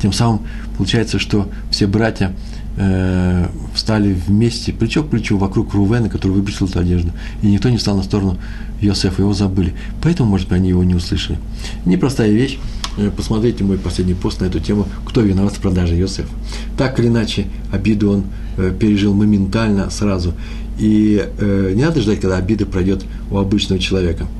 Тем 0.03 0.12
самым 0.12 0.41
получается, 0.77 1.21
что 1.21 1.49
все 1.71 1.87
братья 1.87 2.33
э, 2.77 3.47
встали 3.73 4.12
вместе, 4.12 4.73
плечо 4.73 5.05
к 5.05 5.11
плечу, 5.11 5.39
вокруг 5.39 5.75
Рувена, 5.75 6.09
который 6.09 6.33
выбросил 6.33 6.67
эту 6.67 6.81
одежду. 6.81 7.12
И 7.41 7.47
никто 7.47 7.71
не 7.71 7.77
встал 7.77 7.97
на 7.97 8.03
сторону 8.03 8.37
Йосефа, 8.81 9.23
его 9.23 9.33
забыли. 9.33 9.75
Поэтому, 10.03 10.31
может 10.31 10.49
быть, 10.49 10.59
они 10.59 10.71
его 10.71 10.83
не 10.83 10.97
услышали. 10.97 11.39
Непростая 11.87 12.33
вещь. 12.33 12.59
Э, 12.97 13.12
посмотрите 13.17 13.62
мой 13.62 13.79
последний 13.79 14.15
пост 14.15 14.41
на 14.41 14.47
эту 14.47 14.59
тему 14.59 14.87
«Кто 15.07 15.21
виноват 15.21 15.55
в 15.55 15.61
продаже 15.61 15.95
Йосефа?». 15.95 16.29
Так 16.77 16.99
или 16.99 17.07
иначе, 17.07 17.47
обиду 17.73 18.11
он 18.11 18.25
э, 18.57 18.75
пережил 18.79 19.15
моментально, 19.15 19.91
сразу. 19.91 20.35
И 20.79 21.25
э, 21.39 21.72
не 21.75 21.83
надо 21.83 22.01
ждать, 22.01 22.20
когда 22.20 22.37
обида 22.37 22.66
пройдет 22.66 23.05
у 23.31 23.39
обычного 23.39 23.81
человека– 23.81 24.27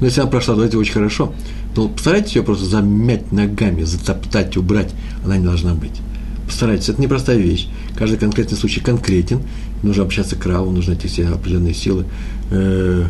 но 0.00 0.06
если 0.06 0.20
она 0.20 0.30
прошла, 0.30 0.54
то 0.54 0.64
это 0.64 0.78
очень 0.78 0.92
хорошо. 0.92 1.32
Но 1.76 1.88
постарайтесь 1.88 2.36
ее 2.36 2.42
просто 2.42 2.66
замять 2.66 3.32
ногами, 3.32 3.84
затоптать, 3.84 4.56
убрать. 4.56 4.92
Она 5.24 5.36
не 5.36 5.44
должна 5.44 5.74
быть. 5.74 6.00
Постарайтесь. 6.46 6.88
Это 6.88 7.00
непростая 7.00 7.38
вещь. 7.38 7.68
Каждый 7.96 8.18
конкретный 8.18 8.58
случай 8.58 8.80
конкретен. 8.80 9.40
Нужно 9.82 10.02
общаться 10.02 10.36
к 10.36 10.44
Раву, 10.46 10.70
нужно 10.70 10.92
найти 10.92 11.08
все 11.08 11.28
определенные 11.28 11.74
силы. 11.74 12.04
Э, 12.50 13.06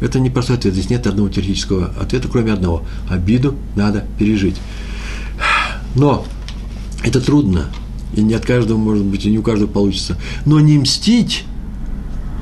это 0.00 0.20
непростой 0.20 0.56
ответ. 0.56 0.74
Здесь 0.74 0.90
нет 0.90 1.06
одного 1.06 1.28
теоретического 1.28 1.92
ответа, 2.00 2.28
кроме 2.28 2.52
одного. 2.52 2.84
Обиду 3.08 3.56
надо 3.76 4.06
пережить. 4.18 4.56
Но 5.94 6.24
это 7.04 7.20
трудно. 7.20 7.66
И 8.14 8.22
не 8.22 8.34
от 8.34 8.44
каждого, 8.44 8.78
может 8.78 9.04
быть, 9.04 9.24
и 9.26 9.30
не 9.30 9.38
у 9.38 9.42
каждого 9.42 9.68
получится. 9.68 10.16
Но 10.46 10.58
не 10.58 10.78
мстить 10.78 11.44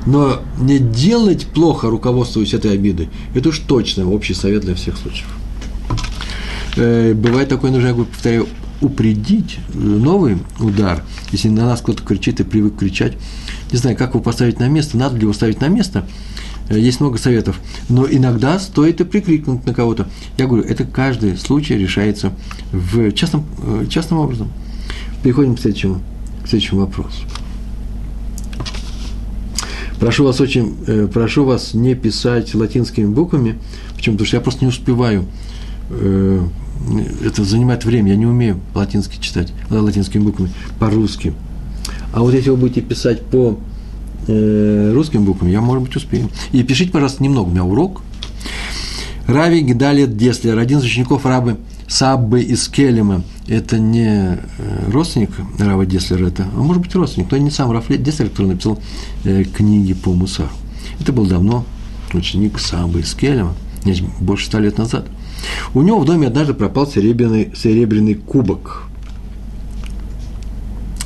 но 0.05 0.41
не 0.59 0.79
делать 0.79 1.47
плохо, 1.47 1.89
руководствуясь 1.89 2.53
этой 2.53 2.73
обидой, 2.73 3.09
это 3.33 3.49
уж 3.49 3.59
точно 3.59 4.09
общий 4.09 4.33
совет 4.33 4.61
для 4.63 4.75
всех 4.75 4.97
случаев. 4.97 5.27
Э, 6.75 7.13
бывает 7.13 7.49
такое, 7.49 7.71
нужно, 7.71 7.87
я 7.87 7.93
повторяю, 7.93 8.47
упредить 8.81 9.59
э, 9.73 9.77
новый 9.77 10.37
удар, 10.59 11.03
если 11.31 11.49
на 11.49 11.65
нас 11.65 11.81
кто-то 11.81 12.03
кричит 12.03 12.39
и 12.39 12.43
привык 12.43 12.77
кричать. 12.77 13.17
Не 13.71 13.77
знаю, 13.77 13.97
как 13.97 14.11
его 14.11 14.23
поставить 14.23 14.59
на 14.59 14.67
место, 14.67 14.97
надо 14.97 15.15
ли 15.15 15.23
его 15.23 15.33
ставить 15.33 15.61
на 15.61 15.67
место. 15.67 16.07
Э, 16.69 16.79
есть 16.79 17.01
много 17.01 17.17
советов. 17.17 17.59
Но 17.89 18.07
иногда 18.09 18.59
стоит 18.59 19.01
и 19.01 19.03
прикрикнуть 19.03 19.65
на 19.65 19.73
кого-то. 19.73 20.07
Я 20.37 20.47
говорю, 20.47 20.63
это 20.63 20.85
каждый 20.85 21.37
случай 21.37 21.77
решается 21.77 22.31
в 22.71 23.11
частном, 23.11 23.45
частным 23.89 24.19
образом. 24.19 24.49
Переходим 25.23 25.55
к 25.55 25.59
следующему, 25.59 26.01
к 26.43 26.47
следующему 26.47 26.81
вопросу. 26.81 27.23
Прошу 29.99 30.23
вас 30.23 30.39
очень, 30.39 30.77
э, 30.87 31.07
прошу 31.13 31.43
вас 31.43 31.73
не 31.73 31.93
писать 31.93 32.55
латинскими 32.55 33.05
буквами, 33.05 33.59
почему? 33.95 34.15
Потому 34.15 34.27
что 34.27 34.37
я 34.37 34.41
просто 34.41 34.63
не 34.63 34.69
успеваю. 34.69 35.25
Э, 35.89 36.41
это 37.25 37.43
занимает 37.43 37.83
время, 37.83 38.11
я 38.11 38.15
не 38.15 38.25
умею 38.25 38.61
латинский 38.73 39.19
читать, 39.21 39.51
латинскими 39.69 40.21
буквами, 40.21 40.51
по-русски. 40.79 41.33
А 42.13 42.21
вот 42.21 42.33
если 42.33 42.49
вы 42.49 42.55
будете 42.55 42.81
писать 42.81 43.21
по 43.25 43.59
э, 44.27 44.91
русским 44.93 45.25
буквам, 45.25 45.49
я, 45.49 45.59
может 45.59 45.83
быть, 45.83 45.95
успею. 45.97 46.29
И 46.53 46.63
пишите, 46.63 46.91
пожалуйста, 46.91 47.21
немного, 47.21 47.49
у 47.49 47.51
меня 47.51 47.65
урок. 47.65 48.01
Рави 49.27 49.61
Гедалет 49.61 50.15
Деслер, 50.15 50.57
один 50.57 50.79
из 50.79 50.85
учеников 50.85 51.25
рабы 51.25 51.57
Саббы 51.89 52.43
из 52.43 52.67
Келема, 52.67 53.23
это 53.47 53.79
не 53.79 54.37
э, 54.37 54.91
родственник 54.91 55.31
Рава 55.57 55.87
Деслера, 55.87 56.27
это, 56.27 56.47
а 56.55 56.57
может 56.59 56.83
быть 56.83 56.93
родственник, 56.93 57.31
но 57.31 57.37
не 57.37 57.49
сам 57.49 57.71
Раф 57.71 57.87
Деслер, 57.87 58.29
который 58.29 58.47
написал 58.47 58.79
э, 59.23 59.43
книги 59.43 59.93
по 59.93 60.13
Мусару. 60.13 60.49
Это 60.99 61.11
был 61.11 61.25
давно 61.25 61.65
ученик 62.13 62.59
Саббы 62.59 62.99
из 62.99 63.15
Келема, 63.15 63.55
больше 64.19 64.45
ста 64.45 64.59
лет 64.59 64.77
назад. 64.77 65.07
У 65.73 65.81
него 65.81 65.99
в 65.99 66.05
доме 66.05 66.27
однажды 66.27 66.53
пропал 66.53 66.85
серебряный, 66.85 67.51
серебряный 67.55 68.13
кубок 68.13 68.83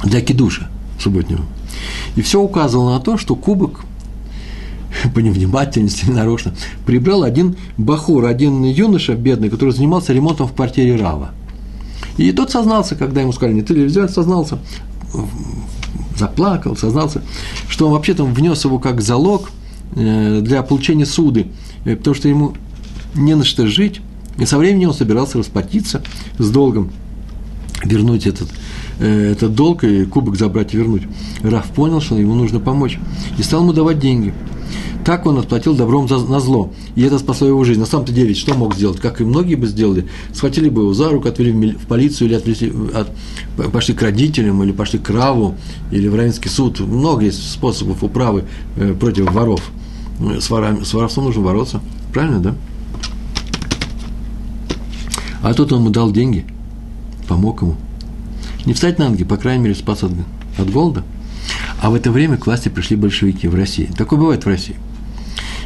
для 0.04 0.20
кидуша 0.20 0.68
субботнего. 1.00 1.44
И 2.18 2.22
все 2.22 2.42
указывало 2.42 2.96
на 2.96 3.00
то, 3.00 3.18
что 3.18 3.36
кубок 3.36 3.86
по 5.10 5.20
невнимательности, 5.20 6.06
нарочно, 6.10 6.54
прибрал 6.86 7.24
один 7.24 7.56
бахур, 7.78 8.26
один 8.26 8.64
юноша 8.64 9.16
бедный, 9.16 9.50
который 9.50 9.72
занимался 9.72 10.14
ремонтом 10.14 10.48
в 10.48 10.54
квартире 10.54 10.96
Рава. 10.96 11.32
И 12.18 12.32
тот 12.32 12.52
сознался, 12.52 12.96
когда 12.96 13.22
ему 13.22 13.34
сказали, 13.34 13.56
не 13.56 13.62
ты 13.64 13.74
ли 13.74 13.86
взял, 13.86 14.08
сознался, 14.08 14.60
заплакал, 16.18 16.76
сознался, 16.76 17.24
что 17.68 17.88
он 17.88 17.94
вообще-то 17.94 18.24
внес 18.24 18.64
его 18.66 18.78
как 18.80 19.02
залог 19.02 19.50
э, 19.96 20.42
для 20.42 20.62
получения 20.62 21.06
суды, 21.06 21.48
э, 21.86 21.96
потому 21.96 22.16
что 22.16 22.30
ему 22.30 22.54
не 23.16 23.36
на 23.36 23.44
что 23.44 23.68
жить, 23.68 24.02
и 24.38 24.46
со 24.46 24.58
временем 24.58 24.90
он 24.90 24.94
собирался 24.94 25.40
расплатиться 25.40 26.04
с 26.38 26.50
долгом, 26.50 26.92
вернуть 27.84 28.28
этот, 28.28 28.50
э, 29.00 29.32
этот 29.32 29.56
долг 29.56 29.84
и 29.84 30.06
кубок 30.06 30.38
забрать 30.38 30.76
и 30.76 30.78
вернуть. 30.78 31.04
Раф 31.42 31.66
понял, 31.72 32.00
что 32.00 32.16
ему 32.16 32.36
нужно 32.36 32.60
помочь, 32.60 33.00
и 33.40 33.44
стал 33.44 33.62
ему 33.62 33.74
давать 33.74 34.00
деньги– 34.00 34.34
так 35.04 35.26
он 35.26 35.38
отплатил 35.38 35.76
добром 35.76 36.08
за, 36.08 36.20
на 36.20 36.40
зло. 36.40 36.72
И 36.96 37.02
это 37.02 37.20
спасло 37.20 37.48
его 37.48 37.64
жизнь. 37.64 37.80
На 37.80 37.86
самом-то 37.86 38.12
деле, 38.12 38.34
что 38.34 38.54
мог 38.54 38.76
сделать? 38.76 39.00
Как 39.00 39.22
и 39.22 39.24
многие 39.24 39.56
бы 39.56 39.68
сделали. 39.68 40.08
Схватили 40.34 40.70
бы 40.70 40.84
его 40.84 40.94
за 40.94 41.10
руку, 41.10 41.28
отвели 41.28 41.72
в 41.72 41.88
полицию 41.88 42.28
или 42.28 42.36
отвели, 42.36 42.74
от, 42.94 43.12
пошли 43.72 43.94
к 43.94 44.02
родителям, 44.02 44.62
или 44.64 44.72
пошли 44.72 45.00
к 45.00 45.10
Раву, 45.10 45.56
или 45.92 46.08
в 46.08 46.16
Равенский 46.16 46.50
суд. 46.50 46.80
Много 46.80 47.26
есть 47.26 47.52
способов 47.52 48.04
управы 48.04 48.46
э, 48.76 48.94
против 48.94 49.32
воров. 49.32 49.62
С, 50.40 50.50
ворами, 50.50 50.84
с 50.84 50.94
воровством 50.94 51.26
нужно 51.26 51.42
бороться. 51.42 51.82
Правильно, 52.14 52.40
да? 52.40 52.56
А 55.42 55.54
тут 55.54 55.74
он 55.74 55.80
ему 55.80 55.90
дал 55.90 56.12
деньги, 56.12 56.46
помог 57.28 57.62
ему. 57.62 57.76
Не 58.66 58.74
встать 58.74 59.00
на 59.00 59.10
ноги, 59.10 59.26
по 59.26 59.38
крайней 59.38 59.64
мере, 59.64 59.76
спас 59.76 60.04
от, 60.04 60.12
от 60.58 60.70
голода. 60.70 61.04
А 61.82 61.90
в 61.90 61.96
это 61.96 62.12
время 62.12 62.38
к 62.38 62.46
власти 62.46 62.70
пришли 62.70 62.96
большевики 62.96 63.48
в 63.50 63.56
России. 63.56 63.90
Такое 63.98 64.18
бывает 64.18 64.46
в 64.46 64.48
России. 64.48 64.78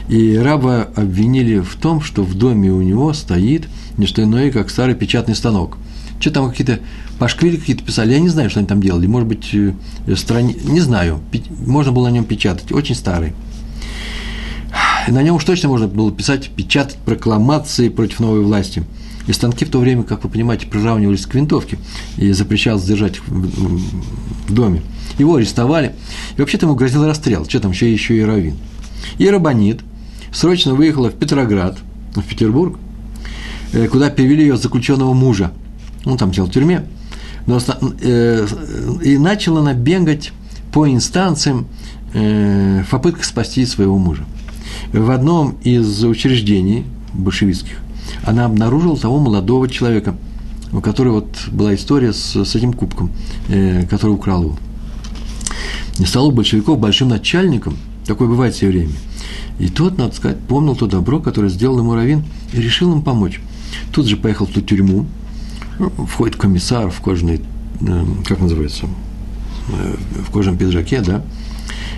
И 0.08 0.38
раба 0.38 0.88
обвинили 0.96 1.60
в 1.60 1.76
том, 1.76 2.02
что 2.02 2.24
в 2.24 2.34
доме 2.34 2.72
у 2.72 2.82
него 2.82 3.12
стоит 3.14 3.68
не 3.98 4.06
что 4.06 4.24
иное, 4.24 4.52
как 4.52 4.70
старый 4.70 4.96
печатный 4.96 5.36
станок. 5.36 5.78
Что 6.20 6.32
там 6.32 6.50
какие-то 6.50 6.80
пашквили 7.20 7.58
какие-то 7.58 7.84
писали, 7.84 8.14
я 8.14 8.20
не 8.20 8.30
знаю, 8.30 8.50
что 8.50 8.60
они 8.60 8.68
там 8.68 8.82
делали. 8.82 9.06
Может 9.08 9.28
быть, 9.28 9.50
э, 9.54 9.74
страни... 10.16 10.56
не 10.64 10.80
знаю, 10.80 11.20
можно 11.66 11.92
было 11.92 12.08
на 12.08 12.14
нем 12.14 12.26
печатать, 12.26 12.72
очень 12.72 12.96
старый. 12.96 13.34
На 15.08 15.22
нем 15.24 15.36
уж 15.36 15.44
точно 15.44 15.70
можно 15.70 15.88
было 15.88 16.12
писать, 16.12 16.50
печатать 16.50 16.98
прокламации 16.98 17.90
против 17.90 18.20
новой 18.20 18.42
власти. 18.42 18.84
И 19.28 19.34
станки 19.34 19.66
в 19.66 19.70
то 19.70 19.80
время, 19.80 20.04
как 20.04 20.24
вы 20.24 20.30
понимаете, 20.30 20.68
приравнивались 20.68 21.26
к 21.26 21.36
винтовке 21.36 21.78
и 22.18 22.32
запрещалось 22.32 22.84
держать 22.84 23.18
их 23.18 23.28
в 23.28 24.54
доме. 24.54 24.82
Его 25.18 25.36
арестовали, 25.36 25.96
и 26.38 26.40
вообще-то 26.40 26.66
ему 26.66 26.76
грозил 26.76 27.06
расстрел, 27.06 27.46
что 27.46 27.60
там 27.60 27.72
еще, 27.72 27.92
еще 27.92 28.18
и 28.18 28.22
Равин. 28.22 28.56
И 29.18 29.30
Рабанит– 29.30 29.82
срочно 30.32 30.74
выехала 30.74 31.10
в 31.10 31.14
Петроград, 31.14 31.78
в 32.16 32.24
Петербург, 32.24 32.78
э, 33.74 33.88
куда 33.88 34.10
перевели 34.10 34.44
ее 34.44 34.58
заключенного 34.58 35.14
мужа. 35.14 35.52
Он 36.06 36.18
там 36.18 36.32
сидел 36.32 36.46
в 36.46 36.52
тюрьме. 36.52 36.86
Но, 37.46 37.60
э, 38.02 38.48
и 39.04 39.18
начала 39.18 39.62
она 39.62 39.74
бегать 39.74 40.32
по 40.74 40.88
инстанциям 40.88 41.68
в 42.14 42.86
попытках 42.90 43.26
спасти 43.26 43.66
своего 43.66 43.98
мужа. 43.98 44.24
В 44.94 45.12
одном 45.12 45.58
из 45.64 46.04
учреждений 46.04 46.86
большевистских 47.14 47.80
она 48.26 48.46
обнаружила 48.46 48.98
того 48.98 49.20
молодого 49.20 49.68
человека, 49.68 50.16
у 50.72 50.80
которого 50.80 51.16
вот 51.16 51.28
была 51.52 51.76
история 51.76 52.14
с, 52.14 52.36
с 52.36 52.56
этим 52.56 52.74
кубком, 52.74 53.12
который 53.90 54.12
украл 54.12 54.44
его. 54.44 54.58
И 56.00 56.06
стал 56.06 56.28
у 56.28 56.32
большевиков 56.32 56.80
большим 56.80 57.10
начальником, 57.10 57.76
такое 58.08 58.28
бывает 58.28 58.56
все 58.56 58.68
время. 58.68 58.94
И 59.60 59.70
тот, 59.70 59.98
надо 59.98 60.16
сказать, 60.16 60.40
помнил 60.40 60.76
то 60.76 60.88
добро, 60.88 61.20
которое 61.20 61.50
сделал 61.50 61.80
ему 61.80 61.96
Равин, 61.96 62.24
и 62.54 62.62
решил 62.62 62.94
им 62.94 63.02
помочь. 63.02 63.42
Тут 63.92 64.08
же 64.08 64.18
поехал 64.18 64.46
в 64.46 64.52
ту 64.52 64.62
тюрьму, 64.62 65.06
входит 66.08 66.36
комиссар 66.36 66.90
в 66.90 67.02
кожаной, 67.02 67.42
э, 67.82 68.06
как 68.26 68.40
называется, 68.40 68.86
э, 69.70 69.96
в 70.28 70.32
кожаном 70.32 70.58
пиджаке, 70.58 71.02
да, 71.02 71.24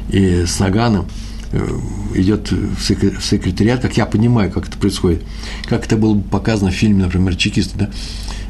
и 0.09 0.45
с 0.45 0.59
наганом 0.59 1.05
э, 1.51 1.79
идет 2.15 2.51
в 2.51 2.81
секретариат, 2.81 3.81
как 3.81 3.95
я 3.97 4.05
понимаю, 4.05 4.51
как 4.51 4.67
это 4.67 4.77
происходит, 4.77 5.23
как 5.67 5.85
это 5.85 5.97
было 5.97 6.19
показано 6.19 6.71
в 6.71 6.75
фильме, 6.75 7.03
например, 7.03 7.35
«Чекисты», 7.35 7.77
да, 7.77 7.89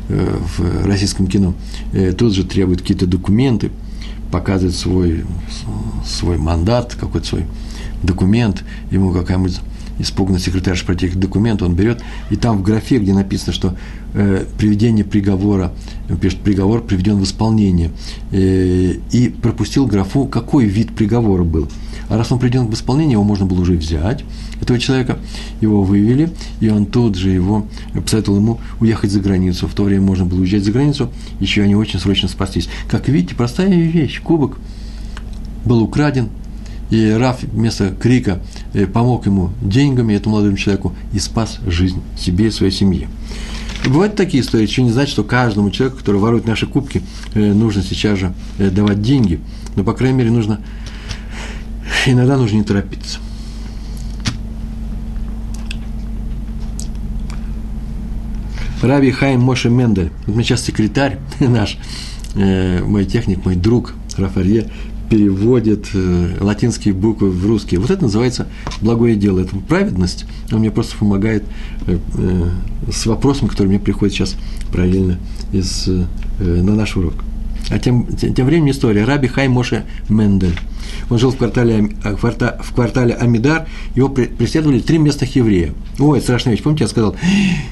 в 0.09 0.87
российском 0.87 1.27
кино, 1.27 1.53
тут 2.17 2.33
же 2.33 2.43
требуют 2.43 2.81
какие-то 2.81 3.05
документы, 3.05 3.69
показывает 4.31 4.75
свой, 4.75 5.25
свой 6.05 6.37
мандат, 6.37 6.95
какой-то 6.99 7.27
свой 7.27 7.45
документ, 8.03 8.63
ему 8.91 9.11
какая-нибудь 9.11 9.59
испуганный 9.99 10.39
секретарь 10.39 10.81
против 10.83 11.15
документ, 11.15 11.61
он 11.61 11.75
берет, 11.75 12.01
и 12.29 12.35
там 12.35 12.57
в 12.57 12.63
графе, 12.63 12.97
где 12.97 13.13
написано, 13.13 13.53
что 13.53 13.75
э, 14.13 14.45
приведение 14.57 15.05
приговора, 15.05 15.73
пишет, 16.21 16.39
приговор 16.39 16.81
приведен 16.81 17.17
в 17.17 17.23
исполнение, 17.23 17.91
э, 18.31 18.95
и 19.11 19.29
пропустил 19.29 19.85
графу, 19.85 20.25
какой 20.25 20.65
вид 20.65 20.95
приговора 20.95 21.43
был. 21.43 21.67
А 22.07 22.17
раз 22.17 22.31
он 22.31 22.39
приведен 22.39 22.65
в 22.65 22.73
исполнение, 22.73 23.13
его 23.13 23.23
можно 23.23 23.45
было 23.45 23.61
уже 23.61 23.73
взять, 23.73 24.25
этого 24.61 24.79
человека, 24.79 25.19
его 25.61 25.83
вывели, 25.83 26.31
и 26.59 26.69
он 26.69 26.85
тут 26.87 27.15
же 27.15 27.29
его 27.29 27.67
посоветовал 27.93 28.39
ему 28.39 28.59
уехать 28.79 29.11
за 29.11 29.19
границу. 29.19 29.67
В 29.67 29.73
то 29.73 29.83
время 29.83 30.01
можно 30.01 30.25
было 30.25 30.39
уезжать 30.39 30.63
за 30.63 30.71
границу, 30.71 31.11
еще 31.39 31.61
они 31.61 31.75
очень 31.75 31.99
срочно 31.99 32.27
спастись. 32.27 32.67
Как 32.89 33.07
видите, 33.07 33.35
простая 33.35 33.69
вещь, 33.69 34.21
кубок 34.21 34.57
был 35.65 35.83
украден, 35.83 36.29
и 36.89 37.11
Раф 37.11 37.43
вместо 37.43 37.91
крика 37.91 38.39
э, 38.73 38.85
помог 38.87 39.25
ему 39.25 39.51
деньгами, 39.61 40.13
этому 40.13 40.35
молодому 40.35 40.57
человеку, 40.57 40.95
и 41.13 41.19
спас 41.19 41.59
жизнь 41.67 42.01
себе 42.17 42.47
и 42.47 42.51
своей 42.51 42.71
семье. 42.71 43.07
Бывают 43.85 44.15
такие 44.15 44.41
истории, 44.41 44.63
еще 44.63 44.83
не 44.83 44.91
значит, 44.91 45.11
что 45.11 45.23
каждому 45.23 45.71
человеку, 45.71 45.99
который 45.99 46.19
ворует 46.19 46.45
наши 46.45 46.67
кубки, 46.67 47.01
э, 47.33 47.53
нужно 47.53 47.83
сейчас 47.83 48.19
же 48.19 48.33
э, 48.57 48.69
давать 48.69 49.01
деньги. 49.01 49.39
Но, 49.75 49.83
по 49.83 49.93
крайней 49.93 50.17
мере, 50.17 50.31
нужно 50.31 50.61
иногда 52.05 52.37
нужно 52.37 52.57
не 52.57 52.63
торопиться. 52.63 53.19
Раби 58.81 59.11
Хайм 59.11 59.41
Моше 59.41 59.69
Мендель, 59.69 60.11
вот 60.25 60.35
мне 60.35 60.43
сейчас 60.43 60.63
секретарь 60.63 61.19
наш, 61.39 61.77
мой 62.33 63.03
техник, 63.05 63.43
мой 63.43 63.55
друг 63.55 63.93
Рафарье, 64.17 64.69
переводит 65.09 65.89
э, 65.93 66.37
латинские 66.39 66.93
буквы 66.93 67.31
в 67.31 67.45
русские. 67.45 67.79
Вот 67.79 67.89
это 67.89 68.03
называется 68.03 68.47
благое 68.81 69.15
дело, 69.15 69.39
это 69.39 69.55
праведность. 69.55 70.25
Он 70.51 70.59
мне 70.59 70.71
просто 70.71 70.97
помогает 70.97 71.43
э, 71.87 71.97
э, 72.17 72.49
с 72.91 73.05
вопросом, 73.05 73.47
который 73.47 73.67
мне 73.67 73.79
приходит 73.79 74.13
сейчас 74.13 74.35
правильно 74.71 75.17
из, 75.51 75.89
на 76.39 76.75
наш 76.75 76.95
урок. 76.95 77.15
А 77.69 77.77
тем, 77.77 78.07
тем, 78.07 78.45
временем 78.45 78.71
история. 78.71 79.03
Раби 79.03 79.27
Хай 79.27 79.47
Моше 79.47 79.85
Мендель. 80.09 80.57
Он 81.09 81.19
жил 81.19 81.31
в 81.31 81.37
квартале, 81.37 81.89
э, 82.03 82.15
в 82.15 82.73
квартале 82.73 83.13
Амидар, 83.13 83.67
его 83.95 84.09
преследовали 84.09 84.79
три 84.79 84.97
местных 84.97 85.35
еврея. 85.35 85.73
Ой, 85.99 86.19
страшная 86.19 86.53
вещь. 86.53 86.63
Помните, 86.63 86.85
я 86.85 86.87
сказал, 86.87 87.15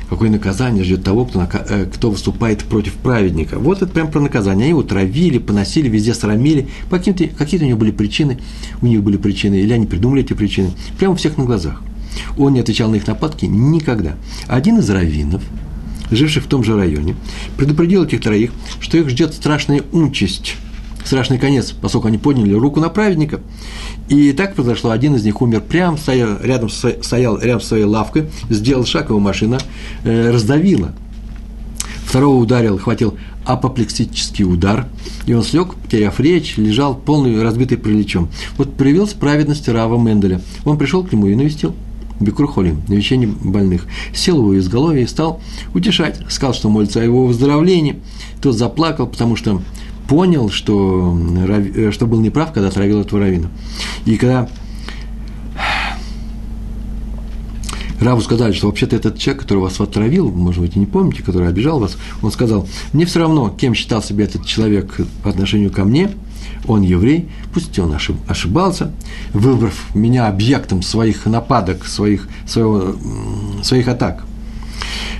какое 0.09 0.29
наказание 0.29 0.83
ждет 0.83 1.03
того, 1.03 1.25
кто, 1.25 1.41
э, 1.41 1.85
кто 1.85 2.11
выступает 2.11 2.63
против 2.63 2.93
праведника. 2.93 3.57
Вот 3.57 3.81
это 3.81 3.91
прям 3.91 4.11
про 4.11 4.19
наказание. 4.19 4.65
Они 4.65 4.69
его 4.69 4.83
травили, 4.83 5.39
поносили, 5.39 5.89
везде 5.89 6.13
срамили. 6.13 6.67
Какие-то, 6.89 7.27
какие-то 7.27 7.65
у 7.65 7.69
него 7.69 7.79
были 7.79 7.91
причины, 7.91 8.39
у 8.81 8.85
них 8.85 9.01
были 9.01 9.17
причины, 9.17 9.55
или 9.55 9.73
они 9.73 9.87
придумали 9.87 10.23
эти 10.23 10.33
причины. 10.33 10.71
Прямо 10.99 11.13
у 11.13 11.17
всех 11.17 11.37
на 11.37 11.45
глазах. 11.45 11.81
Он 12.37 12.53
не 12.53 12.59
отвечал 12.59 12.89
на 12.89 12.95
их 12.95 13.07
нападки 13.07 13.45
никогда. 13.45 14.15
Один 14.47 14.79
из 14.79 14.89
раввинов, 14.89 15.43
живший 16.11 16.41
в 16.41 16.47
том 16.47 16.63
же 16.63 16.75
районе, 16.75 17.15
предупредил 17.57 18.03
этих 18.03 18.21
троих, 18.21 18.51
что 18.79 18.97
их 18.97 19.09
ждет 19.09 19.33
страшная 19.33 19.83
участь– 19.91 20.55
страшный 21.07 21.39
конец, 21.39 21.71
поскольку 21.71 22.07
они 22.09 22.17
подняли 22.17 22.53
руку 22.53 22.79
на 22.79 22.89
праведника. 22.89 23.39
И 24.09 24.31
так 24.33 24.55
произошло. 24.55 24.91
Один 24.91 25.15
из 25.15 25.23
них 25.23 25.41
умер 25.41 25.61
прямо, 25.61 25.97
стоял 25.97 26.37
рядом, 26.41 26.69
стоял 26.69 27.39
рядом 27.39 27.61
с 27.61 27.67
своей 27.67 27.85
лавкой, 27.85 28.29
сделал 28.49 28.85
шаг, 28.85 29.09
его 29.09 29.19
машина 29.19 29.57
э, 30.03 30.31
раздавила. 30.31 30.93
Второго 32.05 32.35
ударил, 32.35 32.77
хватил 32.77 33.17
апоплексический 33.45 34.45
удар, 34.45 34.87
и 35.25 35.33
он 35.33 35.43
слег, 35.43 35.73
потеряв 35.75 36.19
речь, 36.19 36.57
лежал 36.57 36.95
полный 36.95 37.41
разбитый 37.41 37.77
приличом. 37.77 38.29
Вот 38.57 38.75
проявилась 38.75 39.13
праведность 39.13 39.67
Рава 39.67 39.97
Менделя. 39.97 40.41
Он 40.65 40.77
пришел 40.77 41.03
к 41.03 41.11
нему 41.11 41.27
и 41.27 41.35
навестил. 41.35 41.73
Бекурхоли, 42.19 42.75
навещение 42.87 43.27
больных. 43.27 43.85
Сел 44.13 44.37
его 44.37 44.57
изголовье 44.57 45.03
и 45.03 45.07
стал 45.07 45.41
утешать. 45.73 46.19
Сказал, 46.29 46.53
что 46.53 46.69
молится 46.69 46.99
о 46.99 47.03
его 47.03 47.25
выздоровлении. 47.25 47.99
Тот 48.41 48.55
заплакал, 48.55 49.07
потому 49.07 49.35
что 49.35 49.61
понял, 50.07 50.49
что, 50.49 51.17
э, 51.75 51.91
что 51.91 52.07
был 52.07 52.19
неправ, 52.21 52.53
когда 52.53 52.69
отравил 52.69 53.01
этого 53.01 53.21
равина. 53.21 53.49
И 54.05 54.17
когда 54.17 54.47
Раву 57.99 58.21
сказали, 58.21 58.53
что 58.53 58.67
вообще-то 58.67 58.95
этот 58.95 59.17
человек, 59.17 59.41
который 59.43 59.59
вас 59.59 59.79
отравил, 59.79 60.29
может 60.31 60.61
быть, 60.61 60.75
и 60.75 60.79
не 60.79 60.85
помните, 60.85 61.23
который 61.23 61.47
обижал 61.47 61.79
вас, 61.79 61.97
он 62.21 62.31
сказал, 62.31 62.67
мне 62.93 63.05
все 63.05 63.19
равно, 63.19 63.49
кем 63.49 63.73
считал 63.73 64.03
себя 64.03 64.25
этот 64.25 64.45
человек 64.45 64.95
по 65.23 65.29
отношению 65.31 65.71
ко 65.71 65.83
мне, 65.83 66.11
он 66.67 66.81
еврей, 66.81 67.29
пусть 67.53 67.77
он 67.79 67.95
ошибался, 68.27 68.91
выбрав 69.33 69.95
меня 69.95 70.27
объектом 70.27 70.81
своих 70.81 71.25
нападок, 71.25 71.85
своих, 71.85 72.27
своего, 72.45 72.95
своих 73.63 73.87
атак– 73.87 74.23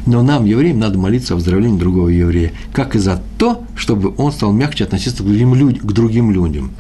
но 0.08 0.24
нам, 0.24 0.46
евреям, 0.46 0.80
надо 0.80 0.98
молиться 0.98 1.34
о 1.34 1.36
выздоровлении 1.36 1.78
другого 1.78 2.08
еврея, 2.08 2.54
как 2.72 2.96
и 2.96 3.00
за 3.00 3.22
то, 3.38 3.66
чтобы 3.76 4.14
он 4.18 4.32
стал 4.32 4.54
мягче 4.54 4.86
относиться 4.86 5.22
к 5.22 5.26
другим, 5.26 5.54
людям, 5.54 5.86
к 5.86 5.92
другим 5.92 6.32
людям. 6.32 6.72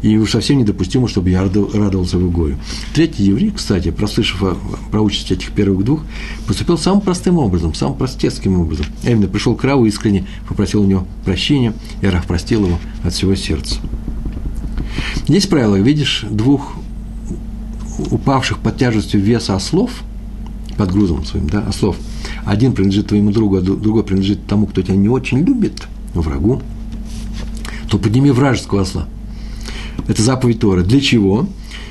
И 0.00 0.16
уж 0.16 0.30
совсем 0.30 0.58
недопустимо, 0.58 1.06
чтобы 1.06 1.28
я 1.28 1.42
радовался 1.42 2.16
его 2.16 2.30
горю. 2.30 2.56
Третий 2.94 3.24
еврей, 3.24 3.52
кстати, 3.54 3.90
прослышав 3.90 4.58
про 4.90 5.00
участь 5.02 5.30
этих 5.30 5.52
первых 5.52 5.84
двух, 5.84 6.00
поступил 6.46 6.78
самым 6.78 7.02
простым 7.02 7.36
образом, 7.36 7.74
самым 7.74 7.98
простецким 7.98 8.58
образом. 8.58 8.86
А 9.04 9.10
именно, 9.10 9.28
пришел 9.28 9.54
к 9.54 9.62
Раву 9.62 9.84
искренне, 9.84 10.26
попросил 10.48 10.82
у 10.82 10.86
него 10.86 11.06
прощения, 11.26 11.74
и 12.00 12.06
Рав 12.06 12.26
простил 12.26 12.64
его 12.64 12.78
от 13.04 13.12
всего 13.12 13.34
сердца. 13.34 13.76
Есть 15.26 15.48
правило, 15.48 15.76
видишь 15.76 16.24
двух 16.30 16.74
упавших 18.10 18.58
под 18.58 18.76
тяжестью 18.78 19.20
веса 19.20 19.54
ослов, 19.54 20.02
под 20.76 20.92
грузом 20.92 21.24
своим, 21.24 21.48
да, 21.48 21.60
ослов– 21.60 21.96
один 22.44 22.72
принадлежит 22.72 23.08
твоему 23.08 23.30
другу, 23.30 23.56
а 23.56 23.60
другой 23.60 24.02
принадлежит 24.02 24.46
тому, 24.46 24.66
кто 24.66 24.82
тебя 24.82 24.96
не 24.96 25.08
очень 25.08 25.38
любит, 25.38 25.86
врагу, 26.14 26.60
то 27.88 27.98
подними 27.98 28.30
вражеского 28.30 28.82
осла. 28.82 29.06
Это 30.08 30.22
заповедь 30.22 30.60
Тора. 30.60 30.82
Для 30.82 31.00
чего? 31.00 31.46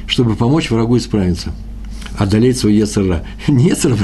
Чтобы 0.07 0.35
помочь 0.35 0.69
врагу 0.69 0.97
исправиться 0.97 1.53
одолеть 2.17 2.57
свой 2.57 2.75
Ецера. 2.75 3.23
Не 3.47 3.69
Ецера, 3.69 3.97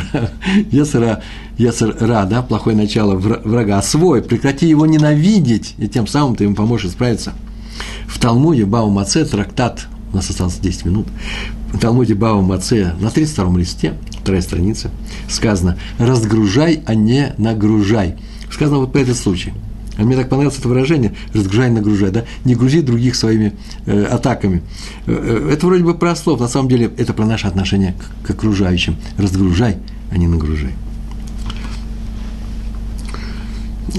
Ецера, 0.71 1.21
Ецера, 1.57 2.25
да, 2.25 2.41
плохое 2.41 2.75
начало 2.75 3.15
врага, 3.15 3.77
а 3.77 3.81
свой. 3.81 4.23
Прекрати 4.23 4.67
его 4.67 4.85
ненавидеть, 4.85 5.75
и 5.77 5.87
тем 5.87 6.07
самым 6.07 6.35
ты 6.35 6.45
ему 6.45 6.55
поможешь 6.55 6.91
исправиться. 6.91 7.33
В 8.07 8.19
Талмуде 8.19 8.65
Бау 8.65 8.89
Маце, 8.89 9.25
трактат, 9.25 9.87
у 10.11 10.15
нас 10.15 10.29
осталось 10.29 10.57
10 10.57 10.85
минут, 10.85 11.07
в 11.73 11.79
Талмуде 11.79 12.15
Бау 12.15 12.41
Маце 12.41 12.93
на 12.99 13.09
32 13.09 13.57
листе, 13.57 13.93
вторая 14.21 14.41
страница, 14.41 14.91
сказано 15.29 15.77
«разгружай, 15.99 16.81
а 16.85 16.95
не 16.95 17.33
нагружай». 17.37 18.15
Сказано 18.49 18.79
вот 18.79 18.93
по 18.93 18.97
этот 18.97 19.17
случай. 19.17 19.53
А 19.97 20.03
мне 20.03 20.15
так 20.15 20.29
понравилось 20.29 20.57
это 20.59 20.67
выражение 20.67 21.13
«разгружай, 21.33 21.69
нагружай», 21.71 22.11
да? 22.11 22.23
Не 22.45 22.55
грузи 22.55 22.81
других 22.81 23.15
своими 23.15 23.53
э, 23.85 24.03
атаками. 24.03 24.61
Э, 25.07 25.47
э, 25.49 25.53
это 25.53 25.65
вроде 25.65 25.83
бы 25.83 25.95
про 25.95 26.15
слов, 26.15 26.39
на 26.39 26.47
самом 26.47 26.69
деле 26.69 26.91
это 26.97 27.13
про 27.13 27.25
наше 27.25 27.47
отношение 27.47 27.93
к, 28.23 28.27
к 28.27 28.29
окружающим. 28.31 28.95
Разгружай, 29.17 29.77
а 30.11 30.17
не 30.17 30.27
нагружай. 30.27 30.73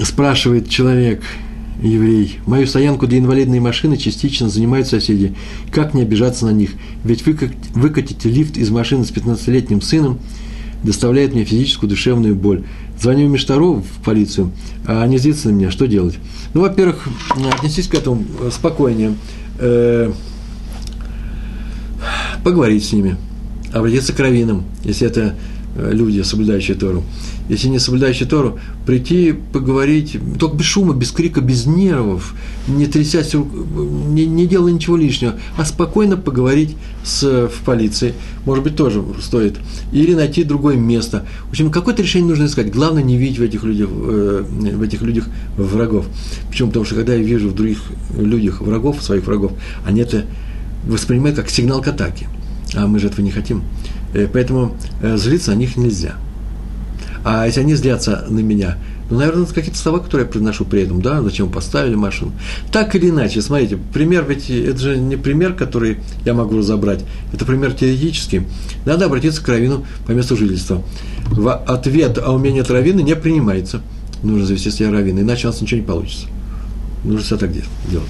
Спрашивает 0.03 0.69
человек, 0.69 1.21
еврей. 1.81 2.39
Мою 2.45 2.67
стоянку 2.67 3.07
для 3.07 3.19
инвалидной 3.19 3.59
машины 3.59 3.97
частично 3.97 4.49
занимают 4.49 4.87
соседи. 4.87 5.35
Как 5.71 5.93
не 5.93 6.01
обижаться 6.01 6.45
на 6.45 6.51
них? 6.51 6.71
Ведь 7.03 7.25
выкатить 7.25 8.25
лифт 8.25 8.57
из 8.57 8.69
машины 8.69 9.05
с 9.05 9.11
15-летним 9.11 9.81
сыном 9.81 10.19
доставляет 10.83 11.33
мне 11.33 11.43
физическую 11.43 11.89
душевную 11.89 12.35
боль. 12.35 12.63
Звоню 12.99 13.29
Миштару, 13.29 13.75
в 13.75 14.03
полицию, 14.03 14.51
а 14.85 15.03
они 15.03 15.17
злятся 15.17 15.49
на 15.49 15.53
меня, 15.53 15.71
что 15.71 15.87
делать? 15.87 16.15
Ну, 16.53 16.61
во-первых, 16.61 17.07
отнесись 17.57 17.87
к 17.87 17.93
этому 17.93 18.25
спокойнее, 18.51 19.13
э, 19.59 20.11
поговорить 22.43 22.83
с 22.83 22.91
ними, 22.91 23.17
обратиться 23.73 24.13
к 24.13 24.19
раввинам, 24.19 24.65
если 24.83 25.07
это 25.07 25.21
э, 25.21 25.33
люди, 25.77 26.21
соблюдающие 26.21 26.75
Тору 26.75 27.03
если 27.49 27.67
не 27.67 27.79
соблюдающий 27.79 28.27
Тору, 28.27 28.59
прийти, 28.85 29.33
поговорить, 29.33 30.17
только 30.37 30.55
без 30.55 30.65
шума, 30.65 30.93
без 30.93 31.11
крика, 31.11 31.41
без 31.41 31.65
нервов, 31.65 32.35
не 32.67 32.85
трясясь, 32.85 33.33
не, 33.33 34.27
не 34.27 34.45
делая 34.45 34.71
ничего 34.71 34.95
лишнего, 34.95 35.33
а 35.57 35.65
спокойно 35.65 36.15
поговорить 36.15 36.75
с, 37.03 37.49
в 37.49 37.65
полиции, 37.65 38.13
может 38.45 38.63
быть, 38.63 38.75
тоже 38.75 39.03
стоит. 39.19 39.57
Или 39.91 40.13
найти 40.13 40.43
другое 40.43 40.75
место. 40.75 41.25
В 41.47 41.49
общем, 41.49 41.71
какое-то 41.71 42.03
решение 42.03 42.29
нужно 42.29 42.45
искать. 42.45 42.71
Главное, 42.71 43.01
не 43.01 43.17
видеть 43.17 43.39
в 43.39 43.41
этих 43.41 43.63
людях, 43.63 43.89
э, 43.91 44.43
в 44.47 44.81
этих 44.83 45.01
людях 45.01 45.27
врагов. 45.57 46.05
Почему? 46.49 46.69
Потому 46.69 46.85
что, 46.85 46.95
когда 46.95 47.15
я 47.15 47.23
вижу 47.23 47.49
в 47.49 47.55
других 47.55 47.79
людях 48.15 48.61
врагов, 48.61 49.01
своих 49.01 49.25
врагов, 49.25 49.53
они 49.85 50.01
это 50.01 50.25
воспринимают 50.87 51.35
как 51.35 51.49
сигнал 51.49 51.81
к 51.81 51.87
атаке. 51.87 52.27
А 52.75 52.85
мы 52.85 52.99
же 52.99 53.07
этого 53.07 53.21
не 53.21 53.31
хотим. 53.31 53.63
Э, 54.13 54.27
поэтому 54.31 54.75
э, 55.01 55.17
злиться 55.17 55.51
на 55.51 55.55
них 55.55 55.77
нельзя– 55.77 56.15
а 57.23 57.45
если 57.45 57.61
они 57.61 57.75
злятся 57.75 58.25
на 58.29 58.39
меня, 58.39 58.77
ну, 59.09 59.17
наверное, 59.17 59.43
это 59.43 59.53
какие-то 59.53 59.77
слова, 59.77 59.99
которые 59.99 60.25
я 60.25 60.31
произношу 60.31 60.65
при 60.65 60.83
этом, 60.83 61.01
да, 61.01 61.21
зачем 61.21 61.51
поставили 61.51 61.95
машину. 61.95 62.31
Так 62.71 62.95
или 62.95 63.09
иначе, 63.09 63.41
смотрите, 63.41 63.77
пример 63.93 64.25
ведь, 64.27 64.49
это 64.49 64.79
же 64.79 64.97
не 64.97 65.17
пример, 65.17 65.53
который 65.53 65.99
я 66.25 66.33
могу 66.33 66.57
разобрать, 66.57 67.03
это 67.33 67.45
пример 67.45 67.73
теоретический. 67.73 68.43
Надо 68.85 69.05
обратиться 69.05 69.43
к 69.43 69.47
раввину 69.47 69.85
по 70.05 70.11
месту 70.11 70.37
жительства. 70.37 70.81
В 71.25 71.51
ответ, 71.53 72.19
а 72.23 72.31
у 72.31 72.37
меня 72.37 72.55
нет 72.55 72.69
раввина, 72.69 73.01
не 73.01 73.15
принимается. 73.15 73.81
Нужно 74.23 74.45
завести 74.45 74.71
себе 74.71 74.89
раввина, 74.89 75.19
иначе 75.19 75.47
у 75.47 75.51
нас 75.51 75.61
ничего 75.61 75.81
не 75.81 75.85
получится. 75.85 76.27
Нужно 77.03 77.21
все 77.21 77.37
так 77.37 77.51
делать. 77.51 78.07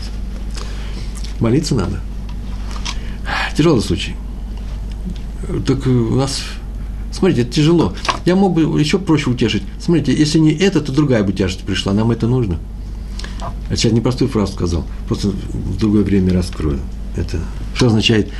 Молиться 1.39 1.75
надо. 1.75 1.99
Тяжелый 3.55 3.81
случай. 3.81 4.15
Так 5.65 5.85
у 5.87 6.15
нас 6.15 6.41
Смотрите, 7.11 7.41
это 7.41 7.51
тяжело. 7.51 7.93
Я 8.25 8.35
мог 8.35 8.53
бы 8.53 8.79
еще 8.79 8.99
проще 8.99 9.29
утешить. 9.29 9.63
Смотрите, 9.79 10.13
если 10.13 10.39
не 10.39 10.51
это, 10.51 10.79
то 10.79 10.91
другая 10.91 11.23
бы 11.23 11.33
тяжесть 11.33 11.61
пришла. 11.61 11.93
Нам 11.93 12.11
это 12.11 12.27
нужно. 12.27 12.59
Я 13.69 13.75
сейчас 13.75 13.93
непростую 13.93 14.29
фразу 14.29 14.53
сказал. 14.53 14.85
Просто 15.07 15.29
в 15.29 15.77
другое 15.77 16.03
время 16.03 16.33
раскрою. 16.33 16.79
Это 17.15 17.39
что 17.73 17.87
означает? 17.87 18.31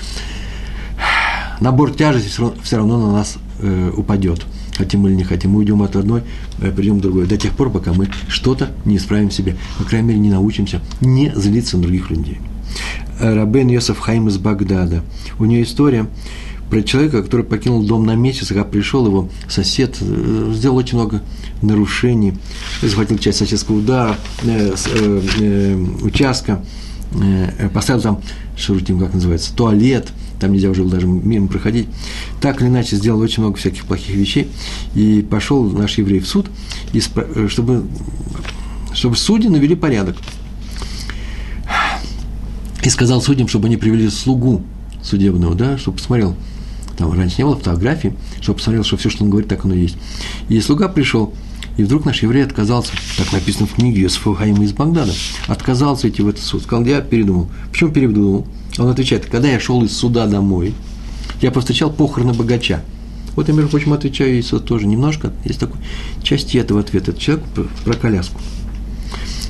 Набор 1.60 1.92
тяжести 1.92 2.30
все 2.64 2.78
равно 2.78 2.98
на 3.00 3.12
нас 3.12 3.38
э, 3.60 3.92
упадет. 3.96 4.46
Хотим 4.78 5.08
или 5.08 5.16
не 5.16 5.24
хотим. 5.24 5.52
Мы 5.52 5.60
уйдем 5.60 5.82
от 5.82 5.96
одной, 5.96 6.24
э, 6.60 6.72
придем 6.72 7.00
к 7.00 7.02
другой. 7.02 7.26
До 7.26 7.38
тех 7.38 7.54
пор, 7.54 7.70
пока 7.70 7.92
мы 7.92 8.08
что-то 8.28 8.72
не 8.86 8.98
исправим 8.98 9.30
в 9.30 9.34
себе. 9.34 9.58
По 9.78 9.84
крайней 9.84 10.10
мере, 10.10 10.20
не 10.20 10.30
научимся 10.30 10.80
не 11.02 11.34
злиться 11.36 11.78
на 11.78 11.84
других 11.84 12.12
людей. 12.12 12.40
Рабен 13.20 13.68
Йосеф 13.68 14.00
Хайм 14.00 14.30
из 14.30 14.38
Багдада. 14.38 15.04
У 15.40 15.46
нее 15.46 15.64
история, 15.64 16.08
про 16.70 16.82
человека, 16.84 17.24
который 17.24 17.46
покинул 17.46 17.84
дом 17.84 18.06
на 18.06 18.16
месяц, 18.16 18.48
когда 18.48 18.64
пришел 18.64 19.06
его 19.06 19.30
сосед, 19.48 19.98
э, 20.02 20.52
сделал 20.56 20.78
очень 20.78 20.98
много 20.98 21.22
нарушений, 21.62 22.36
захватил 22.82 23.18
часть 23.18 23.40
соседского 23.40 23.78
удара, 23.78 24.18
э, 24.44 24.76
э, 24.96 25.22
э, 25.40 25.76
участка, 26.04 26.64
э, 27.14 27.70
поставил 27.74 28.02
там, 28.02 28.22
шарутим, 28.56 29.00
как 29.00 29.14
называется, 29.14 29.54
туалет, 29.56 30.10
там 30.40 30.54
нельзя 30.54 30.70
уже 30.70 30.84
было 30.84 30.92
даже 30.92 31.08
мимо 31.08 31.48
проходить. 31.48 31.88
Так 32.40 32.62
или 32.62 32.70
иначе, 32.70 32.96
сделал 32.96 33.20
очень 33.20 33.44
много 33.44 33.58
всяких 33.58 33.84
плохих 33.86 34.16
вещей, 34.16 34.50
и 34.96 35.26
пошел 35.28 35.64
наш 35.64 35.98
еврей 35.98 36.20
в 36.20 36.28
суд, 36.28 36.48
и, 36.94 37.02
э, 37.16 37.48
чтобы, 37.50 37.86
чтобы 38.94 39.16
судьи 39.16 39.50
навели 39.50 39.76
порядок. 39.76 40.18
И 42.84 42.90
сказал 42.90 43.22
судьям, 43.22 43.48
чтобы 43.48 43.68
они 43.68 43.76
привели 43.76 44.10
слугу 44.10 44.64
судебного, 45.04 45.56
да, 45.56 45.78
чтобы 45.78 45.98
посмотрел, 45.98 46.36
там 47.00 47.14
раньше 47.14 47.38
не 47.38 47.46
было 47.46 47.56
фотографий, 47.56 48.12
чтобы 48.42 48.58
посмотрел, 48.58 48.84
что 48.84 48.98
все, 48.98 49.10
что 49.10 49.24
он 49.24 49.30
говорит, 49.30 49.50
так 49.50 49.64
оно 49.64 49.74
и 49.74 49.80
есть. 49.80 49.96
И 50.50 50.60
слуга 50.60 50.90
пришел, 50.90 51.34
и 51.78 51.84
вдруг 51.84 52.04
наш 52.04 52.22
еврей 52.24 52.44
отказался, 52.44 52.92
так 53.18 53.32
написано 53.32 53.68
в 53.68 53.74
книге 53.76 54.02
Йосифа 54.02 54.36
Хаима 54.36 54.66
из 54.66 54.74
Багдада, 54.74 55.14
отказался 55.48 56.10
идти 56.10 56.22
в 56.22 56.28
этот 56.28 56.44
суд. 56.44 56.62
Сказал, 56.62 56.86
я 56.86 57.00
передумал. 57.00 57.50
Почему 57.72 57.92
передумал? 57.92 58.46
Он 58.78 58.90
отвечает, 58.90 59.28
когда 59.28 59.48
я 59.48 59.62
шел 59.62 59.82
из 59.82 59.96
суда 59.96 60.28
домой, 60.28 60.74
я 61.42 61.52
повстречал 61.52 61.90
похороны 61.90 62.34
богача. 62.34 62.84
Вот 63.38 63.48
я, 63.48 63.54
между 63.54 63.70
прочим, 63.70 63.94
отвечаю 63.94 64.38
и 64.38 64.42
тоже 64.42 64.86
немножко. 64.86 65.32
Есть 65.46 65.62
такой 65.62 65.80
части 66.22 66.58
этого 66.58 66.82
ответа. 66.82 67.12
Это 67.12 67.22
человек 67.22 67.46
про 67.86 67.94
коляску. 67.94 68.42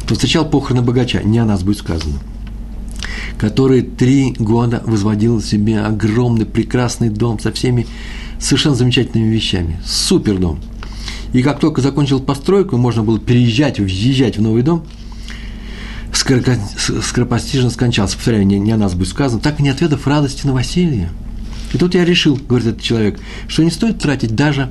Повстречал 0.07 0.47
похороны 0.47 0.83
богача. 0.83 1.23
Не 1.23 1.39
о 1.39 1.45
нас 1.45 1.63
будет 1.63 1.79
сказано 1.79 2.19
который 3.39 3.81
три 3.83 4.35
года 4.37 4.83
возводил 4.85 5.41
себе 5.41 5.79
огромный, 5.79 6.45
прекрасный 6.45 7.09
дом 7.09 7.39
со 7.39 7.53
всеми 7.53 7.87
совершенно 8.37 8.75
замечательными 8.75 9.33
вещами. 9.33 9.79
Супер 9.85 10.37
дом. 10.37 10.59
И 11.31 11.41
как 11.41 11.59
только 11.59 11.81
закончил 11.81 12.19
постройку, 12.19 12.75
можно 12.75 13.01
было 13.01 13.17
переезжать, 13.17 13.79
въезжать 13.79 14.37
в 14.37 14.41
новый 14.41 14.61
дом, 14.61 14.83
скоропостижно 16.11 17.69
скончался. 17.69 18.17
Повторяю, 18.17 18.45
не, 18.45 18.59
не 18.59 18.73
о 18.73 18.77
нас 18.77 18.93
будет 18.93 19.07
сказано, 19.07 19.39
так 19.39 19.59
и 19.59 19.63
не 19.63 19.69
отведав 19.69 20.05
радости 20.05 20.45
новоселья. 20.45 21.09
И 21.73 21.77
тут 21.77 21.95
я 21.95 22.03
решил, 22.03 22.35
говорит 22.35 22.67
этот 22.67 22.81
человек, 22.81 23.21
что 23.47 23.63
не 23.63 23.71
стоит 23.71 23.99
тратить 23.99 24.35
даже, 24.35 24.69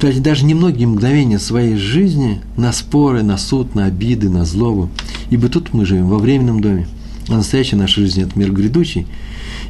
тратить 0.00 0.22
даже 0.22 0.46
немногие 0.46 0.86
мгновения 0.86 1.38
своей 1.38 1.76
жизни 1.76 2.40
на 2.56 2.72
споры, 2.72 3.22
на 3.22 3.36
суд, 3.36 3.74
на 3.74 3.84
обиды, 3.84 4.30
на 4.30 4.46
злобу. 4.46 4.88
Ибо 5.28 5.50
тут 5.50 5.74
мы 5.74 5.84
живем 5.84 6.08
во 6.08 6.16
временном 6.16 6.62
доме– 6.62 6.88
а 7.28 7.34
настоящая 7.34 7.76
наша 7.76 8.00
жизнь– 8.00 8.22
это 8.22 8.38
мир 8.38 8.52
грядущий. 8.52 9.06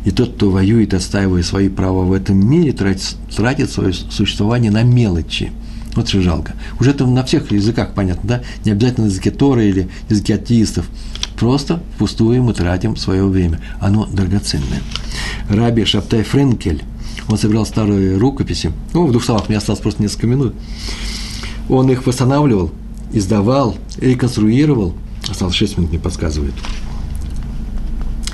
И 0.05 0.11
тот, 0.11 0.35
кто 0.35 0.51
воюет, 0.51 0.95
отстаивая 0.95 1.43
свои 1.43 1.69
права 1.69 2.05
в 2.05 2.13
этом 2.13 2.37
мире, 2.49 2.73
тратит, 2.73 3.17
тратит 3.35 3.71
свое 3.71 3.93
существование 3.93 4.71
на 4.71 4.83
мелочи. 4.83 5.53
Вот 5.95 6.09
что 6.09 6.23
жалко. 6.23 6.55
Уже 6.81 6.91
это 6.91 7.07
на 7.07 7.23
всех 7.23 7.51
языках 7.53 7.93
понятно, 7.95 8.29
да? 8.29 8.43
Не 8.65 8.73
обязательно 8.73 9.07
на 9.07 9.11
языке 9.11 9.31
Торы 9.31 9.69
или 9.69 9.89
языке 10.09 10.37
атеистов. 10.37 10.89
Просто 11.39 11.83
впустую 11.95 12.43
мы 12.43 12.55
тратим 12.55 12.97
свое 12.97 13.25
время. 13.27 13.61
Оно 13.81 14.07
драгоценное. 14.07 14.81
Раби 15.49 15.85
Шаптай 15.85 16.23
Френкель, 16.23 16.83
он 17.29 17.37
собирал 17.37 17.67
старые 17.67 18.17
рукописи. 18.17 18.73
Ну, 18.95 19.07
в 19.07 19.11
двух 19.11 19.25
словах, 19.25 19.49
мне 19.49 19.59
осталось 19.59 19.81
просто 19.81 20.03
несколько 20.03 20.27
минут. 20.27 20.55
Он 21.69 21.91
их 21.91 22.07
восстанавливал, 22.07 22.73
издавал, 23.13 23.77
реконструировал. 23.99 24.95
Осталось 25.29 25.55
6 25.55 25.77
минут, 25.77 25.91
мне 25.91 26.01
подсказывают 26.01 26.55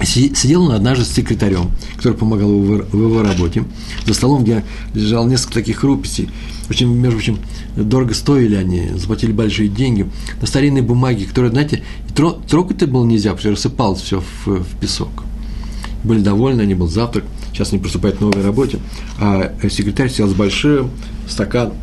сидел 0.08 0.64
он 0.64 0.72
однажды 0.72 1.04
с 1.04 1.08
секретарем, 1.08 1.70
который 1.96 2.16
помогал 2.16 2.50
его 2.50 2.82
в 2.90 2.96
его 2.96 3.22
работе, 3.22 3.64
за 4.06 4.14
столом, 4.14 4.42
где 4.42 4.64
лежало 4.94 5.28
несколько 5.28 5.54
таких 5.54 5.82
рукописей. 5.82 6.30
Очень, 6.70 6.88
между 6.88 7.18
прочим, 7.18 7.38
дорого 7.76 8.14
стоили 8.14 8.54
они, 8.54 8.90
заплатили 8.96 9.32
большие 9.32 9.68
деньги. 9.68 10.06
На 10.40 10.46
старинной 10.46 10.82
бумаге, 10.82 11.26
которая, 11.26 11.50
знаете, 11.50 11.82
трогать-то 12.14 12.86
было 12.86 13.04
нельзя, 13.04 13.34
потому 13.34 13.56
что 13.56 13.68
рассыпалось 13.68 14.00
все 14.00 14.20
в, 14.20 14.46
в 14.46 14.76
песок. 14.80 15.24
Были 16.04 16.20
довольны, 16.20 16.62
они 16.62 16.74
был 16.74 16.88
завтрак, 16.88 17.24
сейчас 17.52 17.72
они 17.72 17.82
приступают 17.82 18.18
к 18.18 18.20
новой 18.20 18.42
работе, 18.42 18.78
а 19.18 19.52
секретарь 19.68 20.10
сел 20.10 20.28
с 20.28 20.34
большим 20.34 20.90
стаканом, 21.28 21.74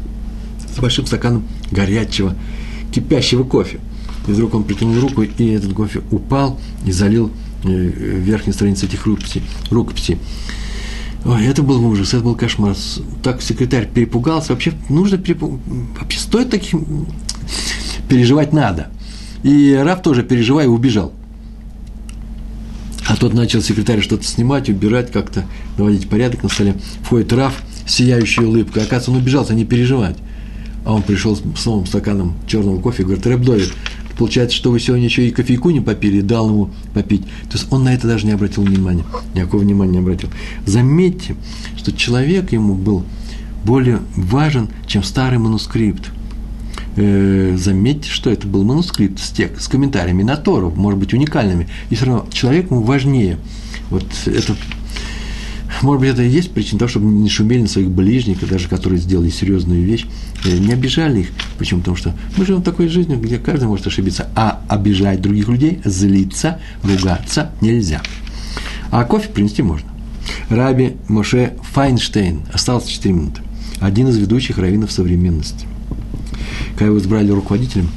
с 0.73 0.79
большим 0.79 1.05
стаканом 1.05 1.47
горячего, 1.71 2.35
кипящего 2.93 3.43
кофе. 3.43 3.79
И 4.27 4.31
вдруг 4.31 4.55
он 4.55 4.63
притянул 4.63 4.99
руку, 4.99 5.21
и 5.21 5.47
этот 5.49 5.73
кофе 5.73 6.01
упал 6.11 6.59
и 6.85 6.91
залил 6.91 7.31
верхней 7.73 8.53
странице 8.53 8.85
этих 8.85 9.05
рукописей. 9.05 9.43
рукописей. 9.69 10.17
Ой, 11.25 11.45
это 11.45 11.63
был 11.63 11.83
ужас, 11.85 12.13
это 12.13 12.23
был 12.23 12.35
кошмар. 12.35 12.75
Так 13.23 13.41
секретарь 13.41 13.89
перепугался. 13.91 14.53
Вообще 14.53 14.73
нужно 14.89 15.17
перепугаться. 15.17 15.69
Вообще 15.99 16.19
стоит 16.19 16.49
таким 16.51 17.07
переживать 18.07 18.53
надо. 18.53 18.89
И 19.43 19.73
Раф 19.73 20.01
тоже, 20.01 20.23
переживая, 20.23 20.67
убежал. 20.67 21.13
А 23.07 23.15
тот 23.15 23.33
начал 23.33 23.61
секретарь 23.61 24.01
что-то 24.01 24.23
снимать, 24.23 24.69
убирать, 24.69 25.11
как-то 25.11 25.45
наводить 25.77 26.09
порядок 26.09 26.43
на 26.43 26.49
столе. 26.49 26.75
Входит 27.03 27.31
Раф, 27.33 27.61
сияющая 27.87 28.45
улыбка. 28.45 28.81
Оказывается, 28.81 29.11
он 29.11 29.17
убежал, 29.17 29.47
не 29.51 29.65
переживать. 29.65 30.17
А 30.85 30.93
он 30.93 31.01
пришел 31.01 31.35
с 31.35 31.65
новым 31.65 31.85
стаканом 31.85 32.35
черного 32.47 32.79
кофе 32.79 33.03
и 33.03 33.05
говорит, 33.05 33.25
Рэб 33.25 33.41
Довид, 33.41 33.73
Получается, 34.17 34.55
что 34.55 34.71
вы 34.71 34.79
сегодня 34.79 35.05
еще 35.05 35.27
и 35.27 35.31
кофейку 35.31 35.69
не 35.71 35.81
попили, 35.81 36.21
дал 36.21 36.49
ему 36.49 36.69
попить. 36.93 37.23
То 37.49 37.53
есть 37.57 37.67
он 37.71 37.83
на 37.83 37.93
это 37.93 38.07
даже 38.07 38.25
не 38.25 38.31
обратил 38.31 38.63
внимания, 38.63 39.03
никакого 39.33 39.61
внимания 39.61 39.93
не 39.93 39.99
обратил. 39.99 40.29
Заметьте, 40.65 41.35
что 41.75 41.91
человек 41.91 42.51
ему 42.51 42.75
был 42.75 43.03
более 43.65 43.99
важен, 44.15 44.69
чем 44.87 45.03
старый 45.03 45.39
манускрипт. 45.39 46.11
Э, 46.95 47.55
заметьте, 47.57 48.09
что 48.09 48.29
это 48.29 48.47
был 48.47 48.63
манускрипт 48.63 49.19
с, 49.19 49.31
тек, 49.31 49.59
с 49.59 49.67
комментариями 49.67 50.23
на 50.23 50.37
Тору, 50.37 50.71
может 50.73 50.99
быть, 50.99 51.13
уникальными. 51.13 51.67
И 51.89 51.95
все 51.95 52.05
равно 52.05 52.27
человек 52.31 52.71
ему 52.71 52.81
важнее. 52.81 53.37
Вот 53.89 54.05
это 54.25 54.55
может 55.85 56.01
быть, 56.01 56.09
это 56.09 56.23
и 56.23 56.29
есть 56.29 56.51
причина 56.51 56.79
того, 56.79 56.89
чтобы 56.89 57.05
не 57.05 57.29
шумели 57.29 57.61
на 57.61 57.67
своих 57.67 57.91
ближних, 57.91 58.47
даже 58.49 58.67
которые 58.67 58.99
сделали 58.99 59.29
серьезную 59.29 59.83
вещь, 59.83 60.05
э, 60.43 60.57
не 60.57 60.73
обижали 60.73 61.21
их. 61.21 61.27
Почему? 61.59 61.81
Потому 61.81 61.95
что 61.95 62.15
мы 62.37 62.45
живем 62.45 62.63
такой 62.63 62.87
жизни, 62.87 63.15
где 63.15 63.37
каждый 63.37 63.67
может 63.67 63.85
ошибиться, 63.85 64.27
а 64.35 64.61
обижать 64.67 65.21
других 65.21 65.47
людей, 65.47 65.81
злиться, 65.85 66.59
ругаться 66.83 67.51
нельзя. 67.61 68.01
А 68.89 69.03
кофе 69.03 69.29
принести 69.29 69.61
можно. 69.61 69.87
Раби 70.49 70.95
Моше 71.07 71.53
Файнштейн, 71.73 72.41
осталось 72.51 72.85
4 72.85 73.13
минуты, 73.13 73.41
один 73.79 74.07
из 74.07 74.17
ведущих 74.17 74.57
раввинов 74.57 74.91
современности. 74.91 75.67
Когда 76.71 76.85
его 76.85 76.97
избрали 76.97 77.29
руководителем, 77.29 77.89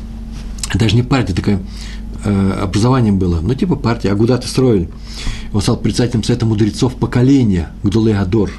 даже 0.74 0.94
не 0.94 1.02
партия, 1.02 1.32
такая 1.32 1.60
э, 2.24 2.50
образованием 2.62 3.18
было, 3.18 3.40
ну, 3.40 3.54
типа 3.54 3.76
партия, 3.76 4.12
Агудат 4.12 4.44
строили, 4.44 4.90
он 5.52 5.60
стал 5.60 5.76
председателем 5.76 6.22
Совета 6.24 6.46
мудрецов 6.46 6.96
поколения, 6.96 7.70
Гдулей 7.82 8.16
Адор, 8.16 8.50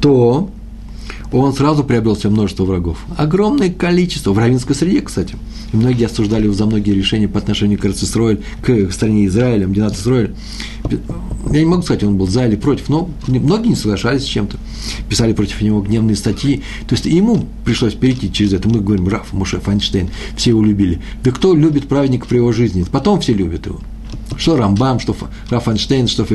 то 0.00 0.50
он 1.32 1.52
сразу 1.54 1.84
приобрел 1.84 2.16
себе 2.16 2.30
множество 2.30 2.64
врагов. 2.64 2.98
Огромное 3.16 3.70
количество, 3.70 4.32
в 4.32 4.38
равинской 4.38 4.74
среде, 4.74 5.00
кстати. 5.00 5.34
И 5.72 5.76
многие 5.76 6.06
осуждали 6.06 6.44
его 6.44 6.54
за 6.54 6.66
многие 6.66 6.92
решения 6.92 7.28
по 7.28 7.38
отношению 7.38 7.78
к 7.78 7.84
Израиль, 7.84 8.40
к 8.62 8.92
стране 8.92 9.26
Израиля, 9.26 9.66
Мдинат 9.66 9.94
Израиль. 9.94 10.34
Я 11.50 11.60
не 11.60 11.64
могу 11.64 11.82
сказать, 11.82 12.04
он 12.04 12.16
был 12.16 12.28
за 12.28 12.46
или 12.46 12.56
против, 12.56 12.88
но 12.88 13.10
многие 13.26 13.68
не 13.68 13.74
соглашались 13.74 14.22
с 14.22 14.26
чем-то. 14.26 14.56
Писали 15.08 15.32
против 15.32 15.60
него 15.60 15.80
гневные 15.80 16.16
статьи. 16.16 16.62
То 16.88 16.94
есть 16.94 17.06
ему 17.06 17.46
пришлось 17.64 17.94
перейти 17.94 18.32
через 18.32 18.52
это. 18.52 18.68
Мы 18.68 18.80
говорим, 18.80 19.08
Раф, 19.08 19.32
Муше, 19.32 19.58
Файнштейн, 19.58 20.10
все 20.36 20.50
его 20.50 20.62
любили. 20.62 21.00
Да 21.24 21.32
кто 21.32 21.54
любит 21.54 21.88
праведника 21.88 22.26
при 22.26 22.36
его 22.36 22.52
жизни? 22.52 22.84
Потом 22.90 23.20
все 23.20 23.32
любят 23.32 23.66
его. 23.66 23.80
Что 24.36 24.56
Рамбам, 24.56 25.00
что 25.00 25.16
Раф 25.50 25.64
Файнштейн, 25.64 26.08
что 26.08 26.26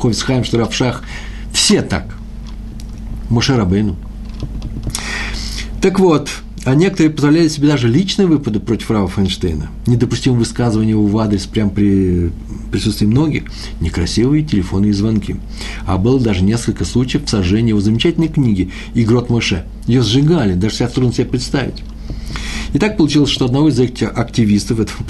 Ховицхайм, 0.00 0.44
что 0.44 0.58
Раф 0.58 0.74
Шах. 0.74 1.02
Все 1.52 1.82
так. 1.82 2.14
Муше 3.30 3.56
Рабейну– 3.56 3.96
так 5.80 6.00
вот, 6.00 6.28
а 6.64 6.74
некоторые 6.74 7.10
позволяли 7.10 7.46
себе 7.46 7.68
даже 7.68 7.86
личные 7.88 8.26
выпады 8.26 8.58
против 8.58 8.90
Рава 8.90 9.06
Файнштейна. 9.06 9.70
Недопустимое 9.86 10.40
высказывание 10.40 10.90
его 10.90 11.06
в 11.06 11.16
адрес 11.18 11.46
прямо 11.46 11.70
при 11.70 12.32
присутствии 12.72 13.06
многих, 13.06 13.44
некрасивые 13.80 14.42
телефонные 14.42 14.92
звонки. 14.92 15.36
А 15.86 15.98
было 15.98 16.18
даже 16.18 16.42
несколько 16.42 16.84
случаев 16.84 17.28
сожжения 17.28 17.70
его 17.70 17.80
замечательной 17.80 18.26
книги 18.26 18.72
«Игрот 18.94 19.30
Моше». 19.30 19.66
Ее 19.86 20.02
сжигали, 20.02 20.54
даже 20.54 20.74
сейчас 20.74 20.92
трудно 20.92 21.12
себе 21.12 21.26
представить. 21.26 21.84
И 22.72 22.78
так 22.78 22.96
получилось, 22.96 23.30
что 23.30 23.46
одного 23.46 23.68
из 23.68 23.78
этих 23.78 24.16
активистов 24.16 24.80
этого 24.80 25.02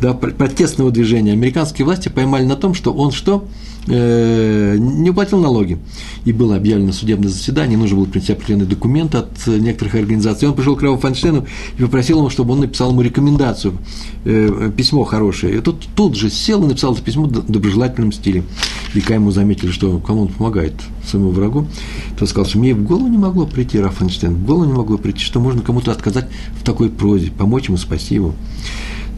да, 0.00 0.14
протестного 0.14 0.90
движения 0.90 1.32
американские 1.32 1.84
власти 1.84 2.08
поймали 2.08 2.44
на 2.44 2.56
том, 2.56 2.74
что 2.74 2.92
он 2.92 3.12
что? 3.12 3.46
Э, 3.90 4.76
не 4.78 5.10
уплатил 5.10 5.40
налоги. 5.40 5.78
И 6.24 6.32
было 6.32 6.56
объявлено 6.56 6.92
судебное 6.92 7.28
заседание, 7.28 7.78
нужно 7.78 7.96
было 7.96 8.04
принести 8.04 8.32
определенные 8.32 8.66
документы 8.66 9.18
от 9.18 9.46
некоторых 9.46 9.94
организаций. 9.94 10.48
Он 10.48 10.54
пришел 10.54 10.76
к 10.76 10.82
Раву 10.82 10.98
Файнштейну 10.98 11.46
и 11.78 11.82
попросил 11.82 12.18
ему, 12.18 12.28
чтобы 12.28 12.52
он 12.52 12.60
написал 12.60 12.90
ему 12.90 13.00
рекомендацию, 13.00 13.74
э, 14.24 14.70
письмо 14.76 15.04
хорошее. 15.04 15.58
И 15.58 15.60
тут, 15.60 15.86
тут 15.94 16.16
же 16.16 16.28
сел 16.30 16.62
и 16.64 16.66
написал 16.66 16.92
это 16.92 17.02
письмо 17.02 17.24
в 17.24 17.50
доброжелательном 17.50 18.12
стиле. 18.12 18.44
И 18.94 19.00
когда 19.00 19.14
ему 19.14 19.30
заметили, 19.30 19.70
что 19.70 19.98
кому 19.98 20.22
он 20.22 20.28
помогает, 20.28 20.74
своему 21.06 21.30
врагу, 21.30 21.66
то 22.18 22.26
сказал, 22.26 22.46
что 22.46 22.58
мне 22.58 22.74
в 22.74 22.84
голову 22.84 23.08
не 23.08 23.16
могло 23.16 23.46
прийти 23.46 23.78
Раф 23.78 23.96
Файнштейн, 23.96 24.34
в 24.34 24.44
голову 24.44 24.64
не 24.66 24.74
могло 24.74 24.98
прийти, 24.98 25.20
что 25.20 25.40
можно 25.40 25.62
кому-то 25.62 25.92
отказать 25.92 26.28
в 26.60 26.64
такой 26.64 26.90
прозе, 26.90 27.30
помочь 27.30 27.68
ему, 27.68 27.78
спасти 27.78 28.16
его 28.16 28.34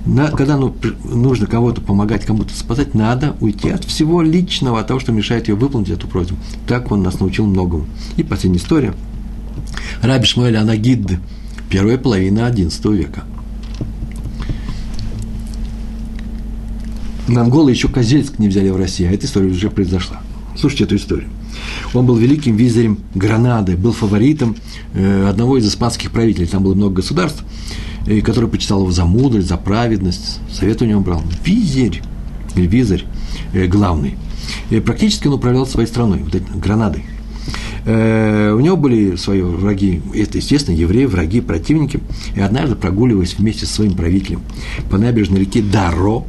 на, 0.07 0.28
когда 0.28 0.57
ну, 0.57 0.74
нужно 1.05 1.46
кого-то 1.46 1.80
помогать, 1.80 2.24
кому-то 2.24 2.55
спасать, 2.55 2.94
надо 2.94 3.36
уйти 3.40 3.68
от 3.68 3.84
всего 3.84 4.22
личного, 4.22 4.80
от 4.80 4.86
того, 4.86 4.98
что 4.98 5.12
мешает 5.12 5.48
ее 5.48 5.55
выполнить 5.55 5.90
эту 5.90 6.09
просьбу. 6.09 6.36
Так 6.66 6.90
он 6.90 7.03
нас 7.03 7.20
научил 7.20 7.46
многому. 7.46 7.86
И 8.16 8.22
последняя 8.22 8.59
история. 8.59 8.94
Раби 10.03 10.24
Шмуэль 10.24 10.57
Анагид, 10.57 11.18
первая 11.68 11.98
половина 11.98 12.51
XI 12.51 12.96
века. 12.96 13.24
Монголы 17.28 17.70
еще 17.70 17.88
Козельск 17.88 18.38
не 18.38 18.48
взяли 18.48 18.70
в 18.70 18.76
России, 18.76 19.07
а 19.07 19.12
эта 19.12 19.26
история 19.26 19.51
уже 19.51 19.70
произошла. 19.70 20.20
Слушайте 20.57 20.84
эту 20.84 20.96
историю. 20.96 21.28
Он 21.94 22.07
был 22.07 22.16
великим 22.16 22.57
визирем 22.57 22.98
Гранады, 23.14 23.76
был 23.76 23.92
фаворитом 23.92 24.57
э, 24.94 25.28
одного 25.28 25.59
из 25.59 25.68
испанских 25.68 26.11
правителей. 26.11 26.46
Там 26.46 26.62
было 26.62 26.74
много 26.74 26.96
государств 26.96 27.44
и 28.07 28.20
который 28.20 28.48
почитал 28.48 28.80
его 28.80 28.90
за 28.90 29.05
мудрость, 29.05 29.48
за 29.48 29.57
праведность, 29.57 30.40
совет 30.51 30.82
у 30.82 30.84
него 30.84 31.01
брал. 31.01 31.22
Визирь, 31.44 32.03
или 32.55 32.66
визарь 32.66 33.05
э, 33.53 33.66
главный. 33.66 34.16
И 34.70 34.80
практически 34.80 35.28
он 35.28 35.34
управлял 35.34 35.66
своей 35.66 35.88
страной, 35.88 36.20
вот 36.20 36.34
этой 36.34 36.59
Гранадой. 36.59 37.05
Э, 37.84 38.53
у 38.53 38.61
него 38.61 38.76
были 38.76 39.16
свои 39.16 39.40
враги, 39.40 40.03
это, 40.14 40.38
естественно, 40.38 40.74
евреи, 40.74 41.07
враги, 41.07 41.40
противники. 41.40 42.01
И 42.34 42.40
однажды, 42.40 42.76
прогуливаясь 42.76 43.36
вместе 43.38 43.66
со 43.66 43.74
своим 43.74 43.94
правителем 43.94 44.42
по 44.90 44.98
набережной 44.98 45.40
реки 45.40 45.62
Даро, 45.62 46.24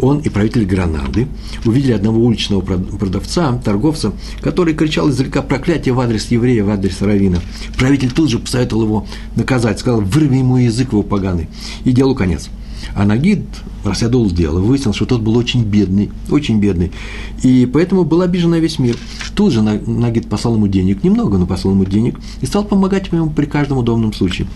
он 0.00 0.18
и 0.18 0.28
правитель 0.28 0.64
Гранады 0.64 1.28
увидели 1.64 1.92
одного 1.92 2.24
уличного 2.24 2.60
продавца, 2.60 3.60
торговца, 3.64 4.12
который 4.40 4.74
кричал 4.74 5.10
издалека 5.10 5.42
проклятие 5.42 5.94
в 5.94 6.00
адрес 6.00 6.30
еврея, 6.30 6.64
в 6.64 6.70
адрес 6.70 7.00
равина. 7.00 7.38
Правитель 7.78 8.10
тут 8.10 8.30
же 8.30 8.38
посоветовал 8.38 8.84
его 8.84 9.06
наказать, 9.36 9.78
сказал, 9.78 10.00
вырви 10.00 10.38
ему 10.38 10.56
язык 10.56 10.92
его 10.92 11.02
поганый, 11.02 11.48
и 11.84 11.92
делу 11.92 12.14
конец. 12.14 12.48
А 12.94 13.04
Нагид 13.04 13.44
расследовал 13.82 14.30
дело, 14.30 14.60
выяснил, 14.60 14.92
что 14.92 15.06
тот 15.06 15.22
был 15.22 15.36
очень 15.36 15.64
бедный, 15.64 16.10
очень 16.30 16.60
бедный, 16.60 16.92
и 17.42 17.68
поэтому 17.72 18.04
был 18.04 18.20
обижен 18.20 18.50
на 18.50 18.58
весь 18.58 18.78
мир. 18.78 18.96
Тут 19.34 19.52
же 19.52 19.62
Нагид 19.62 20.28
послал 20.28 20.56
ему 20.56 20.68
денег, 20.68 21.02
немного, 21.02 21.38
но 21.38 21.46
послал 21.46 21.74
ему 21.74 21.84
денег, 21.84 22.20
и 22.40 22.46
стал 22.46 22.64
помогать 22.64 23.10
ему 23.10 23.30
при 23.30 23.46
каждом 23.46 23.78
удобном 23.78 24.12
случае. 24.12 24.46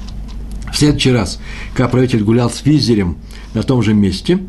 В 0.72 0.76
следующий 0.76 1.10
раз, 1.10 1.40
когда 1.74 1.88
правитель 1.88 2.22
гулял 2.22 2.50
с 2.50 2.64
визерем 2.64 3.16
на 3.54 3.62
том 3.62 3.82
же 3.82 3.94
месте– 3.94 4.38